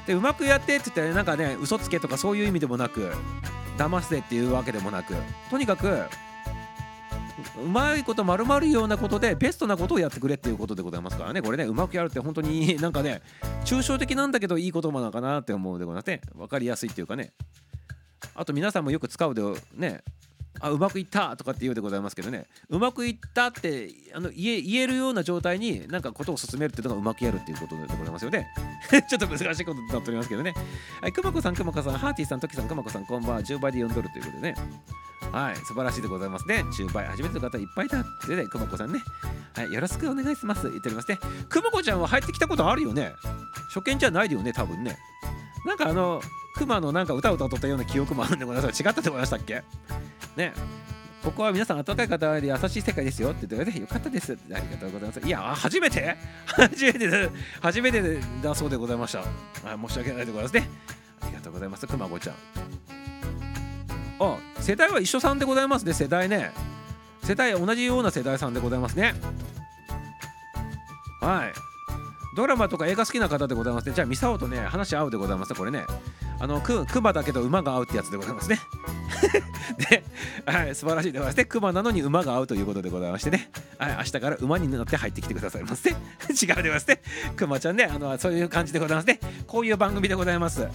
[0.06, 3.12] でうまくやってって言ったらなんかね嘘つけとかそういう意味でもなく
[3.80, 5.14] 騙せっていうわけでもなく
[5.48, 5.88] とにかく
[7.58, 11.40] うまいこと丸まるようなことでベストなことをやってくれっていうことでございますからね。
[11.40, 13.22] これねうまくやるって本当に なんかね
[13.64, 16.20] 抽象的なんだけどいい言葉なのかなって思うでございますね。
[16.36, 17.32] 分かりやすいっていうかね。
[18.34, 19.42] あと皆さんもよく使うで
[19.74, 20.02] ね。
[20.58, 28.48] あうまくいったとかって言うでございますけどねうまくいったってあの言え言えるような状態になんかことを進めるっていうのがうまくやるっていうことでございますよね。
[29.08, 30.54] ちょっと難しいことになっておりますけどね。
[31.00, 33.42] はいくまこさんくまこさんハーティーさんトキさんくまこさんこんばんは。
[33.42, 34.54] 10倍で4ドルということでね。
[35.32, 36.64] はい素晴らしいでございますね。
[36.76, 39.00] 10倍初めての方いっぱいだってねくまこさんね。
[39.54, 40.68] はいよろしくお願いします。
[40.68, 41.18] 言っておりますね。
[41.48, 43.12] くまこちゃんは入ってきたことあるよね。
[43.72, 44.98] 初見じゃないよね多分ね。
[45.64, 46.20] なんかあの
[46.56, 49.62] クマのなんか歌を歌っとったような記憶もあるんでございます違ったって思いましたっけ？
[50.36, 50.52] ね。
[51.22, 55.20] ここは皆さん温かい方で優しい世界ですよって言ってよかったですありがとうございます。
[55.20, 56.16] いや初めて？
[56.46, 57.30] 初めてで
[57.60, 59.20] 初めてだそうでございました。
[59.20, 59.24] あ
[59.86, 60.68] 申し訳ないでございますね。
[61.20, 62.36] ありがとうございますくまごちゃん。
[64.18, 66.52] あ世代は一緒さんでございますね世代ね。
[67.22, 69.14] 世代同じような世代さんでございますね。
[71.20, 71.52] はい。
[72.34, 73.94] ドラマとか映画好きな方でございますね。
[73.94, 75.84] じゃあミサオとね話合うでございますねこれね。
[76.38, 78.60] あのく熊だけど馬が合うってやつでございますね。
[79.90, 80.04] で、
[80.46, 81.44] はい、素晴らしいでございますね。
[81.44, 85.90] クマなのに馬が合うということでございましてね、はい、明日から馬に乗って入ってきてくださいませ。
[85.92, 85.96] 違う
[86.36, 87.02] でございますね。
[87.36, 89.20] クマちゃんねあのそういう感じでございますね。
[89.46, 90.66] こういう番組でございます。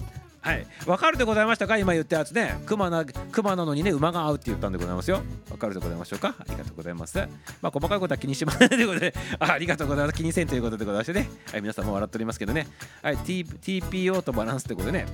[0.46, 1.76] はい、わかるでございましたか？
[1.76, 2.56] 今言ったやつね。
[2.66, 5.20] 熊な熊なのにね馬が合うって言ったんでございますよ。
[5.50, 6.36] わかるでございましょうか？
[6.38, 7.18] ありがとうございます。
[7.60, 9.12] まあ細かいことは気にしませんということで。
[9.40, 10.16] あありがとうございます。
[10.16, 11.28] 気にせんということでございましてね。
[11.50, 12.68] はい皆さんも笑っておりますけどね。
[13.02, 15.06] はい T TPO とバランスということでね。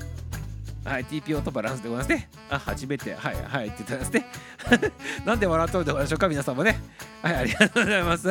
[0.85, 2.29] はい、TPO とバランスでございますね。
[2.51, 4.27] あ、初めて、はい、はい、って言ってますね。
[5.25, 6.81] なんで笑っとるでございましょうか、皆さんもね。
[7.23, 8.29] はい、ありがとうございます。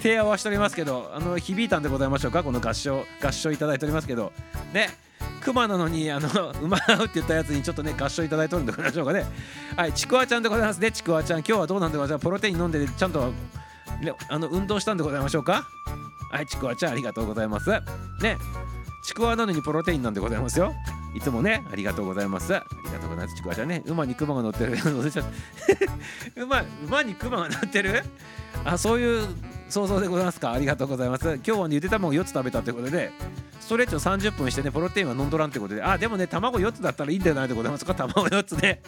[0.00, 4.32] 手合わしておりますけど、あの、響いたんでございましょうか、この合唱、合唱いただいておりますけど、
[4.72, 4.90] ね。
[5.44, 6.28] 熊なのに、あの、
[6.62, 9.26] 馬合うって言ったやつにちょっとね、合唱いただいておるんでございましょうかね。
[9.76, 11.40] はい、ちくわちゃんでございますね、ちくわちゃん。
[11.40, 13.32] 今日はどうなんでございます、プロテイン飲んで、ちゃんと、
[14.00, 15.68] ね、あの、運動したんでございましょうか？
[16.30, 17.70] はい、ちくわちゃん、ありがとうございます。
[18.20, 18.38] ね。
[19.04, 20.72] ちくわなのにプロテインなんでございますよ。
[21.14, 22.54] いつもね、ありがとうございます。
[22.54, 23.36] ありがとうございます。
[23.36, 24.78] ちくわちゃんね、馬にクマが乗ってる。
[26.36, 28.02] 馬馬にクマが乗ってる？
[28.64, 29.28] あ、そういう
[29.72, 30.52] 想像でございますか？
[30.52, 31.24] ありがとうございます。
[31.36, 33.10] 今日はねゆで卵4つ食べたということで、
[33.58, 37.94] ストレッチを30分してね、プロテインは飲んどらんということで、あ、でもね、卵4つだったらいいんじゃないでございますか。
[37.94, 38.82] 卵4つね。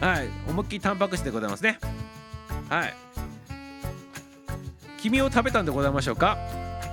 [0.00, 1.78] はい、思いっきりタンパク質でございますね。
[2.68, 2.94] はい。
[4.98, 6.36] 君を食べたんでございましょうか？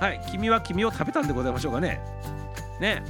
[0.00, 2.00] はい、君は君を食べたんでございましょうかね？
[2.80, 3.02] ね。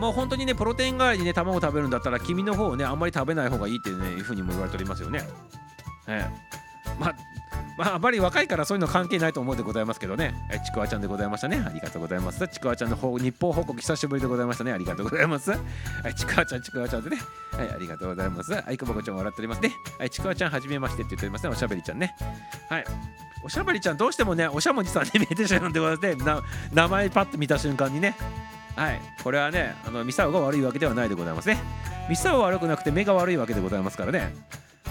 [0.00, 5.22] もう本当にね、プロテイン代わりにね、卵食べるんだったら、黄身の方をね、あんまり食べない方がいいってね、いうふうにも言われておりますよね。
[6.08, 6.90] ええ。
[6.98, 7.14] まあ、
[7.78, 10.34] まあ、あまり若いからそういうの関係ないと思うでございますけどね。
[10.50, 11.62] えちくわちゃんでございましたね。
[11.64, 12.46] ありがとうございます。
[12.48, 14.72] ちくわちゃんの方日報報告久しぶりでございましたね。
[14.72, 15.52] ありがとうございます。
[15.52, 15.58] は
[16.08, 17.18] い、ちくわちゃん、ちくわちゃんでね。
[17.52, 18.52] はい、ありがとうございます。
[18.52, 19.72] はい、くぼこちゃん笑っておりますね。
[19.96, 21.50] はい、ちくわちゃん、はじめましてって言っておりますね。
[21.50, 22.16] おしゃべりちゃんね。
[22.68, 22.84] はい。
[23.44, 26.48] おしゃべりちゃん、どうしてもね、おしゃもじさんに見えてしまうんでございますね。
[26.72, 28.16] 名前パッと見た瞬間にね。
[28.74, 31.58] はい、これはね、あのミサオが悪いわけではないでございますね。
[32.08, 34.34] ミサオは悪くなくて目が悪いわけでございますからね。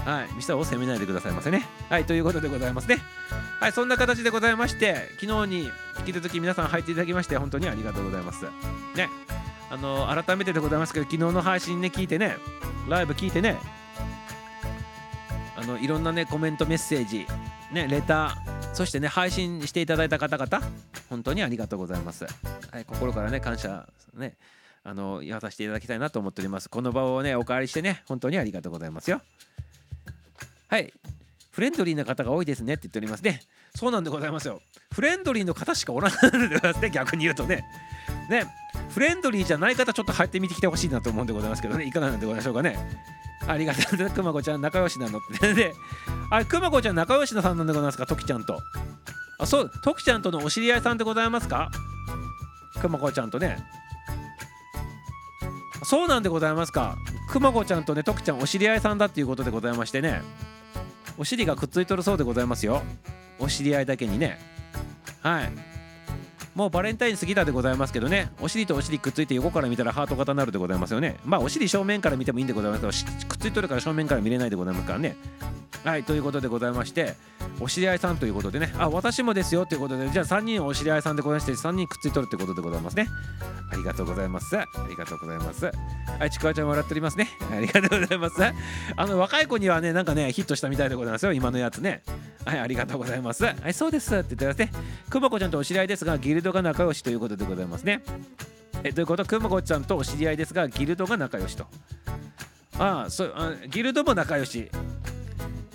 [0.04, 1.64] はい、ミサを責めないでくださいませね。
[1.88, 2.98] はい、ということでございますね。
[3.60, 8.44] はい、そんな形でございまして、昨日に引き続き皆さん入っていただきまして、本当にありがとうございます。
[8.94, 9.08] ね、
[9.70, 12.36] あの改めてでございますけど、昨日の配信ね、聞いてね、
[12.88, 13.56] ライブ聞いてね、
[15.56, 17.26] あのいろんなね、コメント、メッセージ、
[17.72, 20.60] ね、レター、そしてね、配信していただいた方々、
[21.10, 22.24] 本当にありがとうございます。
[22.24, 24.36] はい、心からね、感謝、ね、
[24.84, 26.70] あの、言わさせていただきたいなと思っております。
[26.70, 29.20] この場をね、お借りしてね、本当にありがとうございますよ。
[30.68, 30.92] はい。
[31.50, 33.40] フレンドリーな方が多いですねって言っておりますね。
[33.74, 34.60] そうなんでございますよ。
[34.92, 37.64] フレンドリーの方しかおらないでございますね、逆に言うとね。
[38.30, 38.46] ね、
[38.90, 42.78] フレンドリーじゃない方、ちょっと入ってみてきてほしいなと思うんでございますけどね、いかがなんでございましょうかね。
[43.46, 44.14] ありがとうございます。
[44.14, 45.54] くまこちゃん、仲良しなのって。
[45.54, 45.74] で、
[46.30, 48.60] あれ、くまこちゃん、仲良しなさんなんでございますか、ときちゃんと。
[49.40, 51.70] あそう徳ちゃんとのお知り合いさんでございますか？
[52.80, 53.64] くまこちゃんとね
[55.84, 56.96] そうなんでございますか？
[57.30, 60.22] くまこちゃんとね徳ちゃんお知り合いさんだっていうことでございましてね
[61.18, 62.82] お尻がくっついとるそうでございますよ。
[63.38, 64.38] お知り合いだけにね。
[65.20, 65.52] はい。
[66.54, 68.30] もうバレンタイン過ぎたでございますけどね。
[68.40, 71.16] お尻とお尻くっついて横から見たらハート型になるでございますよね。
[71.24, 75.16] まあお尻正面から見てもいいんでございますけどくっついとるから正面から見れないでございますからね。
[75.84, 77.14] はいということでございまして
[77.60, 78.74] お知り合いさんということでね。
[78.78, 83.08] あ私もですよということでじゃあ3人お知り合いさんでございまして3人くっついとるってことでございますね。
[83.72, 84.56] ありがとうございます。
[84.56, 85.64] ありがとうございます。
[85.66, 87.28] はいちくわちゃん笑っておりますね。
[87.50, 88.36] ありがとうございます。
[88.96, 91.32] あの若い子にはねなんかねヒットしたみたいでございますよ。
[91.32, 92.02] 今のやつね。
[92.44, 93.44] はいありがとうございます。
[93.44, 94.70] はいそうですって言ってますね。
[95.08, 98.02] くまこちゃんとお知り合いですがギルドが仲良しということでございますね。
[98.84, 99.22] えということ？
[99.22, 101.66] はくまこちゃんとお知り合いですがギルドが仲良しと。
[102.78, 104.70] ああそうあギルドも仲良し。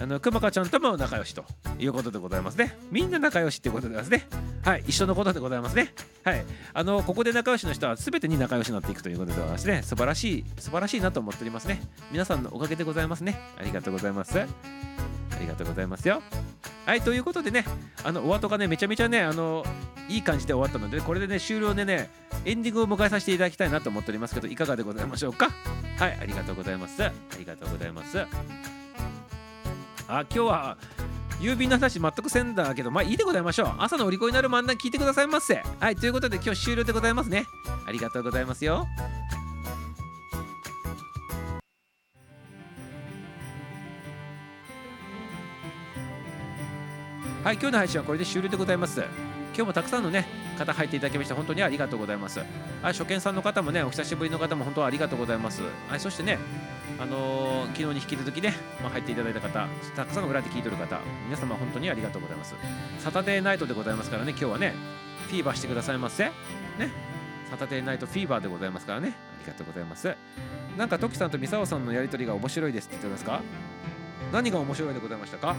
[0.03, 1.45] あのくまかちゃんとも仲良しと
[1.80, 2.77] いうことでございますね。
[2.91, 4.27] みんな仲良しってことでございますね。
[4.65, 5.93] はい、一緒のことでございますね。
[6.25, 6.43] はい、
[6.73, 9.81] あのここで仲良しの人は全てに仲良しになっていくということでございますね。
[9.81, 11.81] 素晴らしい、素晴らしいなと思っておりますね。
[12.11, 13.39] 皆さんのおかげでございますね。
[13.57, 14.38] ありがとうございます。
[14.41, 14.45] あ
[15.39, 16.21] りがとうございますよ。
[16.85, 17.63] はい、ということでね、
[18.03, 19.65] あのお後がね、めちゃめちゃね、あの
[20.09, 22.09] いい感じで終わったので、これでね、終了でね、
[22.43, 25.49] エンディングを迎えさせていただきたいなと思っておりますけど、いかがでございましょうか？
[25.97, 27.01] はい、ありがとうございます。
[27.05, 28.17] ありがとうございます。
[30.07, 30.77] あ今日は
[31.39, 33.73] 郵便の話全くせんだけどまあいいでございましょう。
[33.77, 35.63] 朝のお利口になる漫談聞いてくださいませ。
[35.80, 37.45] はいということで今日終了でございますね。
[37.85, 38.88] ありがとうございますよ。
[47.43, 49.01] はい今日の配信はこれで終了でございます。
[49.55, 50.25] 今日もたくさんのね
[50.57, 52.39] 方入っていただきまして本当にありがとうございます。
[52.39, 52.47] はい
[52.93, 55.61] 初見さんの方もねお久しぶりの方も本当はありがとうございます。
[55.89, 56.38] はいそしてね
[56.99, 62.53] あのー昨日に引き続きね、まあ、入っていただいた方、たくさんの裏で聞いてる方、皆様本当にありがとうございます。
[62.99, 64.75] サタデーナイトでございますからね、今日はね、
[65.27, 66.25] フィーバーしてくださいませ。
[66.25, 66.31] ね、
[67.49, 70.15] サタデーナイトフィーバーでございますからね、ありがとうございます。
[70.77, 73.41] なんか、トキさんとミサオさんのやりとりが面白いですって言ってますか？
[74.31, 75.55] 何が面白いでございましたか？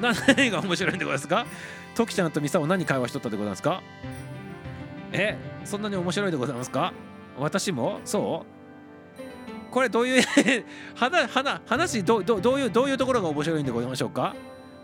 [0.00, 1.46] 何が面白いんでございますか？
[1.94, 3.82] トキちゃんとミサオ何会話しとったでございますか？
[5.12, 6.92] え、そんなに面白いでございますか？
[7.38, 8.53] 私もそう？
[9.74, 10.22] これどういう
[10.94, 11.28] 話
[11.66, 14.36] 話どどどういうどういうところが面白いんでございましょうか？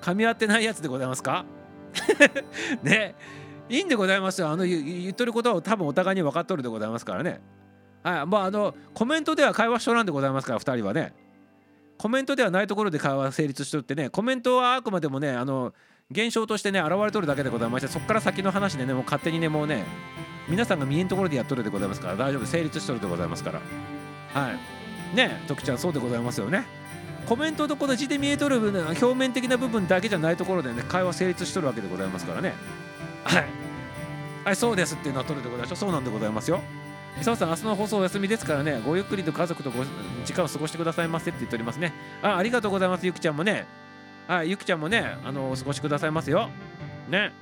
[0.03, 1.45] 噛み合ってないやつでございますか？
[2.83, 3.15] ね。
[3.69, 4.49] いいんでございますよ。
[4.49, 7.41] あの言っとることを多分お互いに分かっとるでございますからね。
[8.03, 8.27] はい。
[8.27, 11.15] まああのコメントでは会話しとらんでございますから2人はね。
[11.97, 14.11] コメントではないところで会話成立しとってね。
[14.11, 15.73] コメントはあくまでもねあの
[16.11, 19.85] 現象としてね現れとるだけでございましてそこから先の話でねもう勝手にねもうね
[20.49, 22.47] 皆さんが見えんところでやっとるでございますから大丈夫。
[22.47, 23.61] 成立しとるでございますから。
[24.35, 24.80] はい。
[25.15, 26.65] ね徳ちゃんそうでございますよね。
[27.27, 32.55] コメントとこの字で見えとる部分表面的な部分だけじゃないところでね会話成立しとるわけでございますからね。
[33.25, 33.45] はい。
[34.45, 35.77] はいそうですってなっとるでございましょう。
[35.77, 36.61] そうなんでございますよ。
[37.21, 39.85] 伊沢さん明日の放送お休みですからねごゆっくりと家族とご
[40.25, 41.93] 時間を過ごしてくださいませって言っておりますね。
[42.23, 43.67] あありがとうございますゆきちゃんもね。
[44.27, 46.51] はいゆきちゃんもねあのお過ごしくださいますよ。
[47.09, 47.33] ね。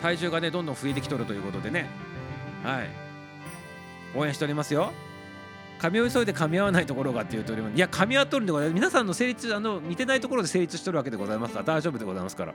[0.00, 1.86] 体重がねどんどん増えてきとるということでね。
[2.64, 2.88] はい。
[4.16, 4.92] 応援しておりますよ。
[5.78, 8.74] 噛み急いで噛み合わないところがっていうとおりもいや噛み合っとるんでございます。
[8.74, 11.64] 皆さんの成立あの似てないところで成立しとるわけでございますから。
[11.64, 12.54] 大丈夫でございますから。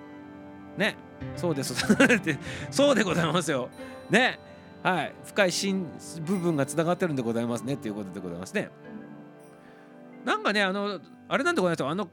[0.77, 0.97] ね。
[1.35, 1.73] そうです。
[2.71, 3.69] そうでございますよ。
[4.09, 4.39] ね。
[4.83, 5.13] はい。
[5.25, 5.87] 深い芯
[6.25, 7.75] 部分がつながってるんでございますね。
[7.75, 8.69] っていうことでございますね。
[10.25, 11.89] なんかねあのあれなんでございますよ。
[11.89, 12.09] あの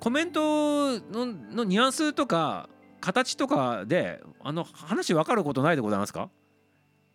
[0.00, 2.68] コメントののニュアンスとか
[3.00, 6.28] 形とかであの話分かることないでございますか、ま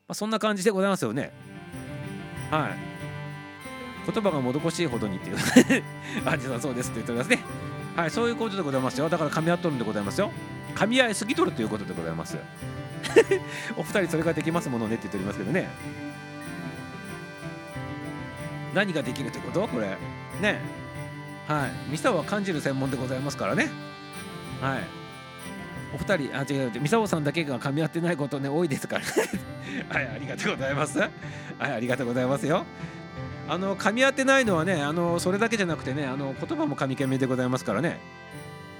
[0.09, 1.31] あ、そんな感じでございますよね。
[2.51, 2.92] はい。
[4.11, 5.37] 言葉がもどこしいほどにっていう。
[6.25, 7.39] あじさんそうですって言っておりますね。
[7.95, 9.07] はいそういうことでございますよ。
[9.09, 10.31] だから噛み合っとるんでございますよ。
[10.75, 12.37] 噛み合いすぎとるということでございます。
[13.77, 15.69] お二人それができますものねって言っておりますけどね。
[18.73, 19.67] 何ができるってこと？
[19.67, 19.87] これ。
[20.41, 20.59] ね。
[21.47, 21.91] はい。
[21.91, 23.69] ミサオは感じる専門でございますからね。
[24.61, 24.79] はい。
[25.93, 26.81] お二人あ違う違う。
[26.81, 29.05] ミサオさんだけが噛み合ってないことね多いですから。
[29.95, 30.97] はいありがとうございます。
[30.97, 31.11] はい
[31.59, 32.65] ありがとうございますよ。
[33.47, 37.99] あの噛み合ってないのはねあのそれだけじゃなくてねあの言葉も噛み噛みでございますからね。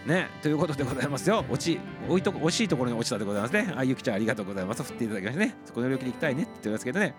[0.06, 1.46] ねということでございますよ。
[1.50, 1.80] 落ち
[2.10, 3.74] おいと惜しいところに落ちたでございますね。
[3.76, 4.84] あゆきちゃんありがとうございます。
[4.84, 5.56] 振っていただきましてね。
[5.66, 6.44] そこの領域で行きたいね。
[6.44, 7.16] って言ってますけどね。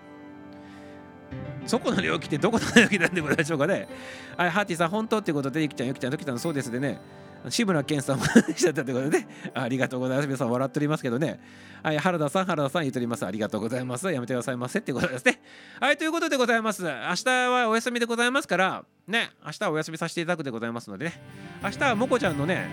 [1.67, 3.89] そこの領域ってどこの領域なんでございましょうかね。
[4.37, 7.01] はいハーティさん本当っていうことでゆきちゃんゆきちゃんゆきちゃんそうですでね。
[7.49, 9.29] 志村けんさんもしちゃったということでね。
[9.55, 10.27] ありがとうございます。
[10.27, 11.41] 皆さん笑っておりますけどね。
[11.83, 13.27] はい原田さん原田さん言っております。
[13.27, 14.11] ありがとうございます。
[14.11, 15.41] やめてくださいませってことですね。
[15.81, 16.83] はいということでございます。
[16.83, 21.21] 明日はお休みでございますからね明日はお休みさせていただくでございますのでね。
[21.63, 22.69] 明日はもこちゃんのね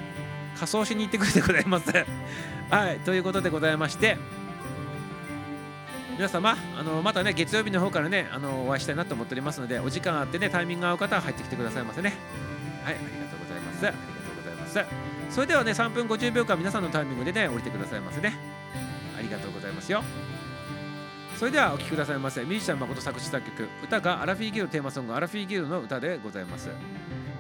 [0.56, 1.92] 仮装しに行ってくれでございます。
[2.70, 4.18] はいということでございまして
[6.16, 12.14] 皆様あのまたね月曜日の方からねあのお会いしたいなと思っておりますのでお時間あってねタイミングが合う方は入ってきてくださいませね。
[12.86, 14.11] はいありがとうございます。
[14.80, 14.86] あ
[15.30, 18.34] それではね3分50秒間皆さんのタイミングでね降りてくださいませね。
[19.18, 20.04] ありがとうございますよ。
[21.38, 22.42] それではお聴きくださいませ。
[22.44, 23.68] ミュージシャン誠作詞作曲。
[23.84, 26.70] 歌がアラフィーギルドテーマソングアラフィーギルの歌でございます。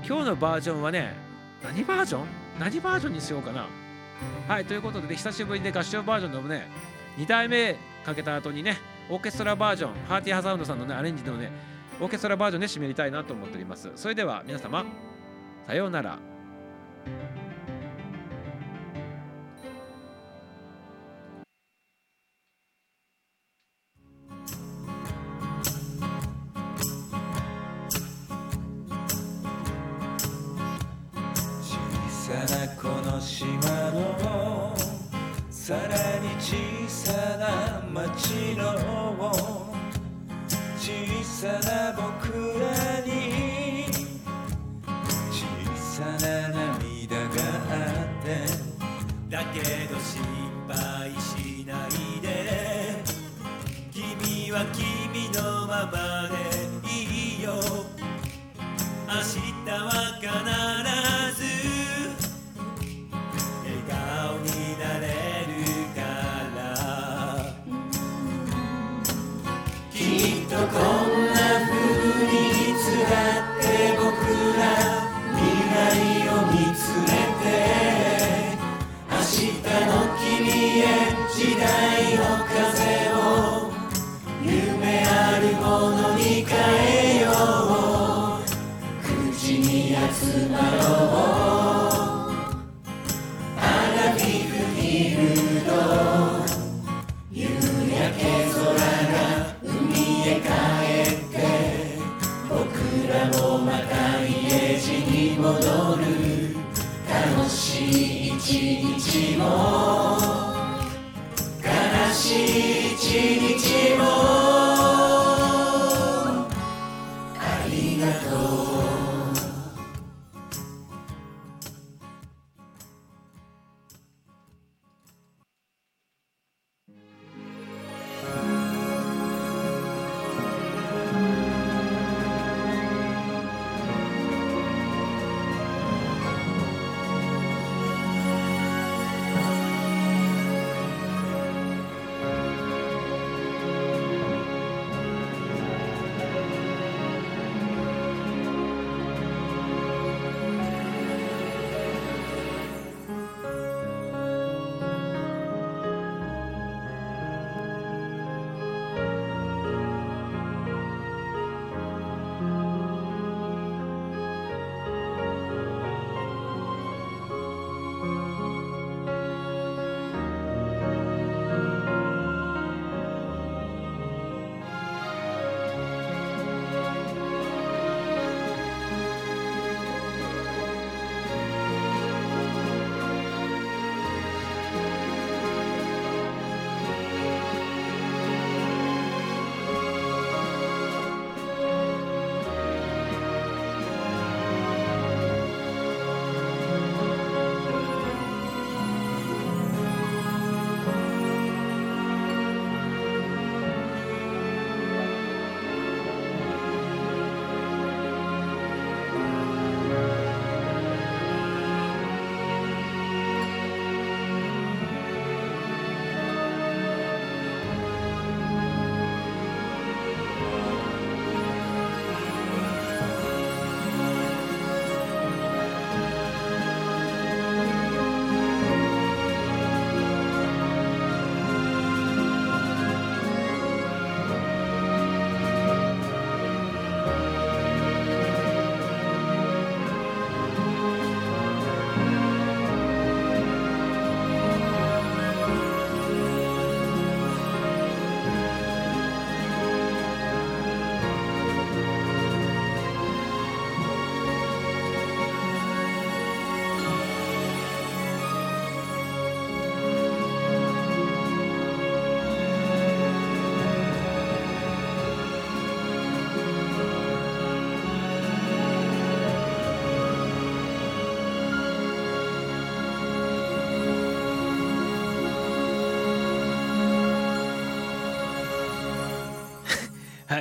[0.06, 1.16] 今日のバージョンはね
[1.64, 2.26] 何バージョン？
[2.60, 3.68] 何バージョンにしようかな。
[4.48, 6.68] はいということで、ね、久しぶりで合唱バージョンのね
[7.18, 7.76] 2代目
[8.06, 8.78] かけた後にね
[9.10, 11.52] オーケストラバージョンハーティーハサウンドさんのねアレンジのね
[11.99, 13.91] オーケストラバージョンで締めりたいなと思っております。
[13.95, 14.86] それでは皆様
[15.68, 16.31] さようなら。
[33.41, 33.47] 島
[33.89, 34.76] の
[35.49, 35.80] さら
[36.19, 36.53] に小
[36.88, 39.34] さな町の
[40.77, 41.81] 小さな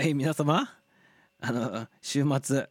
[0.00, 0.66] はい皆様。
[1.42, 2.70] あの週末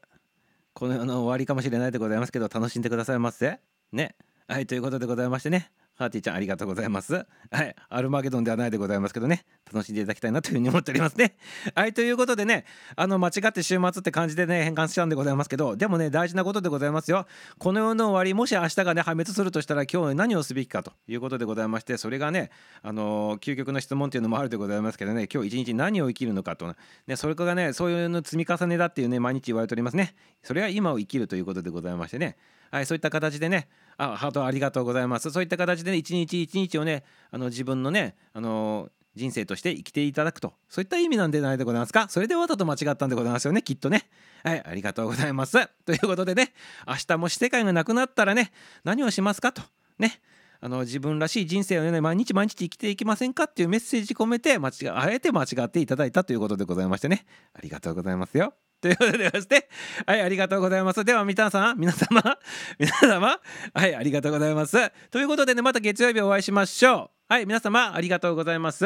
[0.73, 3.59] この世の終わりかもしれないでございますけど楽しんでくださいませ。
[3.91, 4.15] ね。
[4.47, 5.69] はいということでございましてね。
[5.99, 7.25] ハーティーちゃんありがとうございます。
[7.51, 11.35] はい、アルマゲドンではないでございますけどね、楽しんでいただきたいなというふうに思っておりますね。
[11.75, 12.63] はい、ということでね、
[12.95, 17.27] あの間違って週末って感じでね、変換しちゃうんでございますけど、でもね、大事なことでございますよ。
[17.57, 22.49] この世の終わり、もし明日がね、破滅するとしたら、今日何をすべきかということでございまして、それがね、
[22.81, 26.73] あの究極の質問っていうのもあるでございますけどね、今日一日何を生きるのかと、
[27.07, 30.15] ね、それがね、そういうの積み重ねだっていうね、毎日言われておりますね。
[30.43, 32.37] それは今を生きるということでございましてね。
[32.71, 33.67] はい、そういった形でね、
[33.99, 35.29] あ、ハートありがとうございます。
[35.29, 42.07] そういった形で、ね、一日一日をね、あの自分のね、あの人生として生きていただくと、そういった意味なんでないでございますか。
[42.09, 44.09] それでわざと間違ったんでございますよね、きっとね。
[44.43, 45.67] はい、ありがとうございます。
[45.85, 46.53] ということでね、
[46.87, 48.53] 明日もし世界がなくなったらね、
[48.85, 49.61] 何をしますかと、
[49.97, 50.21] ね。
[50.61, 58.53] あの自分らしい人生をね毎日毎日生きていきませんかっていうメッセージ込めて間違あえて間違っていただいたということでございましてねありがとうございますよ。
[58.81, 59.69] ということでまして
[60.05, 61.03] はいありがとうございます。
[61.03, 62.21] では皆さん皆様
[62.79, 63.39] 皆様
[63.73, 64.91] はいありがとうございます。
[65.11, 67.33] ということでねまた月曜日お会いしましょう。
[67.33, 68.85] はい皆様ありがとうございます。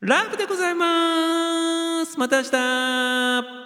[0.00, 2.18] ラブでございます。
[2.18, 3.59] また明日。